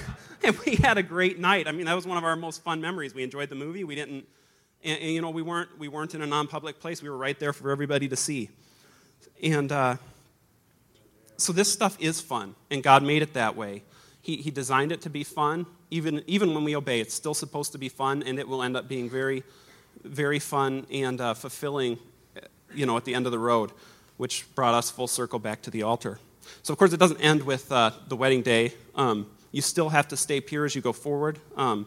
and, 0.44 0.58
we 0.60 0.76
had 0.76 0.98
a 0.98 1.02
great 1.02 1.38
night. 1.38 1.68
I 1.68 1.72
mean, 1.72 1.86
that 1.86 1.94
was 1.94 2.06
one 2.06 2.18
of 2.18 2.24
our 2.24 2.36
most 2.36 2.62
fun 2.62 2.80
memories. 2.80 3.14
We 3.14 3.22
enjoyed 3.22 3.48
the 3.48 3.54
movie. 3.54 3.84
We 3.84 3.94
didn't, 3.94 4.26
and, 4.84 5.00
and 5.00 5.10
you 5.10 5.20
know, 5.20 5.30
we 5.30 5.42
weren't 5.42 5.78
we 5.78 5.88
weren't 5.88 6.14
in 6.14 6.22
a 6.22 6.26
non-public 6.26 6.80
place. 6.80 7.02
We 7.02 7.10
were 7.10 7.16
right 7.16 7.38
there 7.38 7.52
for 7.52 7.70
everybody 7.70 8.08
to 8.08 8.16
see. 8.16 8.50
And 9.42 9.72
uh, 9.72 9.96
so 11.36 11.52
this 11.52 11.72
stuff 11.72 11.96
is 12.00 12.20
fun, 12.20 12.54
and 12.70 12.82
God 12.82 13.02
made 13.02 13.22
it 13.22 13.34
that 13.34 13.56
way. 13.56 13.82
He, 14.20 14.36
he 14.36 14.50
designed 14.52 14.92
it 14.92 15.00
to 15.02 15.10
be 15.10 15.24
fun. 15.24 15.66
Even, 15.90 16.22
even 16.28 16.54
when 16.54 16.62
we 16.62 16.76
obey, 16.76 17.00
it's 17.00 17.12
still 17.12 17.34
supposed 17.34 17.72
to 17.72 17.78
be 17.78 17.88
fun, 17.88 18.22
and 18.22 18.38
it 18.38 18.46
will 18.46 18.62
end 18.62 18.76
up 18.76 18.86
being 18.86 19.10
very, 19.10 19.42
very 20.04 20.38
fun 20.38 20.86
and 20.90 21.20
uh, 21.20 21.34
fulfilling, 21.34 21.98
you 22.72 22.86
know, 22.86 22.96
at 22.96 23.04
the 23.04 23.14
end 23.14 23.26
of 23.26 23.32
the 23.32 23.38
road, 23.38 23.72
which 24.16 24.46
brought 24.54 24.74
us 24.74 24.90
full 24.90 25.08
circle 25.08 25.40
back 25.40 25.60
to 25.62 25.70
the 25.70 25.82
altar. 25.82 26.20
So, 26.62 26.72
of 26.72 26.78
course, 26.78 26.92
it 26.92 26.98
doesn't 26.98 27.20
end 27.20 27.42
with 27.42 27.70
uh, 27.72 27.90
the 28.06 28.14
wedding 28.14 28.42
day. 28.42 28.74
Um, 28.94 29.26
you 29.52 29.62
still 29.62 29.90
have 29.90 30.08
to 30.08 30.16
stay 30.16 30.40
pure 30.40 30.64
as 30.64 30.74
you 30.74 30.80
go 30.80 30.92
forward. 30.92 31.38
Um, 31.56 31.86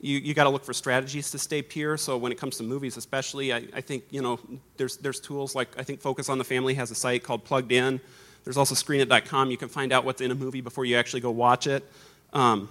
you, 0.00 0.18
you 0.18 0.34
got 0.34 0.44
to 0.44 0.50
look 0.50 0.64
for 0.64 0.72
strategies 0.72 1.30
to 1.30 1.38
stay 1.38 1.62
pure. 1.62 1.96
So 1.96 2.16
when 2.16 2.32
it 2.32 2.38
comes 2.38 2.56
to 2.56 2.64
movies, 2.64 2.96
especially, 2.96 3.52
I, 3.52 3.64
I 3.74 3.80
think 3.80 4.04
you 4.10 4.22
know 4.22 4.40
there's 4.76 4.96
there's 4.96 5.20
tools 5.20 5.54
like 5.54 5.78
I 5.78 5.82
think 5.82 6.00
Focus 6.00 6.28
on 6.28 6.38
the 6.38 6.44
Family 6.44 6.74
has 6.74 6.90
a 6.90 6.94
site 6.94 7.22
called 7.22 7.44
Plugged 7.44 7.70
In. 7.70 8.00
There's 8.44 8.56
also 8.56 8.74
screenit.com. 8.74 9.50
You 9.50 9.56
can 9.56 9.68
find 9.68 9.92
out 9.92 10.04
what's 10.04 10.20
in 10.20 10.30
a 10.30 10.34
movie 10.34 10.60
before 10.60 10.84
you 10.84 10.96
actually 10.96 11.20
go 11.20 11.30
watch 11.30 11.66
it. 11.68 11.84
Um, 12.32 12.68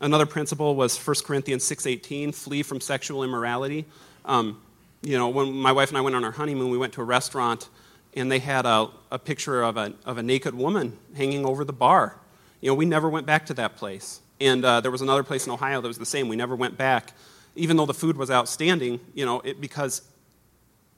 another 0.00 0.24
principle 0.24 0.74
was 0.74 0.96
1 0.96 1.16
Corinthians 1.26 1.62
6.18, 1.64 2.34
flee 2.34 2.62
from 2.62 2.80
sexual 2.80 3.22
immorality. 3.22 3.84
Um, 4.24 4.62
you 5.02 5.18
know, 5.18 5.28
when 5.28 5.52
my 5.52 5.72
wife 5.72 5.90
and 5.90 5.98
I 5.98 6.00
went 6.00 6.16
on 6.16 6.24
our 6.24 6.30
honeymoon, 6.30 6.70
we 6.70 6.78
went 6.78 6.94
to 6.94 7.02
a 7.02 7.04
restaurant, 7.04 7.68
and 8.14 8.32
they 8.32 8.38
had 8.38 8.64
a, 8.64 8.88
a 9.10 9.18
picture 9.18 9.62
of 9.62 9.76
a, 9.76 9.92
of 10.06 10.16
a 10.16 10.22
naked 10.22 10.54
woman 10.54 10.96
hanging 11.14 11.44
over 11.44 11.64
the 11.64 11.74
bar. 11.74 12.18
You 12.64 12.70
know, 12.70 12.74
we 12.76 12.86
never 12.86 13.10
went 13.10 13.26
back 13.26 13.44
to 13.46 13.54
that 13.54 13.76
place. 13.76 14.22
And 14.40 14.64
uh, 14.64 14.80
there 14.80 14.90
was 14.90 15.02
another 15.02 15.22
place 15.22 15.44
in 15.44 15.52
Ohio 15.52 15.82
that 15.82 15.86
was 15.86 15.98
the 15.98 16.06
same. 16.06 16.28
We 16.28 16.36
never 16.36 16.56
went 16.56 16.78
back, 16.78 17.12
even 17.56 17.76
though 17.76 17.84
the 17.84 17.92
food 17.92 18.16
was 18.16 18.30
outstanding, 18.30 19.00
you 19.12 19.26
know, 19.26 19.40
it, 19.40 19.60
because 19.60 20.00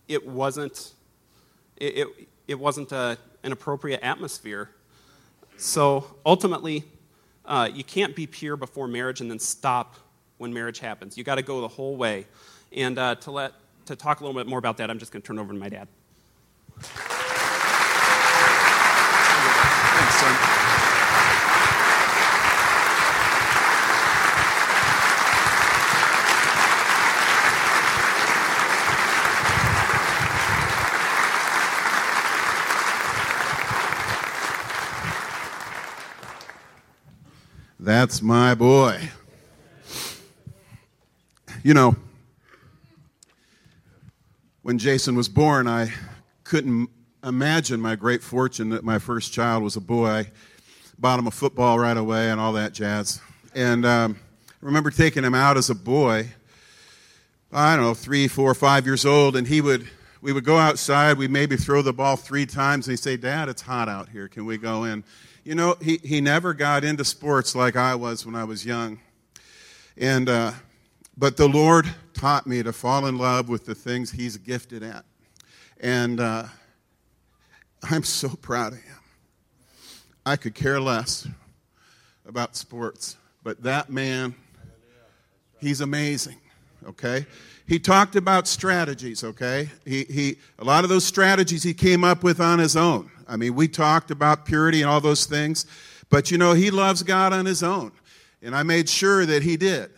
it 0.06 0.24
wasn't, 0.24 0.92
it, 1.76 1.98
it, 1.98 2.28
it 2.46 2.54
wasn't 2.60 2.92
a, 2.92 3.18
an 3.42 3.50
appropriate 3.50 3.98
atmosphere. 4.04 4.70
So 5.56 6.06
ultimately, 6.24 6.84
uh, 7.44 7.68
you 7.74 7.82
can't 7.82 8.14
be 8.14 8.28
pure 8.28 8.56
before 8.56 8.86
marriage 8.86 9.20
and 9.20 9.28
then 9.28 9.40
stop 9.40 9.96
when 10.38 10.54
marriage 10.54 10.78
happens. 10.78 11.18
You 11.18 11.24
got 11.24 11.34
to 11.34 11.42
go 11.42 11.60
the 11.60 11.66
whole 11.66 11.96
way. 11.96 12.28
And 12.70 12.96
uh, 12.96 13.16
to 13.16 13.32
let 13.32 13.54
to 13.86 13.96
talk 13.96 14.20
a 14.20 14.24
little 14.24 14.40
bit 14.40 14.48
more 14.48 14.60
about 14.60 14.76
that, 14.76 14.88
I'm 14.88 15.00
just 15.00 15.10
going 15.10 15.20
to 15.20 15.26
turn 15.26 15.40
over 15.40 15.52
to 15.52 15.58
my 15.58 15.68
dad. 15.68 15.88
Thanks, 19.96 20.14
son. 20.14 20.66
That's 37.86 38.20
my 38.20 38.56
boy. 38.56 38.98
You 41.62 41.72
know, 41.72 41.94
when 44.62 44.76
Jason 44.76 45.14
was 45.14 45.28
born, 45.28 45.68
I 45.68 45.92
couldn't 46.42 46.90
imagine 47.22 47.80
my 47.80 47.94
great 47.94 48.24
fortune 48.24 48.70
that 48.70 48.82
my 48.82 48.98
first 48.98 49.32
child 49.32 49.62
was 49.62 49.76
a 49.76 49.80
boy. 49.80 50.08
I 50.08 50.26
bought 50.98 51.20
him 51.20 51.28
a 51.28 51.30
football 51.30 51.78
right 51.78 51.96
away 51.96 52.28
and 52.28 52.40
all 52.40 52.54
that 52.54 52.72
jazz. 52.72 53.20
And 53.54 53.86
um, 53.86 54.18
I 54.50 54.66
remember 54.66 54.90
taking 54.90 55.22
him 55.22 55.36
out 55.36 55.56
as 55.56 55.70
a 55.70 55.74
boy, 55.76 56.26
I 57.52 57.76
don't 57.76 57.84
know, 57.84 57.94
three, 57.94 58.26
four, 58.26 58.52
five 58.56 58.84
years 58.84 59.06
old, 59.06 59.36
and 59.36 59.46
he 59.46 59.60
would, 59.60 59.86
we 60.20 60.32
would 60.32 60.44
go 60.44 60.56
outside, 60.56 61.18
we'd 61.18 61.30
maybe 61.30 61.56
throw 61.56 61.82
the 61.82 61.92
ball 61.92 62.16
three 62.16 62.46
times, 62.46 62.88
and 62.88 62.94
he'd 62.94 63.02
say, 63.04 63.16
Dad, 63.16 63.48
it's 63.48 63.62
hot 63.62 63.88
out 63.88 64.08
here, 64.08 64.26
can 64.26 64.44
we 64.44 64.58
go 64.58 64.82
in? 64.82 65.04
You 65.46 65.54
know, 65.54 65.76
he, 65.80 66.00
he 66.02 66.20
never 66.20 66.54
got 66.54 66.82
into 66.82 67.04
sports 67.04 67.54
like 67.54 67.76
I 67.76 67.94
was 67.94 68.26
when 68.26 68.34
I 68.34 68.42
was 68.42 68.66
young. 68.66 68.98
And, 69.96 70.28
uh, 70.28 70.50
but 71.16 71.36
the 71.36 71.46
Lord 71.46 71.86
taught 72.14 72.48
me 72.48 72.64
to 72.64 72.72
fall 72.72 73.06
in 73.06 73.16
love 73.16 73.48
with 73.48 73.64
the 73.64 73.72
things 73.72 74.10
he's 74.10 74.36
gifted 74.38 74.82
at. 74.82 75.04
And 75.78 76.18
uh, 76.18 76.46
I'm 77.88 78.02
so 78.02 78.30
proud 78.30 78.72
of 78.72 78.80
him. 78.80 78.98
I 80.26 80.34
could 80.34 80.56
care 80.56 80.80
less 80.80 81.28
about 82.26 82.56
sports, 82.56 83.16
but 83.44 83.62
that 83.62 83.88
man, 83.88 84.34
he's 85.60 85.80
amazing, 85.80 86.40
okay? 86.88 87.24
He 87.68 87.78
talked 87.78 88.16
about 88.16 88.48
strategies, 88.48 89.22
okay? 89.22 89.70
He, 89.84 90.02
he, 90.10 90.38
a 90.58 90.64
lot 90.64 90.82
of 90.82 90.90
those 90.90 91.04
strategies 91.04 91.62
he 91.62 91.72
came 91.72 92.02
up 92.02 92.24
with 92.24 92.40
on 92.40 92.58
his 92.58 92.76
own. 92.76 93.12
I 93.28 93.36
mean, 93.36 93.54
we 93.54 93.68
talked 93.68 94.10
about 94.10 94.44
purity 94.44 94.82
and 94.82 94.90
all 94.90 95.00
those 95.00 95.26
things, 95.26 95.66
but 96.10 96.30
you 96.30 96.38
know, 96.38 96.52
he 96.52 96.70
loves 96.70 97.02
God 97.02 97.32
on 97.32 97.46
his 97.46 97.62
own. 97.62 97.92
And 98.42 98.54
I 98.54 98.62
made 98.62 98.88
sure 98.88 99.26
that 99.26 99.42
he 99.42 99.56
did 99.56 99.90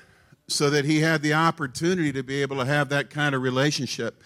so 0.47 0.71
that 0.71 0.85
he 0.85 1.01
had 1.01 1.23
the 1.23 1.35
opportunity 1.35 2.13
to 2.13 2.23
be 2.23 2.41
able 2.41 2.57
to 2.57 2.65
have 2.65 2.89
that 2.89 3.11
kind 3.11 3.35
of 3.35 3.43
relationship. 3.43 4.23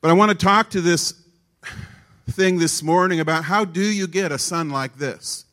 But 0.00 0.10
I 0.10 0.12
want 0.14 0.30
to 0.30 0.36
talk 0.36 0.70
to 0.70 0.80
this 0.80 1.14
thing 2.30 2.58
this 2.58 2.82
morning 2.82 3.20
about 3.20 3.44
how 3.44 3.64
do 3.64 3.82
you 3.82 4.06
get 4.06 4.32
a 4.32 4.38
son 4.38 4.70
like 4.70 4.96
this? 4.96 5.44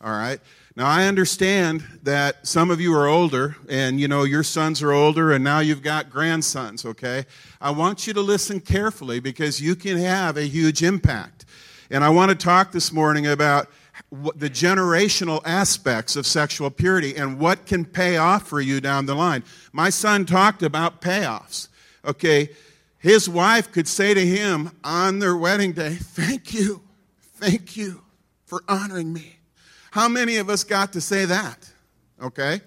All 0.00 0.12
right? 0.12 0.40
Now 0.76 0.86
I 0.86 1.06
understand 1.06 1.84
that 2.04 2.46
some 2.46 2.70
of 2.70 2.80
you 2.80 2.94
are 2.94 3.08
older 3.08 3.56
and 3.68 4.00
you 4.00 4.06
know 4.06 4.22
your 4.22 4.44
sons 4.44 4.80
are 4.80 4.92
older 4.92 5.32
and 5.32 5.42
now 5.42 5.58
you've 5.58 5.82
got 5.82 6.08
grandsons, 6.08 6.84
okay? 6.84 7.26
I 7.60 7.72
want 7.72 8.06
you 8.06 8.12
to 8.12 8.20
listen 8.20 8.60
carefully 8.60 9.18
because 9.18 9.60
you 9.60 9.74
can 9.74 9.98
have 9.98 10.36
a 10.36 10.44
huge 10.44 10.84
impact. 10.84 11.44
And 11.90 12.04
I 12.04 12.10
want 12.10 12.30
to 12.30 12.34
talk 12.34 12.72
this 12.72 12.92
morning 12.92 13.26
about 13.26 13.68
the 14.10 14.50
generational 14.50 15.40
aspects 15.44 16.16
of 16.16 16.26
sexual 16.26 16.70
purity 16.70 17.16
and 17.16 17.38
what 17.38 17.66
can 17.66 17.84
pay 17.84 18.16
off 18.16 18.46
for 18.46 18.60
you 18.60 18.80
down 18.80 19.06
the 19.06 19.14
line. 19.14 19.42
My 19.72 19.90
son 19.90 20.24
talked 20.24 20.62
about 20.62 21.00
payoffs. 21.00 21.68
Okay, 22.04 22.50
his 22.98 23.28
wife 23.28 23.70
could 23.72 23.88
say 23.88 24.14
to 24.14 24.24
him 24.24 24.70
on 24.84 25.18
their 25.18 25.36
wedding 25.36 25.72
day, 25.72 25.94
Thank 25.94 26.54
you, 26.54 26.82
thank 27.34 27.76
you 27.76 28.02
for 28.44 28.62
honoring 28.68 29.12
me. 29.12 29.36
How 29.90 30.08
many 30.08 30.36
of 30.36 30.50
us 30.50 30.64
got 30.64 30.92
to 30.92 31.00
say 31.00 31.24
that? 31.24 31.70
Okay? 32.22 32.60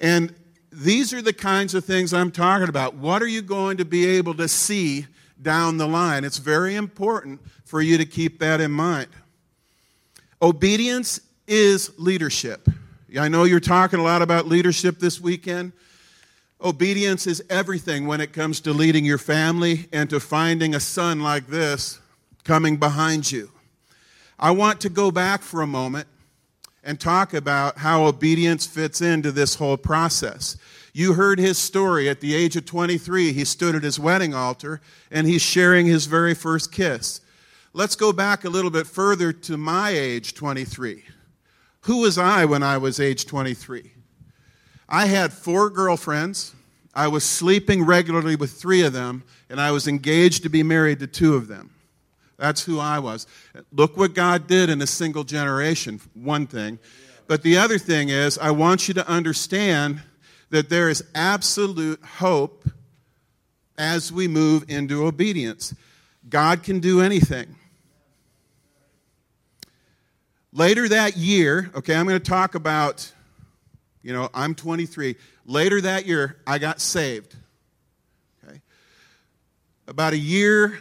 And 0.00 0.34
these 0.72 1.12
are 1.12 1.22
the 1.22 1.32
kinds 1.32 1.74
of 1.74 1.84
things 1.84 2.14
I'm 2.14 2.30
talking 2.30 2.68
about. 2.68 2.94
What 2.94 3.22
are 3.22 3.28
you 3.28 3.42
going 3.42 3.76
to 3.78 3.84
be 3.84 4.06
able 4.06 4.34
to 4.34 4.48
see 4.48 5.06
down 5.42 5.78
the 5.78 5.86
line? 5.86 6.24
It's 6.24 6.38
very 6.38 6.74
important 6.74 7.40
for 7.64 7.80
you 7.80 7.98
to 7.98 8.04
keep 8.04 8.38
that 8.40 8.60
in 8.60 8.70
mind. 8.70 9.08
Obedience 10.42 11.20
is 11.46 11.92
leadership. 11.98 12.68
I 13.18 13.28
know 13.28 13.44
you're 13.44 13.60
talking 13.60 13.98
a 13.98 14.02
lot 14.02 14.22
about 14.22 14.46
leadership 14.46 14.98
this 14.98 15.20
weekend. 15.20 15.72
Obedience 16.62 17.26
is 17.26 17.42
everything 17.50 18.06
when 18.06 18.20
it 18.20 18.32
comes 18.32 18.60
to 18.60 18.72
leading 18.72 19.04
your 19.04 19.18
family 19.18 19.88
and 19.92 20.08
to 20.10 20.20
finding 20.20 20.74
a 20.74 20.80
son 20.80 21.20
like 21.20 21.46
this 21.46 21.98
coming 22.44 22.76
behind 22.76 23.30
you. 23.30 23.50
I 24.38 24.52
want 24.52 24.80
to 24.82 24.88
go 24.88 25.10
back 25.10 25.42
for 25.42 25.62
a 25.62 25.66
moment 25.66 26.06
and 26.82 26.98
talk 26.98 27.34
about 27.34 27.78
how 27.78 28.04
obedience 28.04 28.66
fits 28.66 29.00
into 29.00 29.32
this 29.32 29.54
whole 29.54 29.76
process. 29.76 30.56
You 30.92 31.14
heard 31.14 31.38
his 31.38 31.58
story. 31.58 32.08
At 32.08 32.20
the 32.20 32.34
age 32.34 32.56
of 32.56 32.64
23, 32.66 33.32
he 33.32 33.44
stood 33.44 33.74
at 33.74 33.82
his 33.82 33.98
wedding 33.98 34.34
altar 34.34 34.80
and 35.10 35.26
he's 35.26 35.42
sharing 35.42 35.86
his 35.86 36.06
very 36.06 36.34
first 36.34 36.72
kiss. 36.72 37.20
Let's 37.72 37.94
go 37.94 38.12
back 38.12 38.44
a 38.44 38.50
little 38.50 38.70
bit 38.70 38.86
further 38.86 39.32
to 39.32 39.56
my 39.56 39.90
age, 39.90 40.34
23. 40.34 41.04
Who 41.82 41.98
was 41.98 42.18
I 42.18 42.44
when 42.44 42.62
I 42.62 42.78
was 42.78 42.98
age 42.98 43.26
23? 43.26 43.92
I 44.88 45.06
had 45.06 45.32
four 45.32 45.70
girlfriends. 45.70 46.54
I 46.92 47.06
was 47.06 47.22
sleeping 47.22 47.84
regularly 47.84 48.34
with 48.34 48.50
three 48.50 48.82
of 48.82 48.92
them, 48.92 49.22
and 49.48 49.60
I 49.60 49.70
was 49.70 49.86
engaged 49.86 50.42
to 50.42 50.48
be 50.48 50.64
married 50.64 50.98
to 50.98 51.06
two 51.06 51.36
of 51.36 51.46
them. 51.46 51.70
That's 52.36 52.64
who 52.64 52.80
I 52.80 52.98
was. 52.98 53.28
Look 53.70 53.96
what 53.96 54.14
God 54.14 54.48
did 54.48 54.68
in 54.68 54.82
a 54.82 54.86
single 54.86 55.22
generation, 55.22 56.00
one 56.14 56.48
thing. 56.48 56.80
But 57.28 57.42
the 57.42 57.56
other 57.58 57.78
thing 57.78 58.08
is, 58.08 58.38
I 58.38 58.50
want 58.50 58.88
you 58.88 58.94
to 58.94 59.06
understand 59.08 60.02
that 60.50 60.68
there 60.68 60.88
is 60.88 61.04
absolute 61.14 62.02
hope 62.04 62.68
as 63.78 64.12
we 64.12 64.28
move 64.28 64.64
into 64.68 65.06
obedience. 65.06 65.74
God 66.28 66.62
can 66.62 66.80
do 66.80 67.00
anything. 67.00 67.56
Later 70.52 70.88
that 70.88 71.16
year, 71.16 71.70
okay, 71.74 71.94
I'm 71.94 72.06
going 72.06 72.20
to 72.20 72.28
talk 72.30 72.56
about, 72.56 73.10
you 74.02 74.12
know, 74.12 74.28
I'm 74.34 74.54
23. 74.54 75.16
Later 75.46 75.80
that 75.80 76.06
year, 76.06 76.36
I 76.46 76.58
got 76.58 76.80
saved. 76.80 77.36
Okay. 78.44 78.60
About 79.86 80.12
a 80.12 80.18
year, 80.18 80.80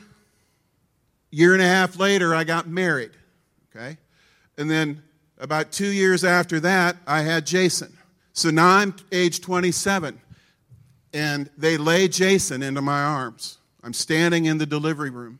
year 1.29 1.53
and 1.53 1.61
a 1.61 1.67
half 1.67 1.97
later, 1.97 2.33
I 2.33 2.43
got 2.43 2.67
married. 2.67 3.11
Okay. 3.75 3.97
And 4.57 4.69
then 4.69 5.03
about 5.37 5.71
two 5.71 5.87
years 5.87 6.23
after 6.23 6.59
that, 6.61 6.97
I 7.05 7.21
had 7.21 7.45
Jason. 7.45 7.95
So 8.33 8.49
now 8.49 8.67
I'm 8.77 8.95
age 9.11 9.41
27, 9.41 10.19
and 11.13 11.49
they 11.57 11.77
lay 11.77 12.07
Jason 12.07 12.63
into 12.63 12.81
my 12.81 13.01
arms. 13.01 13.57
I'm 13.83 13.93
standing 13.93 14.45
in 14.45 14.57
the 14.57 14.65
delivery 14.65 15.09
room, 15.09 15.39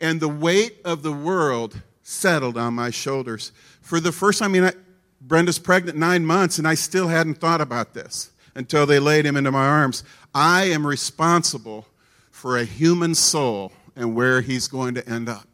and 0.00 0.20
the 0.20 0.28
weight 0.28 0.78
of 0.84 1.02
the 1.02 1.12
world 1.12 1.80
settled 2.02 2.58
on 2.58 2.74
my 2.74 2.90
shoulders. 2.90 3.52
For 3.80 4.00
the 4.00 4.12
first 4.12 4.40
time, 4.40 4.50
I 4.50 4.52
mean, 4.52 4.64
I, 4.64 4.72
Brenda's 5.20 5.58
pregnant 5.58 5.98
nine 5.98 6.26
months, 6.26 6.58
and 6.58 6.68
I 6.68 6.74
still 6.74 7.08
hadn't 7.08 7.36
thought 7.36 7.60
about 7.60 7.94
this 7.94 8.30
until 8.54 8.86
they 8.86 8.98
laid 8.98 9.24
him 9.24 9.36
into 9.36 9.50
my 9.50 9.66
arms. 9.66 10.04
I 10.34 10.64
am 10.64 10.86
responsible 10.86 11.86
for 12.30 12.58
a 12.58 12.64
human 12.64 13.14
soul 13.14 13.72
and 13.96 14.14
where 14.14 14.40
he's 14.40 14.68
going 14.68 14.94
to 14.94 15.08
end 15.08 15.28
up. 15.28 15.46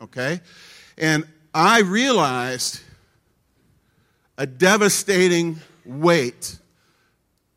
Okay? 0.00 0.40
And 0.98 1.26
I 1.54 1.80
realized 1.80 2.80
a 4.42 4.46
devastating 4.46 5.56
weight 5.84 6.58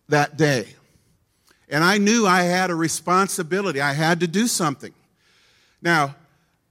that 0.08 0.38
day. 0.38 0.68
And 1.68 1.84
I 1.84 1.98
knew 1.98 2.28
I 2.28 2.44
had 2.44 2.70
a 2.70 2.76
responsibility. 2.76 3.82
I 3.82 3.94
had 3.94 4.20
to 4.20 4.28
do 4.28 4.46
something. 4.46 4.94
Now, 5.82 6.16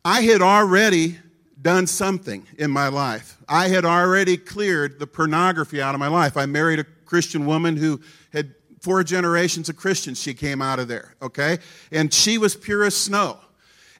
I 0.04 0.20
had 0.20 0.40
already 0.40 1.18
done 1.60 1.88
something 1.88 2.46
in 2.58 2.70
my 2.70 2.86
life. 2.86 3.38
I 3.48 3.66
had 3.66 3.84
already 3.84 4.36
cleared 4.36 5.00
the 5.00 5.06
pornography 5.08 5.82
out 5.82 5.96
of 5.96 5.98
my 5.98 6.06
life. 6.06 6.36
I 6.36 6.46
married 6.46 6.78
a 6.78 6.84
Christian 7.04 7.44
woman 7.44 7.76
who 7.76 8.00
had 8.32 8.54
four 8.82 9.02
generations 9.02 9.68
of 9.68 9.76
Christians. 9.76 10.22
She 10.22 10.32
came 10.32 10.62
out 10.62 10.78
of 10.78 10.86
there, 10.86 11.16
okay? 11.22 11.58
And 11.90 12.14
she 12.14 12.38
was 12.38 12.54
pure 12.54 12.84
as 12.84 12.94
snow. 12.94 13.38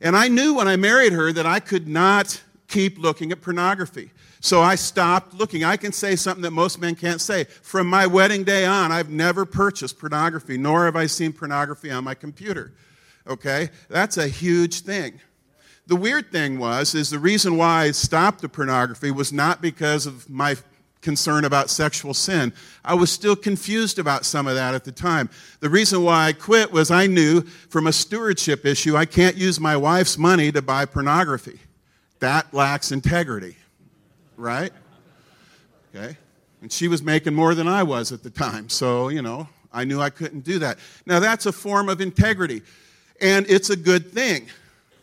And 0.01 0.17
I 0.17 0.29
knew 0.29 0.55
when 0.55 0.69
I 0.69 0.77
married 0.77 1.13
her 1.13 1.33
that 1.33 1.45
I 1.45 1.59
could 1.59 1.89
not 1.89 2.41
keep 2.69 2.99
looking 2.99 3.33
at 3.33 3.41
pornography. 3.41 4.13
So 4.45 4.61
I 4.61 4.75
stopped 4.75 5.33
looking. 5.33 5.65
I 5.65 5.79
can 5.79 5.91
say 5.91 6.17
something 6.17 6.43
that 6.43 6.51
most 6.51 6.79
men 6.79 6.97
can't 6.97 7.19
say. 7.19 7.45
From 7.45 7.87
my 7.87 8.07
wedding 8.07 8.45
day 8.45 8.67
on, 8.67 8.93
I've 8.93 9.09
never 9.09 9.47
purchased 9.47 9.99
pornography, 9.99 10.59
nor 10.59 10.85
have 10.85 10.97
I 10.97 11.07
seen 11.07 11.33
pornography 11.33 11.91
on 11.91 12.05
my 12.05 12.13
computer. 12.13 12.75
Okay? 13.27 13.71
That's 13.89 14.19
a 14.19 14.29
huge 14.29 14.81
thing. 14.81 15.19
The 15.87 15.97
weird 15.97 16.31
thing 16.31 16.59
was, 16.59 16.95
is 16.95 17.09
the 17.09 17.19
reason 17.19 17.57
why 17.57 17.85
I 17.85 17.93
stopped 17.93 18.43
the 18.43 18.51
pornography 18.51 19.11
was 19.11 19.33
not 19.33 19.63
because 19.63 20.05
of 20.05 20.29
my 20.29 20.57
concern 21.01 21.47
about 21.47 21.71
sexual 21.71 22.13
sin. 22.13 22.53
I 22.85 22.93
was 22.93 23.11
still 23.11 23.37
confused 23.37 23.99
about 23.99 24.27
some 24.27 24.47
of 24.47 24.57
that 24.57 24.75
at 24.75 24.85
the 24.85 24.93
time. 24.93 25.31
The 25.61 25.71
reason 25.71 26.03
why 26.03 26.27
I 26.27 26.33
quit 26.35 26.71
was 26.71 26.91
I 26.91 27.07
knew 27.07 27.41
from 27.41 27.87
a 27.87 27.93
stewardship 27.95 28.67
issue, 28.67 28.95
I 28.95 29.07
can't 29.07 29.39
use 29.39 29.59
my 29.59 29.75
wife's 29.75 30.19
money 30.19 30.53
to 30.53 30.61
buy 30.61 30.85
pornography. 30.85 31.61
That 32.19 32.53
lacks 32.53 32.93
integrity, 32.93 33.57
right? 34.37 34.73
Okay. 35.95 36.17
And 36.63 36.73
she 36.73 36.89
was 36.89 37.03
making 37.03 37.35
more 37.35 37.55
than 37.55 37.69
I 37.69 37.83
was 37.83 38.13
at 38.13 38.23
the 38.23 38.31
time. 38.31 38.69
So, 38.69 39.09
you 39.09 39.23
know, 39.23 39.49
I 39.73 39.85
knew 39.85 40.01
I 40.01 40.11
couldn't 40.11 40.45
do 40.45 40.59
that. 40.61 40.79
Now, 41.07 41.21
that's 41.21 41.47
a 41.47 41.53
form 41.53 41.89
of 41.89 42.01
integrity, 42.01 42.63
and 43.21 43.47
it's 43.49 43.71
a 43.71 43.77
good 43.77 44.13
thing 44.13 44.49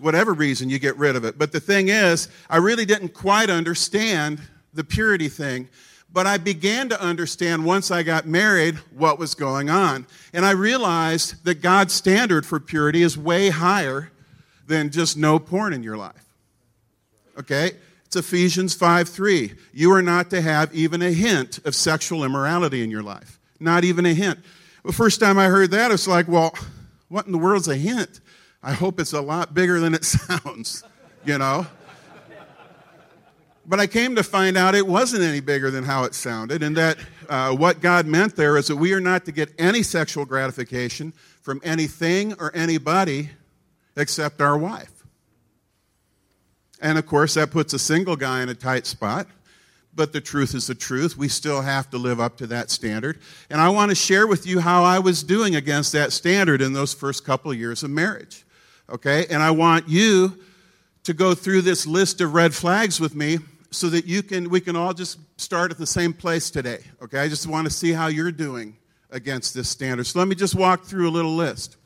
whatever 0.01 0.33
reason 0.33 0.69
you 0.69 0.79
get 0.79 0.97
rid 0.97 1.15
of 1.15 1.23
it. 1.23 1.37
But 1.37 1.51
the 1.51 1.59
thing 1.59 1.89
is, 1.89 2.27
I 2.49 2.57
really 2.57 2.85
didn't 2.85 3.13
quite 3.13 3.49
understand 3.49 4.41
the 4.73 4.83
purity 4.83 5.29
thing. 5.29 5.69
But 6.13 6.27
I 6.27 6.37
began 6.37 6.89
to 6.89 7.01
understand 7.01 7.63
once 7.63 7.89
I 7.89 8.03
got 8.03 8.27
married 8.27 8.75
what 8.97 9.17
was 9.17 9.33
going 9.33 9.69
on. 9.69 10.05
And 10.33 10.45
I 10.45 10.51
realized 10.51 11.45
that 11.45 11.61
God's 11.61 11.93
standard 11.93 12.45
for 12.45 12.59
purity 12.59 13.01
is 13.01 13.17
way 13.17 13.49
higher 13.49 14.11
than 14.67 14.89
just 14.89 15.15
no 15.15 15.39
porn 15.39 15.71
in 15.71 15.83
your 15.83 15.95
life. 15.95 16.25
Okay? 17.37 17.73
It's 18.11 18.17
Ephesians 18.17 18.73
5 18.73 19.07
3. 19.07 19.53
You 19.71 19.93
are 19.93 20.01
not 20.01 20.31
to 20.31 20.41
have 20.41 20.75
even 20.75 21.01
a 21.01 21.13
hint 21.13 21.59
of 21.65 21.73
sexual 21.73 22.25
immorality 22.25 22.83
in 22.83 22.91
your 22.91 23.03
life. 23.03 23.39
Not 23.57 23.85
even 23.85 24.05
a 24.05 24.13
hint. 24.13 24.37
The 24.83 24.91
first 24.91 25.21
time 25.21 25.39
I 25.39 25.45
heard 25.45 25.71
that, 25.71 25.91
it's 25.91 26.09
like, 26.09 26.27
well, 26.27 26.53
what 27.07 27.25
in 27.25 27.31
the 27.31 27.37
world's 27.37 27.69
a 27.69 27.75
hint? 27.77 28.19
I 28.61 28.73
hope 28.73 28.99
it's 28.99 29.13
a 29.13 29.21
lot 29.21 29.53
bigger 29.53 29.79
than 29.79 29.93
it 29.93 30.03
sounds, 30.03 30.83
you 31.23 31.37
know? 31.37 31.65
But 33.65 33.79
I 33.79 33.87
came 33.87 34.17
to 34.17 34.23
find 34.23 34.57
out 34.57 34.75
it 34.75 34.85
wasn't 34.85 35.23
any 35.23 35.39
bigger 35.39 35.71
than 35.71 35.85
how 35.85 36.03
it 36.03 36.13
sounded, 36.13 36.63
and 36.63 36.75
that 36.75 36.97
uh, 37.29 37.55
what 37.55 37.79
God 37.79 38.07
meant 38.07 38.35
there 38.35 38.57
is 38.57 38.67
that 38.67 38.75
we 38.75 38.91
are 38.91 38.99
not 38.99 39.23
to 39.23 39.31
get 39.31 39.53
any 39.57 39.83
sexual 39.83 40.25
gratification 40.25 41.13
from 41.41 41.61
anything 41.63 42.33
or 42.41 42.53
anybody 42.53 43.29
except 43.95 44.41
our 44.41 44.57
wife. 44.57 45.00
And 46.81 46.97
of 46.97 47.05
course, 47.05 47.35
that 47.35 47.51
puts 47.51 47.73
a 47.73 47.79
single 47.79 48.15
guy 48.15 48.43
in 48.43 48.49
a 48.49 48.55
tight 48.55 48.85
spot, 48.85 49.27
but 49.95 50.11
the 50.11 50.21
truth 50.21 50.53
is 50.55 50.67
the 50.67 50.75
truth. 50.75 51.15
We 51.15 51.29
still 51.29 51.61
have 51.61 51.89
to 51.91 51.97
live 51.97 52.19
up 52.19 52.37
to 52.37 52.47
that 52.47 52.69
standard. 52.69 53.19
And 53.49 53.61
I 53.61 53.69
want 53.69 53.91
to 53.91 53.95
share 53.95 54.27
with 54.27 54.45
you 54.45 54.59
how 54.59 54.83
I 54.83 54.99
was 54.99 55.23
doing 55.23 55.55
against 55.55 55.93
that 55.93 56.11
standard 56.11 56.61
in 56.61 56.73
those 56.73 56.93
first 56.93 57.23
couple 57.23 57.51
of 57.51 57.57
years 57.57 57.83
of 57.83 57.91
marriage 57.91 58.45
okay? 58.91 59.25
And 59.29 59.41
I 59.41 59.51
want 59.51 59.87
you 59.87 60.37
to 61.03 61.13
go 61.13 61.33
through 61.33 61.61
this 61.61 61.87
list 61.87 62.21
of 62.21 62.33
red 62.33 62.53
flags 62.53 62.99
with 62.99 63.15
me 63.15 63.39
so 63.71 63.89
that 63.89 64.05
you 64.05 64.21
can 64.21 64.49
we 64.49 64.59
can 64.59 64.75
all 64.75 64.93
just 64.93 65.17
start 65.39 65.71
at 65.71 65.77
the 65.77 65.87
same 65.87 66.13
place 66.13 66.51
today, 66.51 66.83
okay? 67.01 67.19
I 67.19 67.29
just 67.29 67.47
want 67.47 67.65
to 67.65 67.73
see 67.73 67.91
how 67.91 68.07
you're 68.07 68.31
doing 68.31 68.77
against 69.09 69.53
this 69.53 69.69
standard. 69.69 70.05
So 70.05 70.19
let 70.19 70.27
me 70.27 70.35
just 70.35 70.55
walk 70.55 70.83
through 70.83 71.09
a 71.09 71.11
little 71.11 71.35
list. 71.35 71.77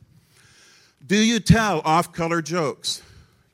Do 1.06 1.16
you 1.16 1.40
tell 1.40 1.82
off-color 1.86 2.42
jokes? 2.42 3.02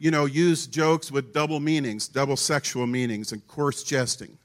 You 0.01 0.09
know, 0.09 0.25
use 0.25 0.65
jokes 0.65 1.11
with 1.11 1.31
double 1.31 1.59
meanings, 1.59 2.07
double 2.07 2.35
sexual 2.35 2.87
meanings, 2.87 3.33
and 3.33 3.47
coarse 3.47 3.83
jesting. 3.83 4.35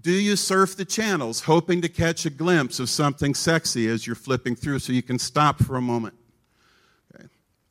Do 0.00 0.12
you 0.12 0.34
surf 0.34 0.78
the 0.78 0.86
channels 0.86 1.42
hoping 1.42 1.82
to 1.82 1.90
catch 1.90 2.24
a 2.24 2.30
glimpse 2.30 2.80
of 2.80 2.88
something 2.88 3.34
sexy 3.34 3.86
as 3.86 4.06
you're 4.06 4.16
flipping 4.16 4.56
through 4.56 4.78
so 4.78 4.94
you 4.94 5.02
can 5.02 5.18
stop 5.18 5.62
for 5.62 5.76
a 5.76 5.82
moment? 5.82 6.14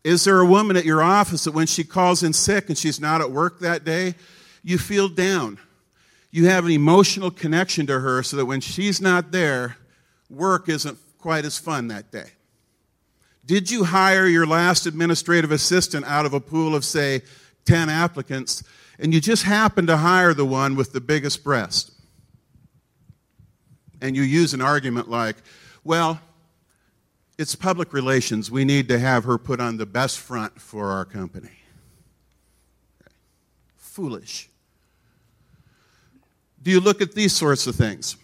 Is 0.03 0.25
there 0.25 0.39
a 0.39 0.45
woman 0.45 0.77
at 0.77 0.85
your 0.85 1.01
office 1.01 1.45
that 1.45 1.55
when 1.55 1.65
she 1.65 1.83
calls 1.83 2.21
in 2.21 2.33
sick 2.33 2.69
and 2.69 2.77
she's 2.77 2.99
not 3.01 3.19
at 3.19 3.31
work 3.31 3.61
that 3.61 3.83
day, 3.83 4.13
you 4.61 4.77
feel 4.77 5.09
down? 5.09 5.57
You 6.29 6.45
have 6.45 6.65
an 6.65 6.71
emotional 6.71 7.31
connection 7.31 7.87
to 7.87 7.99
her 7.99 8.21
so 8.21 8.37
that 8.37 8.45
when 8.45 8.61
she's 8.61 9.01
not 9.01 9.31
there, 9.31 9.77
work 10.29 10.69
isn't 10.69 10.99
quite 11.17 11.45
as 11.45 11.57
fun 11.57 11.87
that 11.87 12.11
day. 12.11 12.33
Did 13.45 13.69
you 13.69 13.83
hire 13.83 14.25
your 14.25 14.47
last 14.47 14.85
administrative 14.85 15.51
assistant 15.51 16.05
out 16.05 16.25
of 16.25 16.33
a 16.33 16.39
pool 16.39 16.75
of, 16.75 16.83
say, 16.83 17.21
10 17.65 17.89
applicants, 17.89 18.63
and 18.99 19.13
you 19.13 19.21
just 19.21 19.43
happened 19.43 19.87
to 19.87 19.97
hire 19.97 20.33
the 20.33 20.45
one 20.45 20.75
with 20.75 20.93
the 20.93 21.01
biggest 21.01 21.43
breast? 21.43 21.91
and 24.05 24.15
you 24.15 24.21
use 24.21 24.53
an 24.53 24.61
argument 24.61 25.09
like, 25.09 25.37
well, 25.83 26.19
it's 27.37 27.55
public 27.55 27.91
relations. 27.91 28.49
We 28.49 28.63
need 28.63 28.87
to 28.89 28.99
have 28.99 29.23
her 29.25 29.37
put 29.37 29.59
on 29.59 29.77
the 29.77 29.85
best 29.85 30.19
front 30.19 30.59
for 30.61 30.91
our 30.91 31.05
company. 31.05 31.49
Foolish. 33.75 34.49
Do 36.61 36.71
you 36.71 36.79
look 36.79 37.01
at 37.01 37.13
these 37.13 37.33
sorts 37.33 37.67
of 37.67 37.75
things? 37.75 38.15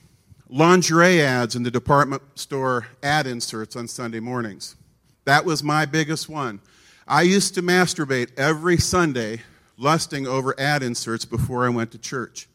Lingerie 0.49 1.21
ads 1.21 1.55
in 1.55 1.63
the 1.63 1.71
department 1.71 2.21
store 2.35 2.87
ad 3.01 3.25
inserts 3.27 3.75
on 3.75 3.87
Sunday 3.87 4.19
mornings. 4.19 4.75
That 5.25 5.45
was 5.45 5.63
my 5.63 5.85
biggest 5.85 6.29
one. 6.29 6.59
I 7.07 7.23
used 7.23 7.55
to 7.55 7.61
masturbate 7.61 8.37
every 8.37 8.77
Sunday 8.77 9.41
lusting 9.77 10.27
over 10.27 10.57
ad 10.59 10.83
inserts 10.83 11.25
before 11.25 11.65
I 11.65 11.69
went 11.69 11.91
to 11.91 11.97
church. 11.97 12.47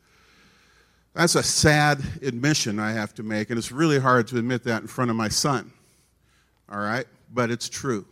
That's 1.14 1.34
a 1.34 1.42
sad 1.42 2.02
admission 2.22 2.78
I 2.78 2.92
have 2.92 3.14
to 3.14 3.22
make, 3.22 3.50
and 3.50 3.58
it's 3.58 3.72
really 3.72 3.98
hard 3.98 4.28
to 4.28 4.38
admit 4.38 4.64
that 4.64 4.82
in 4.82 4.88
front 4.88 5.10
of 5.10 5.16
my 5.16 5.28
son. 5.28 5.72
All 6.70 6.78
right? 6.78 7.06
But 7.32 7.50
it's 7.50 7.68
true. 7.68 8.06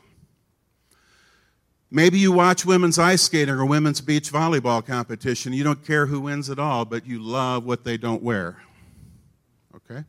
Maybe 1.90 2.18
you 2.18 2.32
watch 2.32 2.66
women's 2.66 2.98
ice 2.98 3.22
skating 3.22 3.54
or 3.54 3.64
women's 3.64 4.00
beach 4.00 4.32
volleyball 4.32 4.84
competition. 4.84 5.52
You 5.52 5.62
don't 5.62 5.84
care 5.84 6.06
who 6.06 6.22
wins 6.22 6.50
at 6.50 6.58
all, 6.58 6.84
but 6.84 7.06
you 7.06 7.20
love 7.20 7.64
what 7.64 7.84
they 7.84 7.96
don't 7.96 8.22
wear. 8.22 8.56
Okay? 9.76 10.02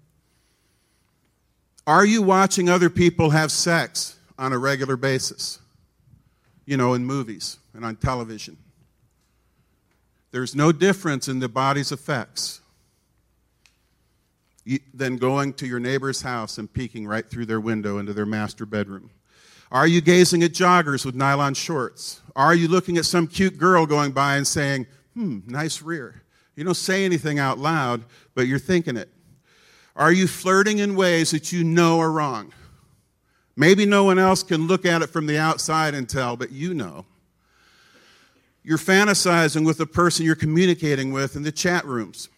Are 1.86 2.06
you 2.06 2.24
watching 2.24 2.70
other 2.70 2.90
people 2.90 3.30
have 3.30 3.52
sex 3.52 4.15
on 4.38 4.54
a 4.54 4.58
regular 4.58 4.98
basis? 4.98 5.60
You 6.66 6.78
know, 6.78 6.94
in 6.94 7.06
movies 7.06 7.58
and 7.74 7.86
on 7.86 7.96
television. 7.96 8.58
There's 10.32 10.56
no 10.56 10.72
difference 10.72 11.28
in 11.28 11.40
the 11.40 11.48
body's 11.48 11.92
effects 11.92 12.62
than 14.94 15.18
going 15.18 15.54
to 15.54 15.68
your 15.68 15.80
neighbor's 15.80 16.22
house 16.24 16.58
and 16.58 16.72
peeking 16.72 17.08
right 17.08 17.30
through 17.30 17.46
their 17.46 17.60
window 17.60 18.00
into 18.00 18.14
their 18.14 18.26
master 18.26 18.66
bedroom. 18.66 19.12
Are 19.72 19.88
you 19.88 20.02
gazing 20.02 20.44
at 20.44 20.52
joggers 20.52 21.06
with 21.06 21.16
nylon 21.16 21.54
shorts? 21.54 22.22
Are 22.36 22.56
you 22.56 22.68
looking 22.68 22.98
at 22.98 23.06
some 23.06 23.28
cute 23.28 23.58
girl 23.58 23.86
going 23.86 24.12
by 24.12 24.36
and 24.36 24.48
saying, 24.48 24.88
hmm, 25.14 25.40
nice 25.48 25.82
rear? 25.82 26.24
You 26.56 26.64
don't 26.64 26.76
say 26.76 27.06
anything 27.06 27.40
out 27.40 27.58
loud, 27.58 28.06
but 28.34 28.48
you're 28.48 28.60
thinking 28.60 28.98
it. 28.98 29.10
Are 29.96 30.12
you 30.12 30.28
flirting 30.28 30.80
in 30.80 30.96
ways 30.96 31.32
that 31.32 31.52
you 31.52 31.64
know 31.64 32.00
are 32.00 32.12
wrong? 32.12 32.54
Maybe 33.56 33.86
no 33.86 34.04
one 34.04 34.20
else 34.20 34.44
can 34.44 34.68
look 34.68 34.86
at 34.86 35.02
it 35.02 35.08
from 35.08 35.28
the 35.28 35.38
outside 35.38 35.94
and 35.94 36.08
tell, 36.10 36.36
but 36.36 36.52
you 36.52 36.74
know. 36.74 37.06
You're 38.64 38.78
fantasizing 38.78 39.66
with 39.66 39.78
the 39.78 39.86
person 39.86 40.26
you're 40.26 40.36
communicating 40.36 41.12
with 41.12 41.36
in 41.36 41.44
the 41.44 41.52
chat 41.52 41.86
rooms. 41.86 42.30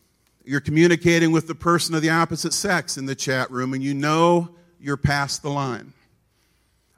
You're 0.44 0.62
communicating 0.62 1.32
with 1.32 1.48
the 1.48 1.56
person 1.56 1.96
of 1.96 2.02
the 2.02 2.10
opposite 2.10 2.54
sex 2.54 2.98
in 2.98 3.06
the 3.06 3.16
chat 3.16 3.50
room, 3.50 3.74
and 3.74 3.84
you 3.84 3.94
know 3.94 4.50
you're 4.80 4.98
past 4.98 5.42
the 5.42 5.50
line. 5.50 5.94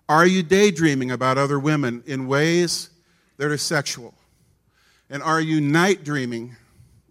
Are 0.09 0.25
you 0.25 0.41
daydreaming 0.41 1.11
about 1.11 1.37
other 1.37 1.59
women 1.59 2.03
in 2.07 2.27
ways 2.27 2.89
that 3.37 3.51
are 3.51 3.57
sexual? 3.57 4.15
And 5.09 5.23
are 5.23 5.39
you 5.39 5.61
night 5.61 6.03
dreaming 6.03 6.55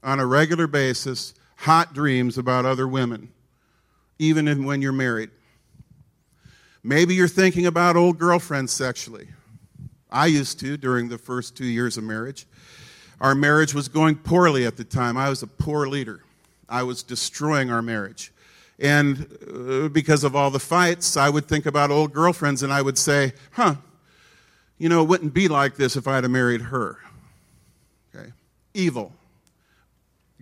on 0.03 0.21
a 0.21 0.27
regular 0.27 0.67
basis, 0.67 1.35
hot 1.57 1.95
dreams 1.95 2.37
about 2.37 2.67
other 2.67 2.87
women, 2.87 3.33
even 4.19 4.65
when 4.65 4.83
you're 4.83 4.93
married? 4.93 5.31
Maybe 6.83 7.15
you're 7.15 7.29
thinking 7.29 7.67
about 7.67 7.97
old 7.97 8.19
girlfriends 8.19 8.73
sexually. 8.73 9.29
I 10.11 10.27
used 10.27 10.59
to 10.61 10.77
during 10.77 11.09
the 11.09 11.19
first 11.19 11.57
two 11.57 11.67
years 11.67 11.97
of 11.97 12.05
marriage. 12.05 12.47
Our 13.21 13.35
marriage 13.35 13.75
was 13.75 13.89
going 13.89 14.17
poorly 14.17 14.65
at 14.65 14.77
the 14.77 14.85
time. 14.85 15.17
I 15.17 15.29
was 15.29 15.43
a 15.43 15.47
poor 15.47 15.87
leader. 15.89 16.23
I 16.69 16.83
was 16.83 17.03
destroying 17.03 17.71
our 17.71 17.83
marriage. 17.83 18.33
And 18.79 19.27
uh, 19.53 19.89
because 19.89 20.23
of 20.23 20.37
all 20.37 20.51
the 20.51 20.61
fights, 20.61 21.17
I 21.17 21.29
would 21.29 21.47
think 21.47 21.67
about 21.67 21.91
old 21.91 22.13
girlfriends 22.13 22.63
and 22.63 22.73
I 22.73 22.81
would 22.81 22.97
say, 22.97 23.33
huh, 23.53 23.75
you 24.79 24.89
know, 24.89 25.03
it 25.03 25.09
wouldn't 25.09 25.35
be 25.35 25.49
like 25.49 25.77
this 25.77 25.97
if 25.97 26.07
I'd 26.07 26.23
have 26.23 26.31
married 26.31 26.61
her. 26.63 26.99
Okay? 28.15 28.31
Evil. 28.75 29.13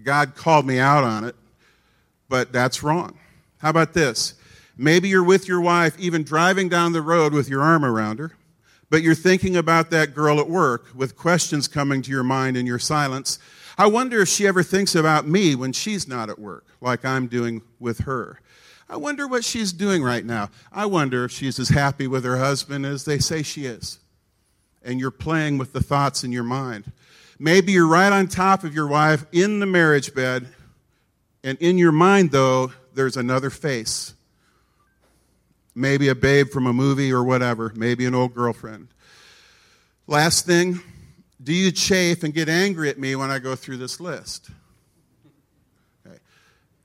God 0.03 0.35
called 0.35 0.67
me 0.67 0.79
out 0.79 1.05
on 1.05 1.25
it, 1.25 1.35
but 2.29 2.53
that's 2.53 2.83
wrong. 2.83 3.19
How 3.59 3.71
about 3.71 3.95
this? 3.95 4.35
Maybe 4.77 5.09
you're 5.09 5.25
with 5.25 5.49
your 5.49 5.61
wife, 5.61 5.99
even 5.99 6.23
driving 6.23 6.69
down 6.69 6.93
the 6.93 7.01
road 7.01 7.33
with 7.33 7.49
your 7.49 7.63
arm 7.63 7.85
around 7.85 8.19
her, 8.19 8.33
but 8.91 9.03
you're 9.03 9.15
thinking 9.15 9.57
about 9.57 9.91
that 9.91 10.15
girl 10.15 10.39
at 10.39 10.51
work 10.51 10.89
with 10.95 11.17
questions 11.17 11.67
coming 11.67 12.03
to 12.03 12.11
your 12.11 12.23
mind 12.23 12.57
in 12.57 12.67
your 12.67 12.79
silence. 12.79 13.39
I 13.79 13.87
wonder 13.87 14.21
if 14.21 14.29
she 14.29 14.47
ever 14.47 14.63
thinks 14.63 14.95
about 14.95 15.27
me 15.27 15.55
when 15.55 15.73
she's 15.73 16.07
not 16.07 16.29
at 16.29 16.39
work, 16.39 16.67
like 16.81 17.05
I'm 17.05 17.27
doing 17.27 17.63
with 17.81 18.01
her. 18.01 18.41
I 18.89 18.97
wonder 18.97 19.27
what 19.27 19.45
she's 19.45 19.73
doing 19.73 20.03
right 20.03 20.25
now. 20.25 20.51
I 20.71 20.87
wonder 20.87 21.25
if 21.25 21.33
she's 21.33 21.59
as 21.59 21.71
happy 21.71 22.07
with 22.07 22.25
her 22.25 22.37
husband 22.37 22.87
as 22.87 23.05
they 23.05 23.19
say 23.19 23.43
she 23.43 23.67
is. 23.67 23.99
And 24.85 25.01
you're 25.01 25.11
playing 25.11 25.59
with 25.59 25.73
the 25.73 25.83
thoughts 25.83 26.23
in 26.23 26.33
your 26.33 26.45
mind. 26.45 26.93
Maybe 27.39 27.73
you're 27.73 27.89
right 27.89 28.13
on 28.13 28.29
top 28.29 28.63
of 28.63 28.75
your 28.75 28.87
wife 28.87 29.27
in 29.33 29.59
the 29.59 29.67
marriage 29.67 30.15
bed, 30.15 30.49
and 31.43 31.59
in 31.59 31.79
your 31.79 31.93
mind, 31.93 32.31
though, 32.31 32.73
there's 32.95 33.17
another 33.17 33.51
face 33.51 34.15
maybe 35.77 36.09
a 36.09 36.15
babe 36.15 36.49
from 36.49 36.67
a 36.67 36.73
movie 36.73 37.13
or 37.13 37.23
whatever, 37.23 37.71
maybe 37.77 38.07
an 38.07 38.15
old 38.15 38.35
girlfriend. 38.35 38.89
Last 40.07 40.47
thing, 40.47 40.81
do 41.43 41.53
you 41.53 41.71
chafe 41.71 42.25
and 42.25 42.33
get 42.33 42.49
angry 42.49 42.89
at 42.89 42.99
me 42.99 43.15
when 43.15 43.31
I 43.31 43.39
go 43.39 43.55
through 43.55 43.77
this 43.77 44.01
list? 44.01 44.51
Okay. 46.07 46.17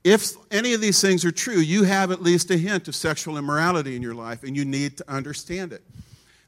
If 0.04 0.32
any 0.50 0.74
of 0.74 0.82
these 0.82 1.00
things 1.00 1.24
are 1.24 1.32
true, 1.32 1.58
you 1.58 1.84
have 1.84 2.12
at 2.12 2.20
least 2.20 2.50
a 2.50 2.56
hint 2.56 2.86
of 2.86 2.94
sexual 2.94 3.38
immorality 3.38 3.96
in 3.96 4.02
your 4.02 4.14
life, 4.14 4.42
and 4.44 4.54
you 4.54 4.64
need 4.64 4.98
to 4.98 5.10
understand 5.10 5.72
it. 5.72 5.82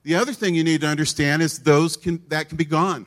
The 0.03 0.15
other 0.15 0.35
thing 0.35 0.55
you 0.55 0.65
need 0.65 0.83
to 0.83 0.87
understand 0.87 1.41
is 1.41 1.61
those 1.61 1.97
can, 1.97 2.23
that 2.29 2.51
can 2.51 2.59
be 2.59 2.67
gone. 2.67 3.07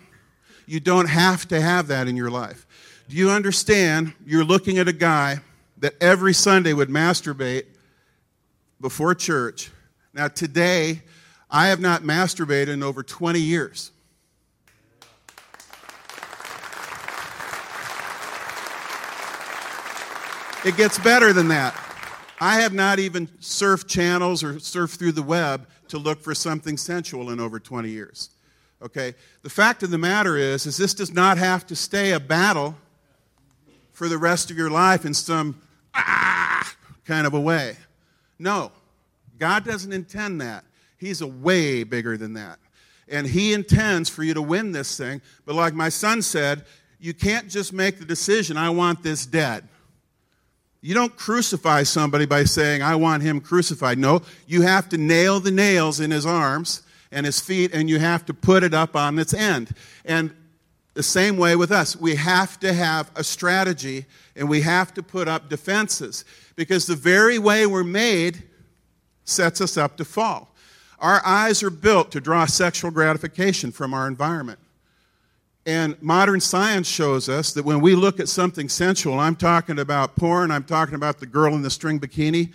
You 0.66 0.80
don't 0.80 1.08
have 1.08 1.48
to 1.50 1.62
have 1.62 1.88
that 1.88 2.08
in 2.08 2.18
your 2.18 2.32
life. 2.32 2.66
Do 3.08 3.16
you 3.16 3.30
understand? 3.30 4.14
You're 4.26 4.44
looking 4.44 4.80
at 4.80 4.88
a 4.88 4.94
guy 4.94 5.42
that 5.78 5.94
every 6.02 6.34
Sunday 6.34 6.74
would 6.74 6.90
masturbate 6.90 7.66
before 8.80 9.16
church. 9.16 9.72
Now, 10.14 10.28
today, 10.28 11.02
I 11.50 11.68
have 11.68 11.80
not 11.80 12.04
masturbated 12.04 12.70
in 12.70 12.84
over 12.84 13.04
20 13.04 13.40
years. 13.40 13.92
It 20.66 20.76
gets 20.76 21.00
better 21.00 21.32
than 21.34 21.48
that. 21.50 21.80
I 22.42 22.60
have 22.62 22.74
not 22.74 23.00
even 23.00 23.28
surfed 23.40 23.88
channels 23.88 24.44
or 24.44 24.56
surfed 24.56 24.98
through 24.98 25.14
the 25.14 25.24
web 25.24 25.68
to 25.88 25.98
look 25.98 26.22
for 26.22 26.36
something 26.36 26.78
sensual 26.78 27.30
in 27.30 27.40
over 27.40 27.60
20 27.60 27.90
years. 27.90 28.32
Okay? 28.82 29.16
The 29.44 29.50
fact 29.50 29.82
of 29.84 29.90
the 29.90 29.98
matter 29.98 30.36
is, 30.36 30.66
is 30.66 30.78
this 30.78 30.94
does 30.94 31.14
not 31.14 31.38
have 31.38 31.66
to 31.68 31.76
stay 31.76 32.12
a 32.12 32.20
battle 32.20 32.76
for 33.92 34.08
the 34.08 34.18
rest 34.18 34.52
of 34.52 34.58
your 34.58 34.70
life 34.70 35.06
in 35.06 35.14
some 35.14 35.60
ah 35.94 36.76
kind 37.06 37.26
of 37.26 37.34
a 37.34 37.40
way. 37.40 37.78
No, 38.40 38.72
God 39.40 39.66
doesn't 39.66 39.94
intend 39.94 40.42
that. 40.42 40.64
He's 40.98 41.22
a 41.22 41.28
way 41.28 41.84
bigger 41.84 42.18
than 42.18 42.34
that. 42.34 42.60
And 43.08 43.26
He 43.26 43.54
intends 43.54 44.10
for 44.10 44.24
you 44.24 44.34
to 44.34 44.42
win 44.42 44.72
this 44.72 44.98
thing. 44.98 45.22
But 45.46 45.56
like 45.56 45.74
my 45.74 45.90
son 45.90 46.22
said, 46.22 46.66
you 47.00 47.14
can't 47.14 47.48
just 47.48 47.74
make 47.74 48.00
the 48.00 48.06
decision, 48.06 48.58
I 48.58 48.70
want 48.70 49.04
this 49.04 49.26
dead. 49.26 49.68
You 50.82 50.94
don't 50.94 51.16
crucify 51.16 51.84
somebody 51.84 52.26
by 52.26 52.44
saying, 52.44 52.82
I 52.82 52.96
want 52.96 53.24
him 53.24 53.42
crucified. 53.42 53.98
No, 53.98 54.22
you 54.46 54.62
have 54.62 54.88
to 54.90 54.98
nail 54.98 55.40
the 55.40 55.52
nails 55.52 56.00
in 56.00 56.12
his 56.12 56.26
arms 56.26 56.84
and 57.12 57.26
his 57.26 57.40
feet, 57.40 57.74
and 57.74 57.90
you 57.90 58.00
have 58.00 58.26
to 58.28 58.34
put 58.34 58.64
it 58.64 58.74
up 58.74 58.96
on 58.96 59.18
its 59.18 59.34
end. 59.34 59.72
And 60.06 60.34
the 60.98 61.04
same 61.04 61.38
way 61.38 61.56
with 61.56 61.72
us. 61.72 61.96
We 61.96 62.16
have 62.16 62.60
to 62.62 62.74
have 62.74 63.12
a 63.16 63.24
strategy 63.24 64.08
and 64.36 64.50
we 64.50 64.62
have 64.62 64.96
to 64.96 65.04
put 65.04 65.28
up 65.28 65.48
defenses 65.48 66.26
because 66.56 66.88
the 66.88 66.96
very 66.96 67.38
way 67.38 67.68
we're 67.68 67.84
made 67.84 68.42
sets 69.24 69.62
us 69.62 69.78
up 69.78 69.96
to 69.98 70.06
fall. 70.06 70.56
Our 70.98 71.24
eyes 71.24 71.62
are 71.62 71.70
built 71.70 72.12
to 72.14 72.20
draw 72.20 72.48
sexual 72.48 72.90
gratification 72.90 73.72
from 73.72 73.94
our 73.94 74.08
environment. 74.08 74.58
And 75.68 76.02
modern 76.02 76.40
science 76.40 76.88
shows 76.88 77.30
us 77.30 77.54
that 77.54 77.64
when 77.64 77.80
we 77.80 77.94
look 77.94 78.20
at 78.20 78.28
something 78.28 78.68
sensual, 78.68 79.20
I'm 79.20 79.36
talking 79.36 79.78
about 79.78 80.16
porn, 80.16 80.50
I'm 80.50 80.64
talking 80.64 80.96
about 80.96 81.20
the 81.20 81.28
girl 81.28 81.54
in 81.54 81.62
the 81.62 81.70
string 81.70 82.00
bikini, 82.00 82.52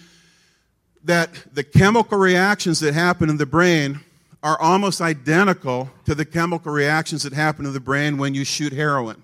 that 1.04 1.30
the 1.54 1.62
chemical 1.62 2.18
reactions 2.18 2.80
that 2.80 2.94
happen 2.94 3.30
in 3.30 3.36
the 3.36 3.46
brain 3.46 4.00
are 4.42 4.60
almost 4.60 5.00
identical 5.00 5.90
to 6.04 6.14
the 6.14 6.24
chemical 6.24 6.72
reactions 6.72 7.22
that 7.22 7.32
happen 7.32 7.64
in 7.64 7.72
the 7.72 7.80
brain 7.80 8.18
when 8.18 8.34
you 8.34 8.44
shoot 8.44 8.72
heroin. 8.72 9.22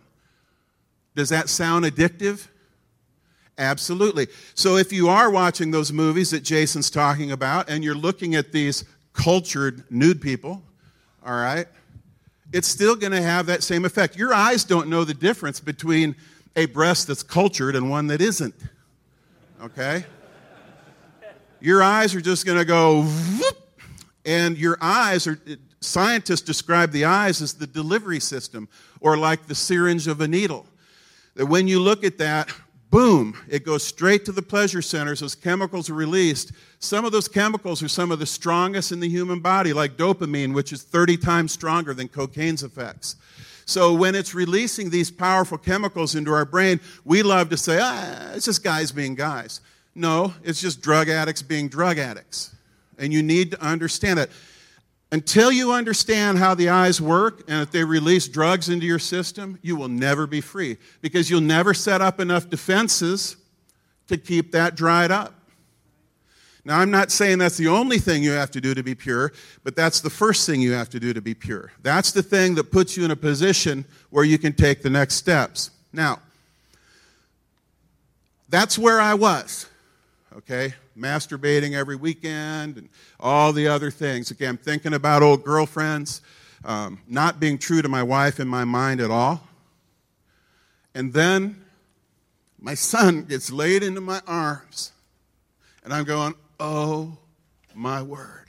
Does 1.17 1.31
that 1.31 1.49
sound 1.49 1.85
addictive? 1.85 2.47
Absolutely. 3.59 4.29
So 4.55 4.77
if 4.77 4.93
you 4.93 5.09
are 5.09 5.31
watching 5.31 5.73
those 5.73 5.93
movies 5.93 6.31
that 6.31 6.45
Jason's 6.45 6.91
talking 6.91 7.33
about 7.33 7.69
and 7.69 7.83
you're 7.83 7.97
looking 7.97 8.37
at 8.37 8.53
these 8.53 8.85
cultured 9.13 9.83
nude 9.91 10.21
people, 10.21 10.63
all 11.27 11.35
right, 11.35 11.67
it's 12.53 12.69
still 12.69 12.95
going 12.95 13.13
to 13.13 13.21
have 13.21 13.47
that 13.47 13.65
same 13.65 13.85
effect. 13.85 14.17
Your 14.17 14.33
eyes 14.33 14.63
don't 14.63 14.89
know 14.89 15.03
the 15.03 15.15
difference 15.15 15.59
between 15.59 16.15
a 16.55 16.67
breast 16.67 17.09
that's 17.09 17.25
cultured 17.25 17.75
and 17.75 17.91
one 17.91 18.07
that 18.07 18.21
isn't. 18.21 18.55
okay? 19.61 20.05
Your 21.61 21.83
eyes 21.83 22.15
are 22.15 22.21
just 22.21 22.47
going 22.47 22.59
to 22.59 22.65
go, 22.65 23.03
whoop, 23.03 23.68
and 24.29 24.59
your 24.59 24.77
eyes 24.83 25.27
are, 25.27 25.41
scientists 25.81 26.43
describe 26.43 26.93
the 26.93 27.07
eyes 27.07 27.41
as 27.41 27.55
the 27.55 27.67
delivery 27.67 28.21
system, 28.21 28.69
or 29.01 29.17
like 29.17 29.47
the 29.47 29.55
syringe 29.55 30.07
of 30.07 30.21
a 30.21 30.29
needle. 30.29 30.67
That 31.35 31.47
when 31.47 31.67
you 31.67 31.81
look 31.81 32.05
at 32.05 32.19
that, 32.19 32.51
boom, 32.91 33.35
it 33.49 33.65
goes 33.65 33.83
straight 33.85 34.27
to 34.27 34.33
the 34.33 34.43
pleasure 34.43 34.83
centers. 34.83 35.21
Those 35.21 35.35
chemicals 35.35 35.89
are 35.89 35.95
released. 35.95 36.53
Some 36.79 37.07
of 37.07 37.13
those 37.13 37.27
chemicals 37.27 37.83
are 37.83 37.89
some 37.89 38.13
of 38.13 38.19
the 38.19 38.27
strongest 38.27 38.93
in 38.93 39.01
the 39.01 39.09
human 39.09 39.41
body, 39.41 39.73
like 39.73 39.97
dopamine, 39.97 40.53
which 40.53 40.75
is 40.75 40.83
30 40.83 41.17
times 41.17 41.53
stronger 41.53 41.95
than 41.95 42.09
cocaine's 42.09 42.63
effects. 42.63 43.17
So 43.65 43.95
when 43.95 44.15
it's 44.15 44.35
releasing 44.35 44.91
these 44.91 45.11
powerful 45.11 45.57
chemicals 45.57 46.15
into 46.15 46.35
our 46.35 46.45
brain, 46.45 46.81
we 47.07 47.23
love 47.23 47.49
to 47.49 47.57
say, 47.57 47.79
ah, 47.81 48.33
it's 48.35 48.45
just 48.45 48.63
guys 48.63 48.93
being 48.93 49.15
guys. 49.15 49.63
No, 49.95 50.35
it's 50.45 50.61
just 50.61 50.83
drug 50.83 51.09
addicts 51.09 51.41
being 51.41 51.69
drug 51.69 51.97
addicts. 51.97 52.55
And 52.99 53.13
you 53.13 53.23
need 53.23 53.53
to 53.53 53.63
understand 53.63 54.19
that. 54.19 54.31
Until 55.11 55.51
you 55.51 55.73
understand 55.73 56.39
how 56.39 56.55
the 56.55 56.69
eyes 56.69 57.01
work 57.01 57.43
and 57.49 57.63
if 57.63 57.71
they 57.71 57.83
release 57.83 58.29
drugs 58.29 58.69
into 58.69 58.85
your 58.85 58.99
system, 58.99 59.59
you 59.63 59.75
will 59.75 59.89
never 59.89 60.27
be 60.27 60.43
free 60.43 60.77
because 61.01 61.31
you'll 61.31 61.41
never 61.41 61.73
set 61.73 62.03
up 62.03 62.21
enough 62.21 62.51
defenses 62.51 63.37
to 64.09 64.19
keep 64.19 64.53
that 64.53 64.75
dried 64.75 65.11
up. 65.11 65.35
Now, 66.65 66.81
I'm 66.81 66.91
not 66.91 67.11
saying 67.11 67.39
that's 67.39 67.57
the 67.57 67.69
only 67.69 67.99
thing 67.99 68.23
you 68.23 68.33
have 68.33 68.51
to 68.51 68.61
do 68.61 68.75
to 68.75 68.83
be 68.83 68.95
pure, 68.95 69.33
but 69.65 69.75
that's 69.75 70.03
the 70.03 70.11
first 70.11 70.47
thing 70.47 70.61
you 70.61 70.73
have 70.73 70.91
to 70.91 71.01
do 71.01 71.15
to 71.15 71.23
be 71.23 71.33
pure. 71.33 71.73
That's 71.83 72.13
the 72.13 72.23
thing 72.23 72.57
that 72.57 72.71
puts 72.71 72.95
you 72.95 73.07
in 73.07 73.11
a 73.11 73.17
position 73.17 73.87
where 74.11 74.25
you 74.25 74.39
can 74.39 74.53
take 74.53 74.83
the 74.83 74.91
next 74.91 75.15
steps. 75.15 75.71
Now, 75.95 76.21
that's 78.51 78.79
where 78.79 79.01
I 79.01 79.15
was, 79.15 79.67
okay? 80.37 80.75
Masturbating 80.99 81.75
every 81.75 81.97
weekend 81.97 82.77
and 82.77 82.89
all 83.21 83.53
the 83.53 83.69
other 83.69 83.91
things. 83.91 84.33
Okay, 84.33 84.47
I'm 84.47 84.57
thinking 84.57 84.95
about 84.95 85.23
old 85.23 85.45
girlfriends, 85.45 86.23
um, 86.65 87.01
not 87.07 87.39
being 87.39 87.59
true 87.59 87.83
to 87.83 87.89
my 87.89 88.03
wife 88.03 88.41
in 88.41 88.49
my 88.49 88.65
mind 88.65 89.01
at 89.01 89.11
all. 89.11 89.47
And 90.95 91.13
then 91.13 91.65
my 92.59 92.75
son 92.75 93.23
gets 93.23 93.53
laid 93.53 93.83
into 93.83 94.01
my 94.01 94.21
arms, 94.27 94.93
and 95.85 95.93
I'm 95.93 96.05
going, 96.05 96.35
Oh 96.61 97.17
my 97.75 98.03
word. 98.03 98.47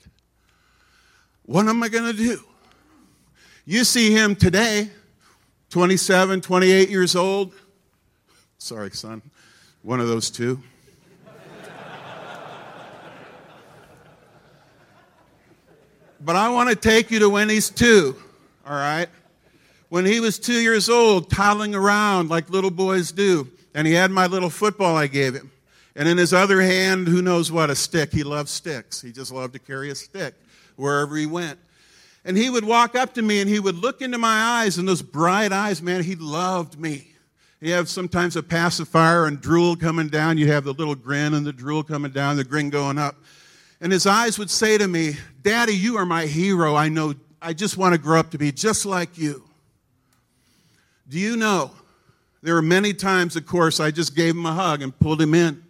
What 1.43 1.67
am 1.67 1.83
I 1.83 1.89
going 1.89 2.11
to 2.11 2.17
do? 2.17 2.43
You 3.65 3.83
see 3.83 4.11
him 4.11 4.35
today, 4.35 4.89
27, 5.69 6.41
28 6.41 6.89
years 6.89 7.15
old. 7.15 7.53
Sorry, 8.57 8.91
son. 8.91 9.21
One 9.83 9.99
of 9.99 10.07
those 10.07 10.29
two. 10.29 10.61
But 16.21 16.35
I 16.35 16.49
want 16.49 16.69
to 16.69 16.75
take 16.75 17.11
you 17.11 17.19
to 17.19 17.29
when 17.29 17.49
he's 17.49 17.69
two, 17.69 18.15
all 18.65 18.75
right? 18.75 19.07
When 19.89 20.05
he 20.05 20.19
was 20.19 20.37
two 20.37 20.59
years 20.59 20.89
old, 20.89 21.29
toddling 21.29 21.73
around 21.73 22.29
like 22.29 22.49
little 22.49 22.71
boys 22.71 23.11
do, 23.11 23.49
and 23.73 23.87
he 23.87 23.93
had 23.93 24.11
my 24.11 24.27
little 24.27 24.49
football 24.49 24.95
I 24.95 25.07
gave 25.07 25.33
him. 25.33 25.51
And 25.95 26.07
in 26.07 26.17
his 26.17 26.33
other 26.33 26.61
hand, 26.61 27.07
who 27.07 27.21
knows 27.21 27.51
what, 27.51 27.69
a 27.69 27.75
stick. 27.75 28.13
He 28.13 28.23
loved 28.23 28.49
sticks. 28.49 29.01
He 29.01 29.11
just 29.11 29.31
loved 29.31 29.53
to 29.53 29.59
carry 29.59 29.89
a 29.89 29.95
stick 29.95 30.35
wherever 30.75 31.15
he 31.15 31.25
went. 31.25 31.59
And 32.23 32.37
he 32.37 32.49
would 32.49 32.63
walk 32.63 32.95
up 32.95 33.13
to 33.15 33.21
me 33.21 33.41
and 33.41 33.49
he 33.49 33.59
would 33.59 33.75
look 33.75 34.01
into 34.01 34.17
my 34.17 34.61
eyes, 34.61 34.77
and 34.77 34.87
those 34.87 35.01
bright 35.01 35.51
eyes, 35.51 35.81
man, 35.81 36.03
he 36.03 36.15
loved 36.15 36.79
me. 36.79 37.07
You 37.61 37.73
have 37.73 37.89
sometimes 37.89 38.37
a 38.37 38.43
pacifier 38.43 39.25
and 39.25 39.41
drool 39.41 39.75
coming 39.75 40.07
down. 40.07 40.37
You 40.37 40.47
have 40.47 40.63
the 40.63 40.73
little 40.73 40.95
grin 40.95 41.33
and 41.33 41.45
the 41.45 41.51
drool 41.51 41.83
coming 41.83 42.11
down, 42.11 42.37
the 42.37 42.43
grin 42.45 42.69
going 42.69 42.97
up. 42.97 43.15
And 43.81 43.91
his 43.91 44.05
eyes 44.05 44.37
would 44.37 44.49
say 44.49 44.77
to 44.77 44.87
me, 44.87 45.17
Daddy, 45.41 45.75
you 45.75 45.97
are 45.97 46.05
my 46.05 46.25
hero. 46.25 46.75
I 46.75 46.89
know, 46.89 47.13
I 47.41 47.53
just 47.53 47.77
want 47.77 47.93
to 47.93 47.99
grow 47.99 48.19
up 48.19 48.31
to 48.31 48.37
be 48.37 48.51
just 48.51 48.85
like 48.85 49.17
you. 49.17 49.43
Do 51.07 51.17
you 51.17 51.37
know? 51.37 51.71
There 52.41 52.53
were 52.53 52.61
many 52.61 52.93
times, 52.93 53.35
of 53.35 53.45
course, 53.45 53.79
I 53.79 53.91
just 53.91 54.15
gave 54.15 54.35
him 54.35 54.45
a 54.45 54.53
hug 54.53 54.81
and 54.81 54.97
pulled 54.97 55.21
him 55.21 55.33
in. 55.33 55.63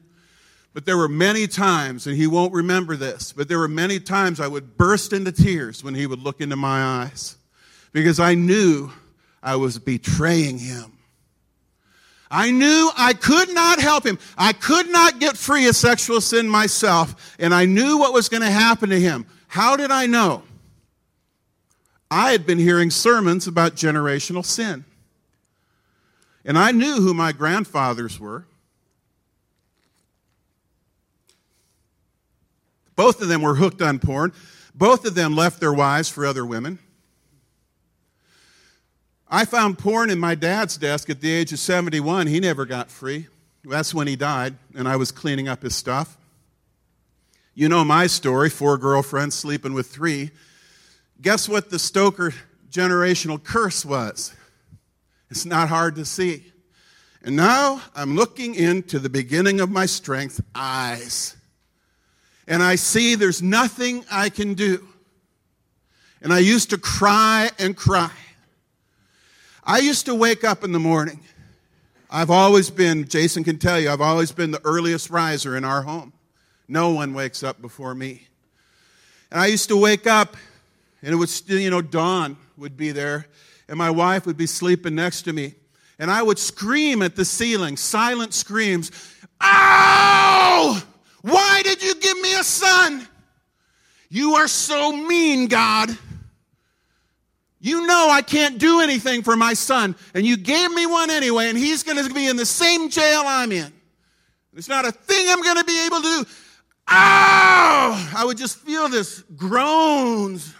But 0.73 0.85
there 0.85 0.97
were 0.97 1.09
many 1.09 1.47
times, 1.47 2.05
and 2.05 2.15
he 2.15 2.27
won't 2.27 2.53
remember 2.53 2.95
this, 2.95 3.33
but 3.33 3.47
there 3.47 3.57
were 3.57 3.67
many 3.67 3.99
times 3.99 4.39
I 4.39 4.47
would 4.47 4.77
burst 4.77 5.13
into 5.13 5.31
tears 5.31 5.83
when 5.83 5.95
he 5.95 6.05
would 6.05 6.19
look 6.19 6.41
into 6.41 6.55
my 6.55 6.83
eyes 6.83 7.37
because 7.91 8.19
I 8.19 8.35
knew 8.35 8.91
I 9.41 9.55
was 9.55 9.79
betraying 9.79 10.59
him. 10.59 10.98
I 12.31 12.51
knew 12.51 12.91
I 12.95 13.13
could 13.13 13.53
not 13.53 13.79
help 13.79 14.05
him. 14.05 14.19
I 14.37 14.53
could 14.53 14.87
not 14.89 15.19
get 15.19 15.35
free 15.35 15.67
of 15.67 15.75
sexual 15.75 16.21
sin 16.21 16.47
myself, 16.47 17.35
and 17.39 17.53
I 17.53 17.65
knew 17.65 17.97
what 17.97 18.13
was 18.13 18.29
going 18.29 18.43
to 18.43 18.51
happen 18.51 18.89
to 18.89 18.99
him. 18.99 19.25
How 19.47 19.75
did 19.75 19.89
I 19.89 20.05
know? 20.05 20.43
I 22.11 22.31
had 22.31 22.45
been 22.45 22.59
hearing 22.59 22.91
sermons 22.91 23.47
about 23.47 23.75
generational 23.75 24.45
sin. 24.45 24.85
And 26.45 26.57
I 26.57 26.71
knew 26.71 26.95
who 26.95 27.13
my 27.13 27.31
grandfathers 27.31 28.19
were. 28.19 28.45
Both 32.95 33.21
of 33.21 33.27
them 33.27 33.41
were 33.41 33.55
hooked 33.55 33.81
on 33.81 33.99
porn. 33.99 34.33
Both 34.75 35.05
of 35.05 35.15
them 35.15 35.35
left 35.35 35.59
their 35.59 35.73
wives 35.73 36.09
for 36.09 36.25
other 36.25 36.45
women. 36.45 36.79
I 39.29 39.45
found 39.45 39.77
porn 39.77 40.09
in 40.09 40.19
my 40.19 40.33
dad's 40.33 40.75
desk 40.75 41.09
at 41.09 41.21
the 41.21 41.31
age 41.31 41.53
of 41.53 41.59
71. 41.59 42.27
He 42.27 42.39
never 42.39 42.65
got 42.65 42.89
free. 42.89 43.27
That's 43.63 43.93
when 43.93 44.07
he 44.07 44.15
died, 44.15 44.55
and 44.73 44.87
I 44.87 44.95
was 44.95 45.11
cleaning 45.11 45.47
up 45.47 45.61
his 45.61 45.75
stuff. 45.75 46.17
You 47.53 47.69
know 47.69 47.83
my 47.83 48.07
story 48.07 48.49
four 48.49 48.77
girlfriends 48.77 49.35
sleeping 49.35 49.73
with 49.73 49.87
three. 49.87 50.31
Guess 51.21 51.47
what 51.47 51.69
the 51.69 51.77
Stoeker 51.77 52.33
generational 52.71 53.43
curse 53.43 53.85
was? 53.85 54.33
It's 55.29 55.45
not 55.45 55.69
hard 55.69 55.95
to 55.95 56.05
see. 56.05 56.45
And 57.21 57.35
now 57.35 57.81
I'm 57.95 58.15
looking 58.15 58.55
into 58.55 58.97
the 58.97 59.09
beginning 59.09 59.59
of 59.59 59.69
my 59.69 59.85
strength, 59.85 60.41
eyes. 60.55 61.35
And 62.47 62.63
I 62.63 62.75
see 62.75 63.15
there's 63.15 63.43
nothing 63.43 64.05
I 64.09 64.29
can 64.29 64.53
do. 64.53 64.87
And 66.21 66.33
I 66.33 66.39
used 66.39 66.71
to 66.71 66.77
cry 66.77 67.51
and 67.59 67.75
cry. 67.75 68.11
I 69.69 69.77
used 69.77 70.07
to 70.07 70.15
wake 70.15 70.43
up 70.43 70.63
in 70.63 70.71
the 70.71 70.79
morning. 70.79 71.19
I've 72.09 72.31
always 72.31 72.71
been, 72.71 73.07
Jason 73.07 73.43
can 73.43 73.59
tell 73.59 73.79
you, 73.79 73.91
I've 73.91 74.01
always 74.01 74.31
been 74.31 74.49
the 74.49 74.61
earliest 74.65 75.11
riser 75.11 75.55
in 75.55 75.63
our 75.63 75.83
home. 75.83 76.11
No 76.67 76.89
one 76.89 77.13
wakes 77.13 77.43
up 77.43 77.61
before 77.61 77.93
me. 77.93 78.23
And 79.29 79.39
I 79.39 79.45
used 79.45 79.69
to 79.69 79.77
wake 79.77 80.07
up, 80.07 80.35
and 81.03 81.13
it 81.13 81.17
would 81.17 81.29
still, 81.29 81.59
you 81.59 81.69
know, 81.69 81.83
dawn 81.83 82.35
would 82.57 82.77
be 82.77 82.91
there, 82.91 83.27
and 83.67 83.77
my 83.77 83.91
wife 83.91 84.25
would 84.25 84.37
be 84.37 84.47
sleeping 84.47 84.95
next 84.95 85.21
to 85.23 85.33
me. 85.33 85.53
And 85.99 86.09
I 86.09 86.23
would 86.23 86.39
scream 86.39 87.03
at 87.03 87.15
the 87.15 87.23
ceiling, 87.23 87.77
silent 87.77 88.33
screams, 88.33 88.91
Ow! 89.39 90.81
Why 91.21 91.61
did 91.63 91.83
you 91.83 91.93
give 91.93 92.19
me 92.21 92.33
a 92.33 92.43
son? 92.43 93.07
You 94.09 94.33
are 94.33 94.47
so 94.47 94.93
mean, 94.93 95.47
God. 95.47 95.95
You 97.61 97.85
know 97.85 98.09
I 98.09 98.21
can't 98.21 98.57
do 98.57 98.79
anything 98.79 99.21
for 99.21 99.35
my 99.35 99.53
son, 99.53 99.95
and 100.13 100.25
you 100.25 100.37
gave 100.37 100.71
me 100.71 100.85
one 100.85 101.09
anyway, 101.09 101.49
and 101.49 101.57
he's 101.57 101.83
going 101.83 102.03
to 102.03 102.13
be 102.13 102.27
in 102.27 102.37
the 102.37 102.45
same 102.45 102.89
jail 102.89 103.23
I'm 103.25 103.51
in. 103.51 103.73
There's 104.53 104.69
not 104.69 104.85
a 104.85 104.91
thing 104.91 105.27
I'm 105.29 105.41
going 105.43 105.57
to 105.57 105.63
be 105.65 105.85
able 105.85 105.97
to 105.97 106.23
do. 106.23 106.25
Ow! 106.91 108.13
I 108.15 108.25
would 108.25 108.37
just 108.37 108.59
feel 108.59 108.87
this 108.87 109.21
groans, 109.35 110.55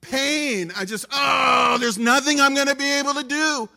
pain. 0.00 0.72
I 0.76 0.84
just, 0.84 1.06
oh, 1.10 1.78
there's 1.80 1.98
nothing 1.98 2.40
I'm 2.40 2.54
going 2.54 2.66
to 2.66 2.74
be 2.74 2.98
able 2.98 3.14
to 3.14 3.22
do. 3.22 3.68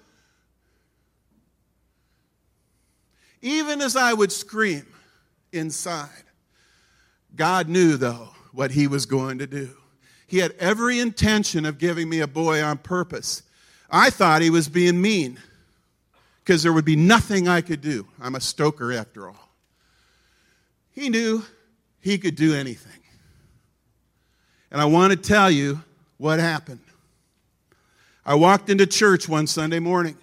Even 3.41 3.81
as 3.81 3.95
I 3.95 4.11
would 4.11 4.31
scream 4.31 4.87
inside, 5.53 6.09
God 7.35 7.69
knew, 7.69 7.95
though, 7.97 8.29
what 8.51 8.71
he 8.71 8.87
was 8.87 9.05
going 9.05 9.37
to 9.37 9.47
do. 9.47 9.69
He 10.27 10.39
had 10.39 10.53
every 10.59 10.99
intention 10.99 11.65
of 11.65 11.77
giving 11.77 12.09
me 12.09 12.19
a 12.19 12.27
boy 12.27 12.61
on 12.61 12.77
purpose. 12.79 13.43
I 13.89 14.09
thought 14.09 14.41
he 14.41 14.49
was 14.49 14.67
being 14.67 15.01
mean 15.01 15.39
because 16.43 16.63
there 16.63 16.73
would 16.73 16.85
be 16.85 16.95
nothing 16.95 17.47
I 17.47 17.61
could 17.61 17.81
do. 17.81 18.07
I'm 18.21 18.35
a 18.35 18.39
Stoeker 18.39 18.95
after 18.95 19.27
all. 19.27 19.49
He 20.91 21.09
knew 21.09 21.43
he 21.99 22.17
could 22.17 22.35
do 22.35 22.55
anything. 22.55 22.91
And 24.71 24.81
I 24.81 24.85
want 24.85 25.11
to 25.11 25.17
tell 25.17 25.51
you 25.51 25.81
what 26.17 26.39
happened. 26.39 26.79
I 28.25 28.35
walked 28.35 28.69
into 28.69 28.87
church 28.87 29.29
one 29.29 29.47
Sunday 29.47 29.79
morning. 29.79 30.17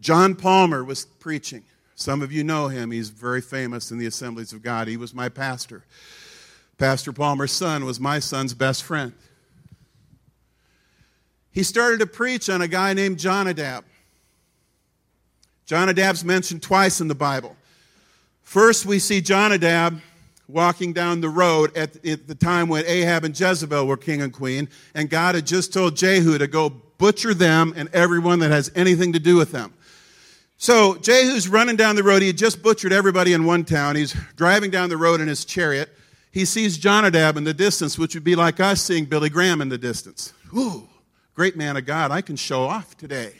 John 0.00 0.34
Palmer 0.34 0.84
was 0.84 1.04
preaching. 1.04 1.62
Some 1.94 2.22
of 2.22 2.30
you 2.30 2.44
know 2.44 2.68
him. 2.68 2.90
He's 2.90 3.08
very 3.08 3.40
famous 3.40 3.90
in 3.90 3.98
the 3.98 4.06
Assemblies 4.06 4.52
of 4.52 4.62
God. 4.62 4.88
He 4.88 4.96
was 4.96 5.14
my 5.14 5.28
pastor. 5.28 5.84
Pastor 6.78 7.12
Palmer's 7.12 7.52
son 7.52 7.84
was 7.84 7.98
my 7.98 8.18
son's 8.18 8.52
best 8.52 8.82
friend. 8.82 9.12
He 11.50 11.62
started 11.62 12.00
to 12.00 12.06
preach 12.06 12.50
on 12.50 12.60
a 12.60 12.68
guy 12.68 12.92
named 12.92 13.18
Jonadab. 13.18 13.84
Jonadab's 15.66 16.22
mentioned 16.22 16.62
twice 16.62 17.00
in 17.00 17.08
the 17.08 17.14
Bible. 17.14 17.56
First, 18.42 18.84
we 18.84 18.98
see 18.98 19.20
Jonadab 19.20 20.00
walking 20.48 20.92
down 20.92 21.20
the 21.20 21.28
road 21.28 21.76
at, 21.76 22.02
the 22.02 22.36
time 22.38 22.68
when 22.68 22.84
Ahab 22.86 23.24
and 23.24 23.38
Jezebel 23.38 23.86
were 23.86 23.96
king 23.96 24.22
and 24.22 24.32
queen, 24.32 24.68
and 24.94 25.10
God 25.10 25.34
had 25.34 25.46
just 25.46 25.72
told 25.72 25.96
Jehu 25.96 26.38
to 26.38 26.46
go 26.46 26.68
butcher 26.68 27.34
them 27.34 27.72
and 27.74 27.88
everyone 27.92 28.38
that 28.40 28.50
has 28.50 28.70
anything 28.74 29.14
to 29.14 29.18
do 29.18 29.36
with 29.36 29.50
them. 29.50 29.72
So 30.58 30.96
Jehu's 30.96 31.48
running 31.48 31.76
down 31.76 31.96
the 31.96 32.02
road. 32.02 32.22
He 32.22 32.28
had 32.28 32.38
just 32.38 32.62
butchered 32.62 32.92
everybody 32.92 33.32
in 33.32 33.44
one 33.44 33.64
town. 33.64 33.96
He's 33.96 34.12
driving 34.36 34.70
down 34.70 34.88
the 34.88 34.96
road 34.96 35.20
in 35.20 35.28
his 35.28 35.44
chariot. 35.44 35.90
He 36.36 36.44
sees 36.44 36.76
Jonadab 36.76 37.38
in 37.38 37.44
the 37.44 37.54
distance, 37.54 37.98
which 37.98 38.12
would 38.12 38.22
be 38.22 38.36
like 38.36 38.60
us 38.60 38.82
seeing 38.82 39.06
Billy 39.06 39.30
Graham 39.30 39.62
in 39.62 39.70
the 39.70 39.78
distance. 39.78 40.34
Ooh, 40.54 40.86
great 41.34 41.56
man 41.56 41.78
of 41.78 41.86
God. 41.86 42.10
I 42.10 42.20
can 42.20 42.36
show 42.36 42.64
off 42.64 42.94
today. 42.98 43.32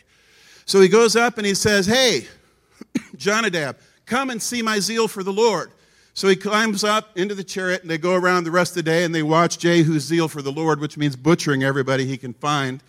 So 0.65 0.81
he 0.81 0.89
goes 0.89 1.15
up 1.15 1.37
and 1.37 1.47
he 1.47 1.53
says, 1.53 1.85
Hey, 1.85 2.27
Jonadab, 3.19 3.77
come 4.07 4.31
and 4.31 4.41
see 4.41 4.63
my 4.63 4.79
zeal 4.79 5.09
for 5.09 5.23
the 5.23 5.31
Lord. 5.31 5.73
So 6.15 6.27
he 6.27 6.37
climbs 6.37 6.85
up 6.85 7.19
into 7.19 7.35
the 7.35 7.45
chariot 7.45 7.83
and 7.83 7.91
they 7.91 7.99
go 7.99 8.15
around 8.15 8.45
the 8.45 8.51
rest 8.51 8.71
of 8.71 8.77
the 8.77 8.91
day 8.91 9.05
and 9.05 9.15
they 9.15 9.23
watch 9.23 9.59
Jehu's 9.59 10.05
zeal 10.05 10.27
for 10.27 10.41
the 10.41 10.51
Lord, 10.51 10.81
which 10.81 10.97
means 10.97 11.17
butchering 11.17 11.63
everybody 11.63 12.07
he 12.07 12.17
can 12.17 12.33
find 12.33 12.83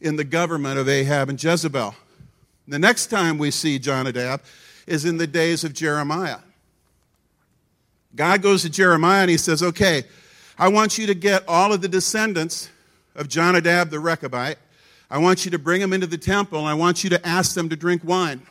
in 0.00 0.16
the 0.16 0.24
government 0.24 0.78
of 0.78 0.88
Ahab 0.88 1.28
and 1.28 1.44
Jezebel. 1.44 1.94
The 2.66 2.78
next 2.78 3.08
time 3.08 3.36
we 3.36 3.50
see 3.50 3.78
Jonadab 3.78 4.40
is 4.86 5.04
in 5.04 5.18
the 5.18 5.26
days 5.26 5.64
of 5.64 5.74
Jeremiah. 5.74 6.38
God 8.14 8.42
goes 8.42 8.62
to 8.62 8.70
Jeremiah 8.70 9.22
and 9.22 9.30
he 9.30 9.36
says, 9.36 9.62
Okay, 9.62 10.04
I 10.58 10.68
want 10.68 10.98
you 10.98 11.06
to 11.06 11.14
get 11.14 11.42
all 11.48 11.72
of 11.72 11.80
the 11.80 11.88
descendants 11.88 12.70
of 13.14 13.28
Jonadab 13.28 13.90
the 13.90 13.96
Rechabite. 13.96 14.56
I 15.10 15.18
want 15.18 15.44
you 15.44 15.50
to 15.50 15.58
bring 15.58 15.80
them 15.80 15.92
into 15.92 16.06
the 16.06 16.18
temple 16.18 16.60
and 16.60 16.68
I 16.68 16.74
want 16.74 17.04
you 17.04 17.10
to 17.10 17.26
ask 17.26 17.54
them 17.54 17.68
to 17.68 17.76
drink 17.76 18.02
wine. 18.04 18.42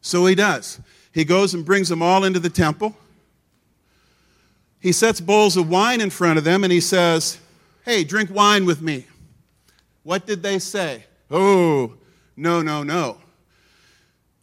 So 0.00 0.26
he 0.26 0.34
does. 0.34 0.80
He 1.12 1.24
goes 1.24 1.54
and 1.54 1.64
brings 1.64 1.88
them 1.88 2.02
all 2.02 2.24
into 2.24 2.40
the 2.40 2.50
temple. 2.50 2.96
He 4.80 4.92
sets 4.92 5.20
bowls 5.20 5.56
of 5.56 5.70
wine 5.70 6.00
in 6.00 6.10
front 6.10 6.38
of 6.38 6.44
them 6.44 6.62
and 6.62 6.72
he 6.72 6.80
says, 6.80 7.38
Hey, 7.84 8.04
drink 8.04 8.30
wine 8.30 8.64
with 8.66 8.82
me. 8.82 9.06
What 10.02 10.26
did 10.26 10.42
they 10.42 10.58
say? 10.58 11.04
Oh, 11.30 11.94
no, 12.36 12.62
no, 12.62 12.82
no. 12.82 13.18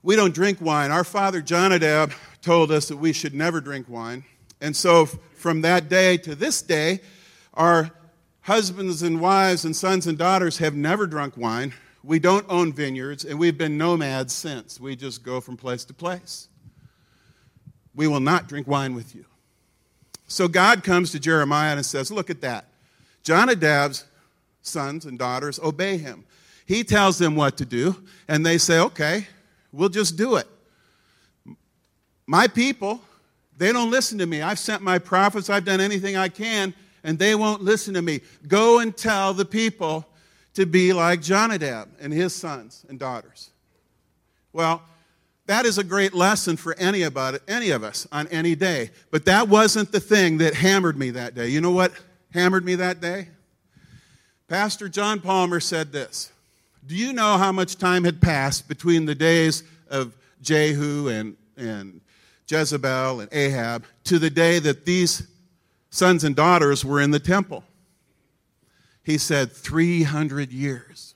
We 0.03 0.15
don't 0.15 0.33
drink 0.33 0.59
wine. 0.61 0.91
Our 0.91 1.03
father 1.03 1.41
Jonadab 1.41 2.13
told 2.41 2.71
us 2.71 2.87
that 2.87 2.97
we 2.97 3.13
should 3.13 3.33
never 3.33 3.61
drink 3.61 3.87
wine. 3.87 4.23
And 4.59 4.75
so 4.75 5.05
from 5.05 5.61
that 5.61 5.89
day 5.89 6.17
to 6.17 6.35
this 6.35 6.61
day, 6.61 7.01
our 7.53 7.91
husbands 8.41 9.03
and 9.03 9.21
wives 9.21 9.65
and 9.65 9.75
sons 9.75 10.07
and 10.07 10.17
daughters 10.17 10.57
have 10.57 10.75
never 10.75 11.05
drunk 11.05 11.37
wine. 11.37 11.73
We 12.03 12.17
don't 12.17 12.45
own 12.49 12.73
vineyards, 12.73 13.25
and 13.25 13.37
we've 13.37 13.57
been 13.57 13.77
nomads 13.77 14.33
since. 14.33 14.79
We 14.79 14.95
just 14.95 15.23
go 15.23 15.39
from 15.39 15.55
place 15.55 15.85
to 15.85 15.93
place. 15.93 16.47
We 17.93 18.07
will 18.07 18.19
not 18.19 18.47
drink 18.47 18.67
wine 18.67 18.95
with 18.95 19.13
you. 19.13 19.25
So 20.27 20.47
God 20.47 20.83
comes 20.83 21.11
to 21.11 21.19
Jeremiah 21.19 21.75
and 21.75 21.85
says, 21.85 22.09
Look 22.09 22.29
at 22.29 22.41
that. 22.41 22.65
Jonadab's 23.23 24.05
sons 24.61 25.05
and 25.05 25.17
daughters 25.19 25.59
obey 25.59 25.97
him. 25.97 26.25
He 26.65 26.83
tells 26.83 27.17
them 27.17 27.35
what 27.35 27.57
to 27.57 27.65
do, 27.65 28.01
and 28.27 28.45
they 28.45 28.57
say, 28.57 28.79
okay, 28.79 29.27
we'll 29.71 29.89
just 29.89 30.17
do 30.17 30.35
it. 30.35 30.47
My 32.27 32.47
people, 32.47 33.01
they 33.57 33.73
don't 33.73 33.91
listen 33.91 34.17
to 34.19 34.25
me. 34.25 34.41
I've 34.41 34.59
sent 34.59 34.81
my 34.81 34.99
prophets, 34.99 35.49
I've 35.49 35.65
done 35.65 35.81
anything 35.81 36.15
I 36.15 36.29
can, 36.29 36.73
and 37.03 37.17
they 37.17 37.35
won't 37.35 37.61
listen 37.61 37.93
to 37.95 38.01
me. 38.01 38.21
Go 38.47 38.79
and 38.79 38.95
tell 38.95 39.33
the 39.33 39.45
people 39.45 40.05
to 40.53 40.65
be 40.65 40.93
like 40.93 41.21
Jonadab 41.21 41.89
and 41.99 42.11
his 42.13 42.35
sons 42.35 42.85
and 42.89 42.99
daughters. 42.99 43.49
Well, 44.53 44.83
that 45.47 45.65
is 45.65 45.77
a 45.77 45.83
great 45.83 46.13
lesson 46.13 46.55
for 46.57 46.77
any, 46.77 47.03
about 47.03 47.35
it, 47.35 47.41
any 47.47 47.71
of 47.71 47.83
us 47.83 48.07
on 48.11 48.27
any 48.27 48.55
day. 48.55 48.91
But 49.09 49.25
that 49.25 49.49
wasn't 49.49 49.91
the 49.91 49.99
thing 49.99 50.37
that 50.37 50.53
hammered 50.53 50.97
me 50.97 51.09
that 51.11 51.35
day. 51.35 51.47
You 51.47 51.61
know 51.61 51.71
what 51.71 51.91
hammered 52.33 52.63
me 52.63 52.75
that 52.75 53.01
day? 53.01 53.29
Pastor 54.47 54.87
John 54.89 55.19
Palmer 55.19 55.59
said 55.59 55.91
this 55.91 56.30
do 56.85 56.95
you 56.95 57.13
know 57.13 57.37
how 57.37 57.51
much 57.51 57.77
time 57.77 58.03
had 58.03 58.21
passed 58.21 58.67
between 58.67 59.05
the 59.05 59.15
days 59.15 59.63
of 59.89 60.15
Jehu 60.41 61.07
and, 61.07 61.37
and 61.55 62.01
Jezebel 62.47 63.21
and 63.21 63.29
Ahab 63.31 63.85
to 64.05 64.19
the 64.19 64.29
day 64.29 64.59
that 64.59 64.85
these 64.85 65.27
sons 65.89 66.23
and 66.23 66.35
daughters 66.35 66.83
were 66.83 66.99
in 67.01 67.11
the 67.11 67.19
temple? 67.19 67.63
He 69.03 69.17
said, 69.17 69.51
300 69.51 70.51
years. 70.51 71.15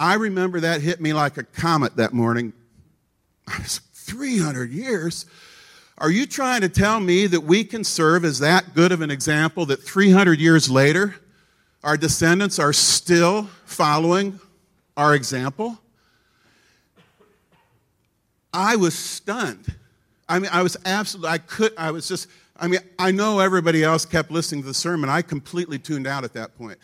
I 0.00 0.14
remember 0.14 0.60
that 0.60 0.80
hit 0.80 1.00
me 1.00 1.12
like 1.12 1.36
a 1.36 1.42
comet 1.42 1.96
that 1.96 2.12
morning. 2.12 2.52
300 3.48 4.70
years? 4.70 5.26
Are 5.98 6.10
you 6.10 6.26
trying 6.26 6.60
to 6.60 6.68
tell 6.68 7.00
me 7.00 7.26
that 7.26 7.40
we 7.40 7.64
can 7.64 7.82
serve 7.82 8.24
as 8.24 8.38
that 8.38 8.74
good 8.74 8.92
of 8.92 9.00
an 9.00 9.10
example 9.10 9.66
that 9.66 9.82
300 9.82 10.38
years 10.40 10.70
later, 10.70 11.16
our 11.82 11.96
descendants 11.96 12.58
are 12.58 12.72
still 12.72 13.44
following 13.64 14.38
our 14.96 15.14
example. 15.14 15.78
I 18.52 18.76
was 18.76 18.98
stunned. 18.98 19.74
I 20.28 20.38
mean, 20.38 20.50
I 20.52 20.62
was 20.62 20.76
absolutely, 20.84 21.30
I 21.30 21.38
could, 21.38 21.72
I 21.78 21.90
was 21.90 22.08
just, 22.08 22.28
I 22.56 22.66
mean, 22.66 22.80
I 22.98 23.12
know 23.12 23.38
everybody 23.38 23.84
else 23.84 24.04
kept 24.04 24.30
listening 24.30 24.62
to 24.62 24.68
the 24.68 24.74
sermon. 24.74 25.08
I 25.08 25.22
completely 25.22 25.78
tuned 25.78 26.06
out 26.06 26.24
at 26.24 26.32
that 26.34 26.56
point. 26.58 26.78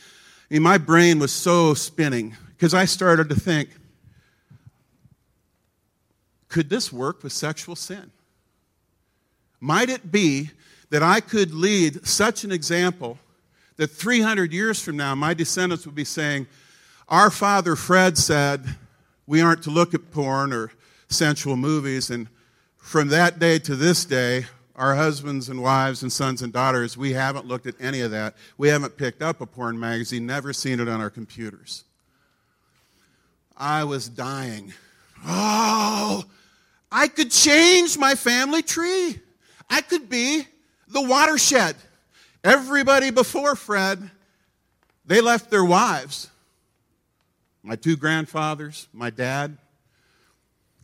I 0.51 0.55
mean, 0.55 0.63
my 0.63 0.79
brain 0.79 1.19
was 1.19 1.33
so 1.33 1.75
spinning 1.75 2.37
because 2.51 2.75
I 2.75 2.85
started 2.85 3.29
to 3.31 3.35
think, 3.35 3.71
could 6.49 6.71
this 6.71 6.93
work 6.93 7.25
with 7.25 7.33
sexual 7.33 7.75
sin? 7.75 8.13
Might 9.61 9.91
it 9.91 10.13
be 10.13 10.51
that 10.91 11.03
I 11.03 11.21
could 11.21 11.53
lead 11.53 12.07
such 12.07 12.45
an 12.45 12.53
example 12.53 13.19
that 13.77 13.89
300 13.89 14.53
years 14.53 14.81
from 14.81 14.97
now, 14.97 15.15
my 15.15 15.35
descendants 15.35 15.87
would 15.87 15.95
be 15.95 16.05
saying, 16.05 16.47
Our 17.09 17.31
father 17.31 17.77
Fred 17.77 18.17
said 18.17 18.65
we 19.27 19.41
aren't 19.41 19.63
to 19.65 19.71
look 19.71 19.95
at 19.95 20.11
porn 20.11 20.53
or 20.53 20.71
sensual 21.09 21.57
movies. 21.57 22.11
And 22.11 22.29
from 22.77 23.09
that 23.09 23.39
day 23.39 23.59
to 23.61 23.77
this 23.77 24.05
day, 24.05 24.47
our 24.77 24.97
husbands 24.97 25.49
and 25.49 25.63
wives 25.63 26.03
and 26.03 26.13
sons 26.13 26.43
and 26.43 26.53
daughters, 26.53 26.97
we 26.97 27.13
haven't 27.13 27.47
looked 27.47 27.67
at 27.67 27.75
any 27.81 28.01
of 28.01 28.11
that. 28.11 28.35
We 28.59 28.69
haven't 28.69 28.97
picked 28.97 29.23
up 29.23 29.41
a 29.41 29.47
porn 29.47 29.79
magazine, 29.79 30.27
never 30.27 30.53
seen 30.53 30.81
it 30.81 30.89
on 30.89 31.01
our 31.01 31.11
computers. 31.11 31.85
I 33.57 33.85
was 33.85 34.09
dying. 34.09 34.73
Oh, 35.25 36.25
I 36.91 37.09
could 37.09 37.31
change 37.31 37.97
my 37.97 38.15
family 38.15 38.63
tree. 38.63 39.21
I 39.71 39.81
could 39.81 40.09
be 40.09 40.47
the 40.89 41.03
watershed. 41.03 41.77
Everybody 42.45 43.11
before 43.11 43.57
Fred, 43.57 44.11
they 45.07 45.23
left 45.23 45.51
their 45.51 45.65
wives. 45.65 46.29
My 47.63 47.75
two 47.75 47.97
grandfathers, 47.97 48.87
my 48.93 49.09
dad. 49.09 49.57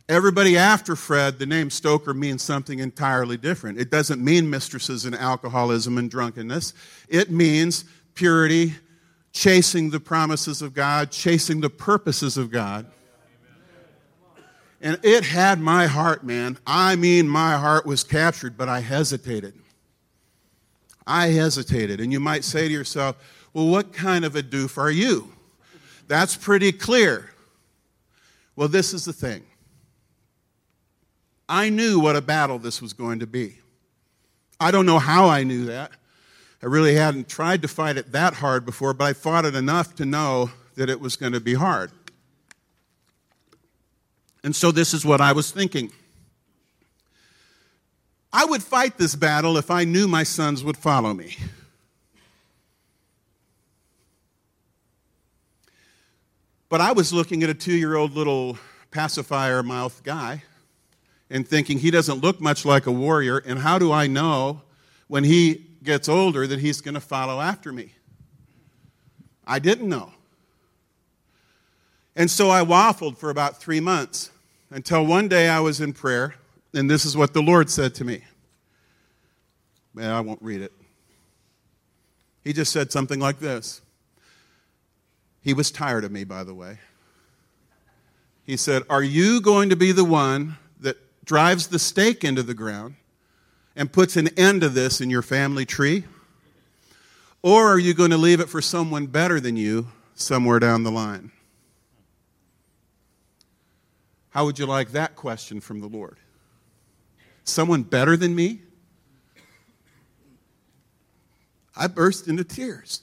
Everybody 0.09 0.57
after 0.57 0.95
Fred, 0.95 1.37
the 1.37 1.45
name 1.45 1.69
Stoeker 1.69 2.15
means 2.15 2.41
something 2.41 2.79
entirely 2.79 3.37
different. 3.37 3.79
It 3.79 3.91
doesn't 3.91 4.21
mean 4.21 4.49
mistresses 4.49 5.05
and 5.05 5.15
alcoholism 5.15 5.99
and 5.99 6.09
drunkenness. 6.09 6.73
It 7.07 7.29
means 7.29 7.85
purity, 8.15 8.73
chasing 9.31 9.91
the 9.91 9.99
promises 9.99 10.63
of 10.63 10.73
God, 10.73 11.11
chasing 11.11 11.61
the 11.61 11.69
purposes 11.69 12.37
of 12.37 12.49
God. 12.49 12.87
And 14.81 14.99
it 15.03 15.23
had 15.23 15.59
my 15.59 15.85
heart, 15.85 16.23
man. 16.23 16.57
I 16.65 16.95
mean, 16.95 17.29
my 17.29 17.55
heart 17.55 17.85
was 17.85 18.03
captured, 18.03 18.57
but 18.57 18.67
I 18.67 18.79
hesitated. 18.79 19.53
I 21.11 21.27
hesitated. 21.27 21.99
And 21.99 22.13
you 22.13 22.21
might 22.21 22.45
say 22.45 22.69
to 22.69 22.73
yourself, 22.73 23.17
well, 23.53 23.67
what 23.67 23.91
kind 23.91 24.23
of 24.23 24.37
a 24.37 24.41
doof 24.41 24.77
are 24.77 24.89
you? 24.89 25.33
That's 26.07 26.37
pretty 26.37 26.71
clear. 26.71 27.31
Well, 28.55 28.69
this 28.69 28.93
is 28.93 29.03
the 29.03 29.11
thing. 29.11 29.43
I 31.49 31.69
knew 31.69 31.99
what 31.99 32.15
a 32.15 32.21
battle 32.21 32.59
this 32.59 32.81
was 32.81 32.93
going 32.93 33.19
to 33.19 33.27
be. 33.27 33.57
I 34.57 34.71
don't 34.71 34.85
know 34.85 34.99
how 34.99 35.27
I 35.27 35.43
knew 35.43 35.65
that. 35.65 35.91
I 36.63 36.67
really 36.67 36.95
hadn't 36.95 37.27
tried 37.27 37.61
to 37.63 37.67
fight 37.67 37.97
it 37.97 38.13
that 38.13 38.35
hard 38.35 38.65
before, 38.65 38.93
but 38.93 39.05
I 39.05 39.13
fought 39.13 39.43
it 39.43 39.55
enough 39.55 39.95
to 39.95 40.05
know 40.05 40.51
that 40.75 40.89
it 40.89 41.01
was 41.01 41.17
going 41.17 41.33
to 41.33 41.41
be 41.41 41.55
hard. 41.55 41.91
And 44.45 44.55
so 44.55 44.71
this 44.71 44.93
is 44.93 45.03
what 45.03 45.19
I 45.19 45.33
was 45.33 45.51
thinking. 45.51 45.91
I 48.33 48.45
would 48.45 48.63
fight 48.63 48.97
this 48.97 49.15
battle 49.15 49.57
if 49.57 49.69
I 49.69 49.83
knew 49.83 50.07
my 50.07 50.23
sons 50.23 50.63
would 50.63 50.77
follow 50.77 51.13
me. 51.13 51.37
But 56.69 56.79
I 56.79 56.93
was 56.93 57.11
looking 57.11 57.43
at 57.43 57.49
a 57.49 57.53
two 57.53 57.75
year 57.75 57.95
old 57.95 58.15
little 58.15 58.57
pacifier 58.91 59.61
mouth 59.61 60.01
guy 60.03 60.43
and 61.29 61.45
thinking 61.47 61.79
he 61.79 61.91
doesn't 61.91 62.21
look 62.21 62.39
much 62.39 62.65
like 62.65 62.85
a 62.85 62.91
warrior, 62.91 63.37
and 63.39 63.59
how 63.59 63.79
do 63.79 63.91
I 63.91 64.07
know 64.07 64.61
when 65.07 65.23
he 65.23 65.65
gets 65.83 66.07
older 66.07 66.45
that 66.45 66.59
he's 66.59 66.81
going 66.81 66.93
to 66.93 67.01
follow 67.01 67.41
after 67.41 67.71
me? 67.71 67.93
I 69.45 69.59
didn't 69.59 69.89
know. 69.89 70.13
And 72.15 72.29
so 72.29 72.49
I 72.49 72.63
waffled 72.63 73.17
for 73.17 73.29
about 73.29 73.61
three 73.61 73.79
months 73.79 74.29
until 74.69 75.05
one 75.05 75.27
day 75.27 75.49
I 75.49 75.59
was 75.61 75.81
in 75.81 75.93
prayer, 75.93 76.35
and 76.73 76.89
this 76.89 77.05
is 77.05 77.17
what 77.17 77.33
the 77.33 77.41
Lord 77.41 77.69
said 77.69 77.95
to 77.95 78.05
me. 78.05 78.23
Man, 79.93 80.09
I 80.11 80.21
won't 80.21 80.41
read 80.41 80.61
it. 80.61 80.71
He 82.43 82.53
just 82.53 82.71
said 82.71 82.91
something 82.91 83.19
like 83.19 83.39
this. 83.39 83.81
He 85.41 85.53
was 85.53 85.71
tired 85.71 86.03
of 86.03 86.11
me, 86.11 86.23
by 86.23 86.43
the 86.43 86.53
way. 86.53 86.79
He 88.43 88.57
said, 88.57 88.83
Are 88.89 89.03
you 89.03 89.41
going 89.41 89.69
to 89.69 89.75
be 89.75 89.91
the 89.91 90.05
one 90.05 90.57
that 90.79 90.97
drives 91.25 91.67
the 91.67 91.79
stake 91.79 92.23
into 92.23 92.43
the 92.43 92.53
ground 92.53 92.95
and 93.75 93.91
puts 93.91 94.15
an 94.15 94.27
end 94.37 94.61
to 94.61 94.69
this 94.69 95.01
in 95.01 95.09
your 95.09 95.21
family 95.21 95.65
tree? 95.65 96.05
Or 97.41 97.67
are 97.67 97.79
you 97.79 97.93
going 97.93 98.11
to 98.11 98.17
leave 98.17 98.39
it 98.39 98.49
for 98.49 98.61
someone 98.61 99.07
better 99.07 99.39
than 99.39 99.57
you 99.57 99.87
somewhere 100.13 100.59
down 100.59 100.83
the 100.83 100.91
line? 100.91 101.31
How 104.29 104.45
would 104.45 104.59
you 104.59 104.65
like 104.65 104.91
that 104.91 105.15
question 105.15 105.59
from 105.59 105.81
the 105.81 105.87
Lord? 105.87 106.17
Someone 107.43 107.83
better 107.83 108.15
than 108.15 108.35
me? 108.35 108.61
I 111.75 111.87
burst 111.87 112.27
into 112.27 112.43
tears. 112.43 113.01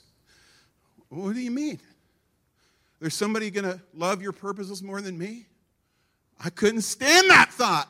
What 1.09 1.33
do 1.33 1.39
you 1.39 1.51
mean? 1.51 1.79
There's 2.99 3.13
somebody 3.13 3.49
going 3.49 3.65
to 3.65 3.79
love 3.93 4.21
your 4.21 4.31
purposes 4.31 4.83
more 4.83 5.01
than 5.01 5.17
me? 5.17 5.45
I 6.43 6.49
couldn't 6.49 6.81
stand 6.81 7.29
that 7.29 7.51
thought. 7.51 7.89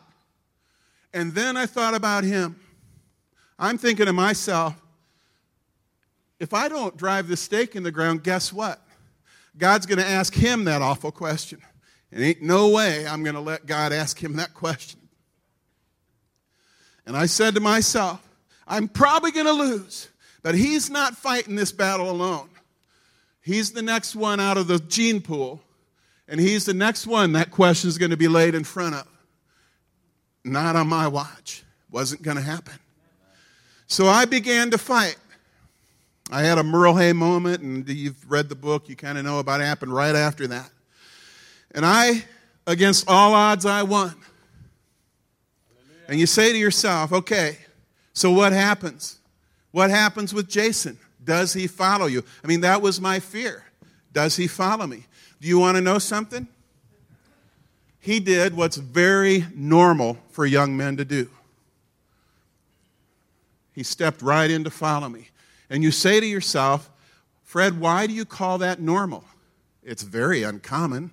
And 1.14 1.34
then 1.34 1.58
I 1.58 1.66
thought 1.66 1.94
about 1.94 2.24
him. 2.24 2.60
I'm 3.58 3.78
thinking 3.78 4.06
to 4.06 4.14
myself, 4.14 4.80
if 6.40 6.54
I 6.54 6.70
don't 6.70 6.96
drive 6.96 7.28
the 7.28 7.36
stake 7.36 7.76
in 7.76 7.84
the 7.84 7.92
ground, 7.92 8.24
guess 8.24 8.54
what? 8.54 8.82
God's 9.58 9.86
going 9.86 10.00
to 10.00 10.06
ask 10.06 10.34
him 10.34 10.64
that 10.66 10.82
awful 10.82 11.12
question. 11.12 11.60
And 12.12 12.24
ain't 12.24 12.42
no 12.42 12.70
way 12.70 13.06
I'm 13.06 13.24
going 13.24 13.36
to 13.36 13.42
let 13.42 13.66
God 13.66 13.92
ask 13.92 14.18
him 14.18 14.38
that 14.38 14.54
question. 14.54 14.99
And 17.10 17.18
I 17.18 17.26
said 17.26 17.56
to 17.56 17.60
myself, 17.60 18.22
I'm 18.68 18.88
probably 18.88 19.32
going 19.32 19.48
to 19.48 19.52
lose, 19.52 20.10
but 20.44 20.54
he's 20.54 20.92
not 20.92 21.18
fighting 21.18 21.56
this 21.56 21.72
battle 21.72 22.08
alone. 22.08 22.48
He's 23.42 23.72
the 23.72 23.82
next 23.82 24.16
one 24.16 24.40
out 24.40 24.58
of 24.58 24.68
the 24.68 24.78
gene 24.78 25.20
pool, 25.20 25.60
and 26.28 26.40
he's 26.40 26.66
the 26.66 26.74
next 26.76 27.08
one 27.08 27.32
that 27.32 27.50
question 27.50 27.88
is 27.88 27.98
going 27.98 28.12
to 28.12 28.18
be 28.18 28.28
laid 28.28 28.54
in 28.54 28.64
front 28.64 28.94
of. 28.94 29.08
Not 30.46 30.76
on 30.76 30.88
my 30.88 31.08
watch. 31.08 31.64
Wasn't 31.90 32.22
going 32.22 32.38
to 32.38 32.44
happen. 32.44 32.76
So 33.88 34.06
I 34.06 34.26
began 34.26 34.70
to 34.70 34.78
fight. 34.78 35.18
I 36.30 36.44
had 36.44 36.60
a 36.60 36.64
Merle 36.64 36.96
Hay 36.96 37.14
moment, 37.14 37.64
and 37.64 37.90
you've 37.90 38.30
read 38.30 38.50
the 38.50 38.56
book, 38.56 38.88
you 38.88 38.96
kind 38.96 39.18
of 39.18 39.26
know 39.26 39.40
about 39.40 39.62
it 39.62 39.64
happened 39.64 39.96
right 39.96 40.14
after 40.14 40.46
that. 40.46 40.70
And 41.72 41.88
I, 41.88 42.24
against 42.68 43.10
all 43.10 43.34
odds, 43.34 43.66
I 43.66 43.82
won. 43.82 44.14
And 46.10 46.20
you 46.20 46.26
say 46.26 46.52
to 46.52 46.58
yourself, 46.58 47.14
okay, 47.14 47.58
so 48.14 48.32
what 48.32 48.52
happens? 48.52 49.20
What 49.70 49.92
happens 49.92 50.34
with 50.34 50.50
Jason? 50.50 50.98
Does 51.24 51.54
he 51.54 51.68
follow 51.68 52.08
you? 52.08 52.24
I 52.44 52.48
mean, 52.48 52.62
that 52.62 52.82
was 52.82 53.00
my 53.00 53.20
fear. 53.20 53.64
Does 54.12 54.36
he 54.36 54.48
follow 54.48 54.88
me? 54.88 55.06
Do 55.40 55.48
you 55.48 55.60
want 55.60 55.78
to 55.78 55.82
know 55.82 56.00
something? 56.00 56.48
He 58.00 58.20
did 58.20 58.58
what's 58.58 58.78
very 58.78 59.46
normal 59.54 60.18
for 60.32 60.48
young 60.48 60.76
men 60.76 60.98
to 60.98 61.06
do. 61.06 61.30
He 63.74 63.84
stepped 63.84 64.24
right 64.24 64.50
in 64.50 64.64
to 64.64 64.72
follow 64.72 65.10
me. 65.10 65.30
And 65.70 65.84
you 65.84 65.92
say 65.92 66.20
to 66.20 66.26
yourself, 66.26 66.90
Fred, 67.44 67.80
why 67.80 68.08
do 68.08 68.14
you 68.14 68.26
call 68.26 68.58
that 68.58 68.82
normal? 68.82 69.26
It's 69.84 70.02
very 70.02 70.42
uncommon. 70.42 71.12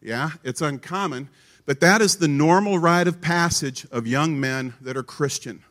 Yeah, 0.00 0.30
it's 0.44 0.60
uncommon. 0.60 1.28
But 1.64 1.80
that 1.80 2.00
is 2.00 2.16
the 2.16 2.28
normal 2.28 2.78
rite 2.78 3.06
of 3.06 3.20
passage 3.20 3.86
of 3.90 4.06
young 4.06 4.38
men 4.40 4.74
that 4.80 4.96
are 4.96 5.02
Christian. 5.02 5.62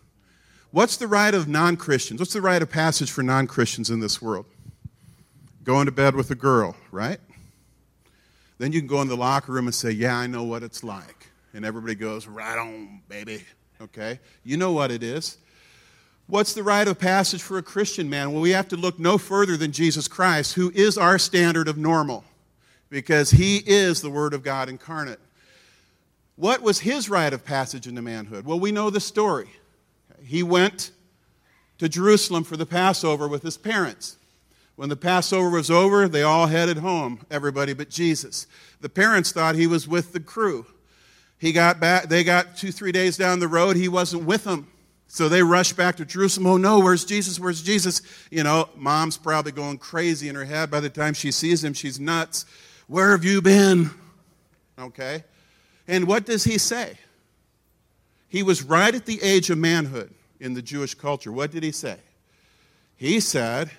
What's 0.71 0.95
the 0.95 1.07
rite 1.07 1.33
of 1.33 1.47
non 1.47 1.75
Christians? 1.75 2.19
What's 2.19 2.33
the 2.33 2.41
rite 2.41 2.61
of 2.61 2.69
passage 2.69 3.11
for 3.11 3.23
non 3.23 3.47
Christians 3.47 3.89
in 3.89 3.99
this 3.99 4.21
world? 4.21 4.45
Going 5.63 5.85
to 5.85 5.91
bed 5.91 6.15
with 6.15 6.31
a 6.31 6.35
girl, 6.35 6.75
right? 6.91 7.19
Then 8.57 8.71
you 8.71 8.79
can 8.79 8.87
go 8.87 9.01
in 9.01 9.07
the 9.07 9.17
locker 9.17 9.51
room 9.51 9.67
and 9.67 9.75
say, 9.75 9.91
Yeah, 9.91 10.15
I 10.15 10.27
know 10.27 10.43
what 10.43 10.63
it's 10.63 10.83
like. 10.83 11.27
And 11.53 11.65
everybody 11.65 11.95
goes, 11.95 12.25
Right 12.25 12.57
on, 12.57 13.01
baby. 13.09 13.43
Okay? 13.81 14.19
You 14.43 14.57
know 14.57 14.71
what 14.71 14.91
it 14.91 15.03
is. 15.03 15.37
What's 16.27 16.53
the 16.53 16.63
rite 16.63 16.87
of 16.87 16.97
passage 16.97 17.41
for 17.41 17.57
a 17.57 17.63
Christian 17.63 18.09
man? 18.09 18.31
Well, 18.31 18.41
we 18.41 18.51
have 18.51 18.69
to 18.69 18.77
look 18.77 18.97
no 18.97 19.17
further 19.17 19.57
than 19.57 19.73
Jesus 19.73 20.07
Christ, 20.07 20.53
who 20.53 20.71
is 20.71 20.97
our 20.97 21.19
standard 21.19 21.67
of 21.67 21.77
normal, 21.77 22.23
because 22.89 23.31
he 23.31 23.57
is 23.57 24.01
the 24.01 24.09
Word 24.09 24.33
of 24.33 24.41
God 24.43 24.69
incarnate. 24.69 25.19
What 26.41 26.63
was 26.63 26.79
his 26.79 27.07
rite 27.07 27.33
of 27.33 27.45
passage 27.45 27.85
into 27.85 28.01
manhood? 28.01 28.47
Well, 28.47 28.59
we 28.59 28.71
know 28.71 28.89
the 28.89 28.99
story. 28.99 29.47
He 30.23 30.41
went 30.41 30.89
to 31.77 31.87
Jerusalem 31.87 32.43
for 32.43 32.57
the 32.57 32.65
Passover 32.65 33.27
with 33.27 33.43
his 33.43 33.59
parents. 33.59 34.17
When 34.75 34.89
the 34.89 34.95
Passover 34.95 35.51
was 35.51 35.69
over, 35.69 36.07
they 36.07 36.23
all 36.23 36.47
headed 36.47 36.79
home, 36.79 37.23
everybody 37.29 37.73
but 37.73 37.91
Jesus. 37.91 38.47
The 38.79 38.89
parents 38.89 39.31
thought 39.31 39.53
he 39.53 39.67
was 39.67 39.87
with 39.87 40.13
the 40.13 40.19
crew. 40.19 40.65
He 41.37 41.51
got 41.51 41.79
back, 41.79 42.09
they 42.09 42.23
got 42.23 42.57
two, 42.57 42.71
three 42.71 42.91
days 42.91 43.17
down 43.17 43.37
the 43.37 43.47
road, 43.47 43.75
he 43.75 43.87
wasn't 43.87 44.23
with 44.23 44.43
them. 44.45 44.67
So 45.09 45.29
they 45.29 45.43
rushed 45.43 45.77
back 45.77 45.97
to 45.97 46.05
Jerusalem. 46.05 46.47
Oh 46.47 46.57
no, 46.57 46.79
where's 46.79 47.05
Jesus? 47.05 47.39
Where's 47.39 47.61
Jesus? 47.61 48.01
You 48.31 48.41
know, 48.41 48.67
mom's 48.75 49.15
probably 49.15 49.51
going 49.51 49.77
crazy 49.77 50.27
in 50.27 50.33
her 50.33 50.45
head. 50.45 50.71
By 50.71 50.79
the 50.79 50.89
time 50.89 51.13
she 51.13 51.29
sees 51.29 51.63
him, 51.63 51.73
she's 51.73 51.99
nuts. 51.99 52.45
Where 52.87 53.11
have 53.11 53.23
you 53.23 53.43
been? 53.43 53.91
Okay. 54.79 55.23
And 55.91 56.07
what 56.07 56.25
does 56.25 56.45
he 56.45 56.57
say? 56.57 56.97
He 58.29 58.43
was 58.43 58.63
right 58.63 58.95
at 58.95 59.05
the 59.05 59.21
age 59.21 59.49
of 59.49 59.57
manhood 59.57 60.13
in 60.39 60.53
the 60.53 60.61
Jewish 60.61 60.95
culture. 60.95 61.33
What 61.33 61.51
did 61.51 61.63
he 61.63 61.73
say? 61.73 61.97
He 62.95 63.19
said, 63.19 63.69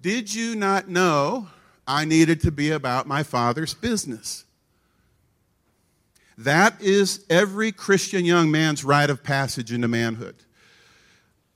Did 0.00 0.34
you 0.34 0.56
not 0.56 0.88
know 0.88 1.48
I 1.86 2.06
needed 2.06 2.40
to 2.40 2.50
be 2.50 2.70
about 2.70 3.06
my 3.06 3.22
father's 3.22 3.74
business? 3.74 4.46
That 6.38 6.80
is 6.80 7.26
every 7.28 7.72
Christian 7.72 8.24
young 8.24 8.50
man's 8.50 8.82
rite 8.82 9.10
of 9.10 9.22
passage 9.22 9.70
into 9.70 9.86
manhood. 9.86 10.36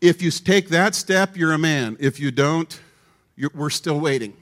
If 0.03 0.20
you 0.20 0.30
take 0.30 0.68
that 0.68 0.95
step, 0.95 1.34
you're 1.34 1.55
a 1.55 1.59
man. 1.59 1.97
If 1.99 2.20
you 2.20 2.30
don't, 2.30 2.78
we're 3.55 3.70
still 3.70 3.99
waiting. 3.99 4.36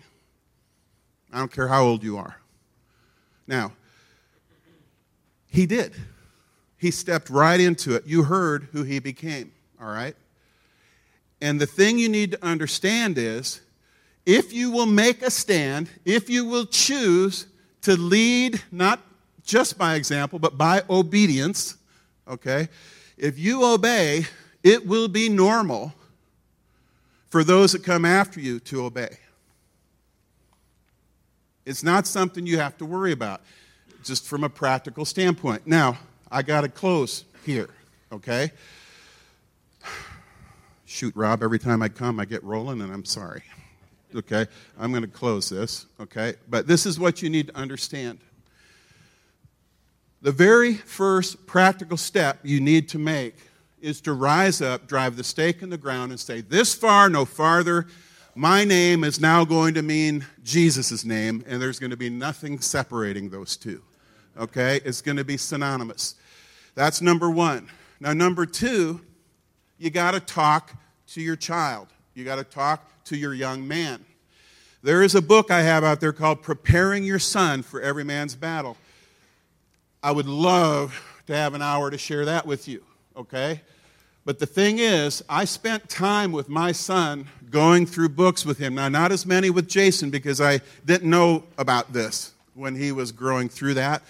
I 1.33 1.39
don't 1.39 1.53
care 1.53 1.69
how 1.69 1.85
old 1.85 2.03
you 2.03 2.19
are. 2.19 2.37
Now, 3.47 3.73
he 5.57 5.65
did. 5.65 5.95
He 6.77 6.91
stepped 6.91 7.31
right 7.31 7.59
into 7.59 7.95
it. 7.95 8.07
You 8.07 8.25
heard 8.25 8.69
who 8.73 8.83
he 8.83 8.99
became, 8.99 9.53
all 9.81 9.89
right? 9.89 10.15
And 11.41 11.59
the 11.59 11.67
thing 11.67 11.99
you 11.99 12.11
need 12.11 12.33
to 12.33 12.45
understand 12.45 13.17
is 13.17 13.63
if 14.27 14.53
you 14.53 14.71
will 14.71 14.87
make 14.87 15.23
a 15.23 15.31
stand, 15.31 15.89
if 16.05 16.29
you 16.29 16.45
will 16.45 16.67
choose 16.67 17.47
to 17.83 17.97
lead 17.97 18.63
not 18.71 19.01
just 19.45 19.79
by 19.79 19.95
example, 19.95 20.39
but 20.39 20.59
by 20.59 20.83
obedience, 20.91 21.79
okay? 22.29 22.69
If 23.17 23.39
you 23.39 23.65
obey, 23.65 24.27
it 24.63 24.87
will 24.87 25.09
be 25.09 25.31
normal 25.31 25.95
for 27.29 27.43
those 27.43 27.73
that 27.73 27.83
come 27.83 28.05
after 28.05 28.41
you 28.41 28.61
to 28.61 28.85
obey. 28.85 29.17
It's 31.65 31.83
not 31.83 32.07
something 32.07 32.47
you 32.47 32.59
have 32.59 32.77
to 32.77 32.85
worry 32.85 33.13
about, 33.13 33.41
just 34.07 34.25
from 34.25 34.45
a 34.45 34.49
practical 34.49 35.05
standpoint. 35.05 35.67
Now, 35.67 35.99
I 36.31 36.43
got 36.43 36.63
to 36.63 36.69
close 36.69 37.25
here, 37.45 37.69
okay? 38.13 38.53
Shoot, 40.85 41.15
Rob, 41.17 41.43
every 41.43 41.59
time 41.59 41.83
I 41.83 41.89
come, 41.89 42.21
I 42.21 42.25
get 42.25 42.43
rolling, 42.45 42.81
and 42.81 42.93
I'm 42.93 43.05
sorry. 43.05 43.43
Okay? 44.15 44.47
I'm 44.79 44.93
going 44.93 45.03
to 45.03 45.09
close 45.09 45.49
this, 45.49 45.87
okay? 46.01 46.35
But 46.49 46.69
this 46.69 46.87
is 46.87 46.99
what 46.99 47.21
you 47.21 47.29
need 47.29 47.49
to 47.49 47.57
understand. 47.57 48.21
The 50.23 50.33
very 50.33 50.75
first 50.75 51.47
practical 51.47 51.97
step 51.97 52.39
you 52.45 52.61
need 52.61 52.89
to 52.91 52.99
make 52.99 53.35
is 53.81 54.01
to 54.03 54.13
rise 54.13 54.63
up, 54.63 54.87
drive 54.87 55.17
the 55.17 55.25
stake 55.25 55.63
in 55.63 55.71
the 55.71 55.77
ground, 55.77 56.13
and 56.13 56.21
say, 56.21 56.41
This 56.41 56.75
far, 56.75 57.11
no 57.11 57.25
farther. 57.25 57.87
My 58.35 58.65
name 58.65 59.03
is 59.03 59.21
now 59.21 59.45
going 59.45 59.75
to 59.75 59.83
mean 59.83 60.27
Jesus' 60.43 61.05
name, 61.05 61.45
and 61.47 61.61
there's 61.61 61.79
going 61.79 61.91
to 61.91 61.97
be 61.97 62.11
nothing 62.11 62.61
separating 62.61 63.31
those 63.31 63.57
two. 63.57 63.83
Okay? 64.39 64.81
It's 64.85 65.01
going 65.01 65.17
to 65.17 65.25
be 65.25 65.37
synonymous. 65.37 66.15
That's 66.75 67.01
number 67.01 67.31
one. 67.31 67.69
Now, 68.01 68.13
number 68.13 68.47
two, 68.47 69.01
you 69.79 69.91
got 69.91 70.13
to 70.13 70.21
talk 70.21 70.73
to 71.09 71.21
your 71.21 71.37
child, 71.37 71.89
you 72.15 72.25
got 72.25 72.37
to 72.37 72.45
talk 72.45 73.05
to 73.05 73.17
your 73.17 73.33
young 73.33 73.67
man. 73.67 74.05
There 74.83 75.03
is 75.03 75.15
a 75.15 75.23
book 75.23 75.51
I 75.51 75.63
have 75.63 75.85
out 75.85 76.01
there 76.01 76.13
called 76.13 76.43
Preparing 76.43 77.05
Your 77.05 77.19
Son 77.19 77.63
for 77.63 77.81
Every 77.81 78.05
Man's 78.05 78.35
Battle. 78.35 78.77
I 80.03 80.13
would 80.13 80.27
love 80.27 81.03
to 81.27 81.35
have 81.35 81.55
an 81.55 81.63
hour 81.63 81.91
to 81.91 81.99
share 81.99 82.25
that 82.27 82.47
with 82.47 82.69
you, 82.69 82.85
okay? 83.17 83.63
But 84.25 84.39
the 84.39 84.47
thing 84.47 84.79
is, 84.79 85.25
I 85.29 85.45
spent 85.45 85.89
time 85.89 86.33
with 86.33 86.49
my 86.49 86.73
son 86.73 87.29
going 87.51 87.87
through 87.87 88.11
books 88.11 88.45
with 88.45 88.59
him. 88.59 88.75
Now, 88.75 88.89
not 88.89 89.13
as 89.13 89.25
many 89.25 89.51
with 89.51 89.69
Jason 89.69 90.11
because 90.11 90.41
I 90.41 90.61
didn't 90.85 91.09
know 91.09 91.45
about 91.59 91.93
this, 91.93 92.33
when 92.55 92.75
he 92.75 92.93
was 92.93 93.13
growing 93.13 93.49
through 93.49 93.75
that. 93.75 94.03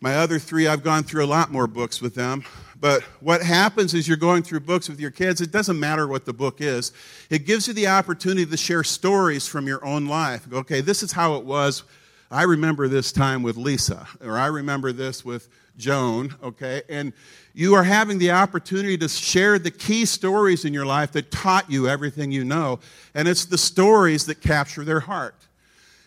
My 0.00 0.16
other 0.16 0.38
three, 0.38 0.68
I've 0.68 0.84
gone 0.84 1.02
through 1.02 1.24
a 1.24 1.26
lot 1.26 1.50
more 1.50 1.66
books 1.66 2.00
with 2.00 2.14
them. 2.14 2.44
But 2.80 3.02
what 3.20 3.42
happens 3.42 3.94
is 3.94 4.06
you're 4.06 4.16
going 4.16 4.44
through 4.44 4.60
books 4.60 4.88
with 4.88 5.00
your 5.00 5.10
kids, 5.10 5.40
it 5.40 5.50
doesn't 5.50 5.80
matter 5.80 6.06
what 6.06 6.24
the 6.24 6.32
book 6.32 6.60
is. 6.60 6.92
It 7.30 7.46
gives 7.46 7.66
you 7.66 7.74
the 7.74 7.88
opportunity 7.88 8.46
to 8.46 8.56
share 8.56 8.84
stories 8.84 9.48
from 9.48 9.66
your 9.66 9.84
own 9.84 10.06
life. 10.06 10.46
Okay, 10.52 10.80
this 10.80 11.02
is 11.02 11.10
how 11.10 11.34
it 11.34 11.44
was. 11.44 11.82
I 12.30 12.44
remember 12.44 12.86
this 12.86 13.10
time 13.10 13.42
with 13.42 13.56
Lisa, 13.56 14.06
or 14.22 14.36
I 14.36 14.46
remember 14.46 14.92
this 14.92 15.24
with 15.24 15.48
Joan, 15.76 16.34
okay? 16.44 16.82
And 16.88 17.12
you 17.54 17.74
are 17.74 17.82
having 17.82 18.18
the 18.18 18.30
opportunity 18.30 18.96
to 18.98 19.08
share 19.08 19.58
the 19.58 19.70
key 19.72 20.04
stories 20.04 20.64
in 20.64 20.72
your 20.72 20.86
life 20.86 21.10
that 21.12 21.32
taught 21.32 21.68
you 21.68 21.88
everything 21.88 22.30
you 22.30 22.44
know. 22.44 22.78
And 23.14 23.26
it's 23.26 23.46
the 23.46 23.58
stories 23.58 24.26
that 24.26 24.40
capture 24.40 24.84
their 24.84 25.00
heart. 25.00 25.34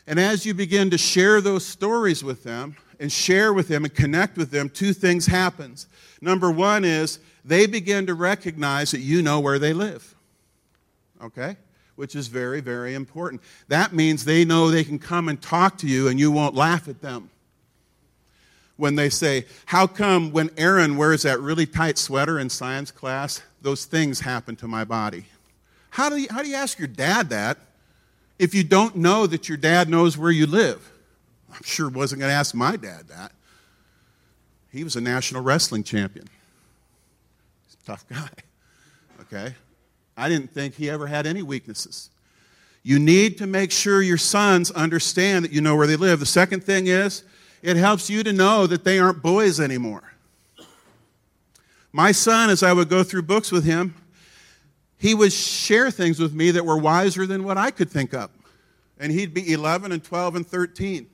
And 0.07 0.19
as 0.19 0.45
you 0.45 0.53
begin 0.53 0.89
to 0.91 0.97
share 0.97 1.41
those 1.41 1.65
stories 1.65 2.23
with 2.23 2.43
them 2.43 2.77
and 3.01 3.11
share 3.11 3.51
with 3.51 3.67
them 3.67 3.83
and 3.83 3.93
connect 3.93 4.37
with 4.37 4.51
them, 4.51 4.69
two 4.69 4.93
things 4.93 5.25
happens. 5.25 5.87
Number 6.21 6.51
one 6.51 6.85
is 6.85 7.17
they 7.43 7.65
begin 7.65 8.05
to 8.05 8.13
recognize 8.13 8.91
that 8.91 8.99
you 8.99 9.23
know 9.23 9.39
where 9.39 9.57
they 9.57 9.73
live. 9.73 10.15
Okay? 11.21 11.57
Which 11.95 12.15
is 12.15 12.27
very, 12.27 12.61
very 12.61 12.93
important. 12.93 13.41
That 13.69 13.91
means 13.91 14.23
they 14.23 14.45
know 14.45 14.69
they 14.69 14.83
can 14.83 14.99
come 14.99 15.29
and 15.29 15.41
talk 15.41 15.79
to 15.79 15.87
you 15.87 16.07
and 16.07 16.19
you 16.19 16.31
won't 16.31 16.53
laugh 16.53 16.87
at 16.87 17.01
them. 17.01 17.31
When 18.77 18.95
they 18.95 19.09
say, 19.09 19.45
How 19.65 19.87
come 19.87 20.31
when 20.31 20.51
Aaron 20.55 20.95
wears 20.95 21.23
that 21.23 21.39
really 21.39 21.65
tight 21.65 21.97
sweater 21.97 22.37
in 22.37 22.49
science 22.49 22.91
class, 22.91 23.41
those 23.61 23.85
things 23.85 24.19
happen 24.19 24.55
to 24.57 24.67
my 24.67 24.83
body? 24.83 25.25
How 25.89 26.09
do 26.09 26.17
you, 26.17 26.27
how 26.29 26.43
do 26.43 26.49
you 26.49 26.55
ask 26.55 26.77
your 26.77 26.87
dad 26.87 27.29
that 27.29 27.57
if 28.37 28.53
you 28.53 28.63
don't 28.63 28.95
know 28.95 29.25
that 29.25 29.49
your 29.49 29.57
dad 29.57 29.89
knows 29.89 30.19
where 30.19 30.31
you 30.31 30.45
live? 30.45 30.90
I'm 31.51 31.63
sure 31.63 31.89
wasn't 31.89 32.21
going 32.21 32.29
to 32.29 32.35
ask 32.35 32.55
my 32.55 32.75
dad 32.75 33.07
that. 33.09 33.31
He 34.71 34.83
was 34.83 34.95
a 34.95 35.01
national 35.01 35.41
wrestling 35.41 35.83
champion. 35.83 36.29
He's 37.65 37.77
a 37.83 37.85
tough 37.85 38.07
guy. 38.07 38.29
Okay? 39.21 39.53
I 40.15 40.29
didn't 40.29 40.51
think 40.51 40.75
he 40.75 40.89
ever 40.89 41.07
had 41.07 41.25
any 41.25 41.41
weaknesses. 41.41 42.09
You 42.83 42.99
need 42.99 43.37
to 43.37 43.47
make 43.47 43.71
sure 43.71 44.01
your 44.01 44.17
sons 44.17 44.71
understand 44.71 45.45
that 45.45 45.51
you 45.51 45.61
know 45.61 45.75
where 45.75 45.87
they 45.87 45.95
live. 45.95 46.19
The 46.19 46.25
second 46.25 46.63
thing 46.63 46.87
is, 46.87 47.23
it 47.61 47.77
helps 47.77 48.09
you 48.09 48.23
to 48.23 48.33
know 48.33 48.65
that 48.65 48.83
they 48.83 48.97
aren't 48.97 49.21
boys 49.21 49.59
anymore. 49.59 50.03
My 51.91 52.11
son, 52.11 52.49
as 52.49 52.63
I 52.63 52.73
would 52.73 52.89
go 52.89 53.03
through 53.03 53.23
books 53.23 53.51
with 53.51 53.65
him, 53.65 53.93
he 54.97 55.13
would 55.13 55.33
share 55.33 55.91
things 55.91 56.19
with 56.19 56.33
me 56.33 56.51
that 56.51 56.65
were 56.65 56.77
wiser 56.77 57.25
than 57.25 57.43
what 57.43 57.57
I 57.57 57.71
could 57.71 57.89
think 57.89 58.13
of. 58.13 58.29
And 58.99 59.11
he'd 59.11 59.33
be 59.33 59.51
11 59.51 59.91
and 59.91 60.03
12 60.03 60.35
and 60.37 60.47
13. 60.47 61.07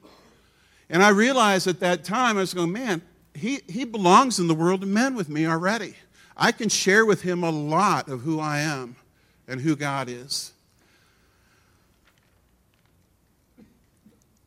And 0.90 1.04
I 1.04 1.10
realized 1.10 1.68
at 1.68 1.80
that 1.82 2.04
time, 2.04 2.38
I 2.38 2.42
was 2.42 2.54
going, 2.54 2.72
man, 2.72 3.02
he, 3.34 3.60
he 3.68 3.84
belongs 3.84 4.40
in 4.40 4.48
the 4.48 4.56
world 4.56 4.84
of 4.84 4.90
men 4.90 5.16
with 5.16 5.30
me 5.30 5.46
already. 5.46 5.96
I 6.36 6.52
can 6.52 6.70
share 6.70 7.06
with 7.06 7.22
him 7.22 7.44
a 7.44 7.50
lot 7.50 8.10
of 8.10 8.22
who 8.22 8.40
I 8.40 8.60
am 8.60 8.96
and 9.48 9.60
who 9.60 9.76
God 9.76 10.08
is. 10.10 10.54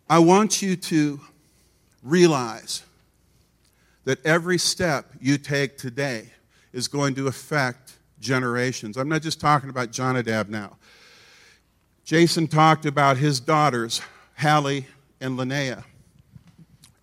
I 0.09 0.19
want 0.19 0.61
you 0.61 0.77
to 0.77 1.21
realize 2.03 2.83
that 4.05 4.25
every 4.25 4.59
step 4.59 5.13
you 5.21 5.39
take 5.39 5.79
today 5.79 6.31
is 6.73 6.89
going 6.89 7.15
to 7.15 7.27
affect 7.27 7.95
generations. 8.19 8.97
I'm 8.97 9.09
not 9.09 9.23
just 9.23 9.41
talking 9.41 9.71
about 9.71 9.93
Jonadab 9.93 10.49
now. 10.49 10.79
Jason 12.05 12.49
talked 12.49 12.87
about 12.87 13.19
his 13.19 13.39
daughters, 13.39 14.01
Hallie 14.37 14.87
and 15.21 15.39
Linnea. 15.39 15.85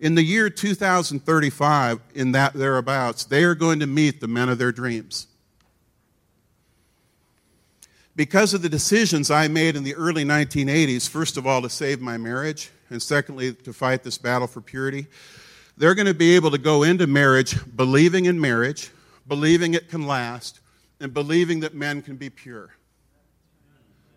In 0.00 0.14
the 0.14 0.22
year 0.22 0.48
2035, 0.48 2.00
in 2.14 2.32
that 2.32 2.54
thereabouts, 2.54 3.24
they 3.24 3.42
are 3.42 3.54
going 3.54 3.80
to 3.80 3.86
meet 3.86 4.20
the 4.20 4.28
men 4.28 4.48
of 4.48 4.58
their 4.58 4.70
dreams. 4.70 5.26
Because 8.14 8.54
of 8.54 8.62
the 8.62 8.68
decisions 8.68 9.30
I 9.30 9.48
made 9.48 9.76
in 9.76 9.84
the 9.84 9.94
early 9.94 10.24
1980s, 10.24 11.08
first 11.08 11.36
of 11.36 11.46
all, 11.46 11.62
to 11.62 11.70
save 11.70 12.00
my 12.00 12.16
marriage, 12.16 12.70
and 12.90 13.02
secondly, 13.02 13.52
to 13.54 13.72
fight 13.72 14.02
this 14.02 14.18
battle 14.18 14.46
for 14.46 14.60
purity, 14.60 15.06
they're 15.76 15.94
going 15.94 16.06
to 16.06 16.14
be 16.14 16.34
able 16.34 16.50
to 16.50 16.58
go 16.58 16.82
into 16.82 17.06
marriage 17.06 17.56
believing 17.76 18.24
in 18.24 18.40
marriage, 18.40 18.90
believing 19.26 19.74
it 19.74 19.88
can 19.88 20.06
last, 20.06 20.60
and 21.00 21.14
believing 21.14 21.60
that 21.60 21.74
men 21.74 22.02
can 22.02 22.16
be 22.16 22.30
pure. 22.30 22.70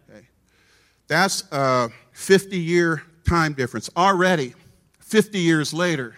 Okay. 0.09 0.25
That's 1.07 1.43
a 1.51 1.89
50 2.13 2.57
year 2.57 3.03
time 3.27 3.53
difference. 3.53 3.89
Already, 3.95 4.55
50 5.11 5.39
years 5.39 5.73
later, 5.73 6.15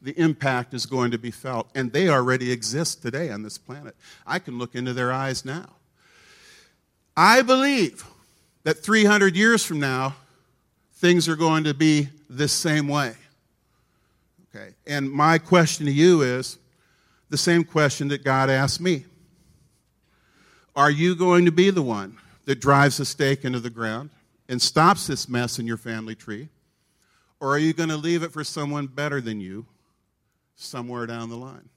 the 0.00 0.18
impact 0.18 0.72
is 0.72 0.86
going 0.86 1.10
to 1.10 1.18
be 1.18 1.30
felt. 1.30 1.68
And 1.74 1.92
they 1.92 2.08
already 2.08 2.50
exist 2.50 3.02
today 3.02 3.30
on 3.30 3.42
this 3.42 3.58
planet. 3.58 3.94
I 4.26 4.38
can 4.38 4.56
look 4.56 4.74
into 4.74 4.94
their 4.94 5.12
eyes 5.12 5.44
now. 5.44 5.66
I 7.14 7.42
believe 7.42 8.06
that 8.62 8.78
300 8.78 9.36
years 9.36 9.62
from 9.62 9.78
now, 9.78 10.16
things 10.94 11.28
are 11.28 11.36
going 11.36 11.64
to 11.64 11.74
be 11.74 12.08
this 12.30 12.50
same 12.50 12.88
way. 12.88 13.14
Okay. 14.56 14.70
And 14.86 15.12
my 15.12 15.36
question 15.36 15.84
to 15.84 15.92
you 15.92 16.22
is 16.22 16.56
the 17.28 17.36
same 17.36 17.62
question 17.62 18.08
that 18.08 18.24
God 18.24 18.48
asked 18.48 18.80
me 18.80 19.04
Are 20.74 20.90
you 20.90 21.14
going 21.14 21.44
to 21.44 21.52
be 21.52 21.68
the 21.68 21.82
one 21.82 22.16
that 22.46 22.58
drives 22.58 22.98
a 23.00 23.04
stake 23.04 23.44
into 23.44 23.60
the 23.60 23.68
ground 23.68 24.08
and 24.48 24.62
stops 24.62 25.08
this 25.08 25.28
mess 25.28 25.58
in 25.58 25.66
your 25.66 25.76
family 25.76 26.14
tree? 26.14 26.48
Or 27.40 27.54
are 27.54 27.58
you 27.58 27.72
going 27.72 27.88
to 27.90 27.96
leave 27.96 28.22
it 28.22 28.32
for 28.32 28.42
someone 28.42 28.86
better 28.86 29.20
than 29.20 29.40
you 29.40 29.66
somewhere 30.56 31.06
down 31.06 31.28
the 31.28 31.36
line? 31.36 31.68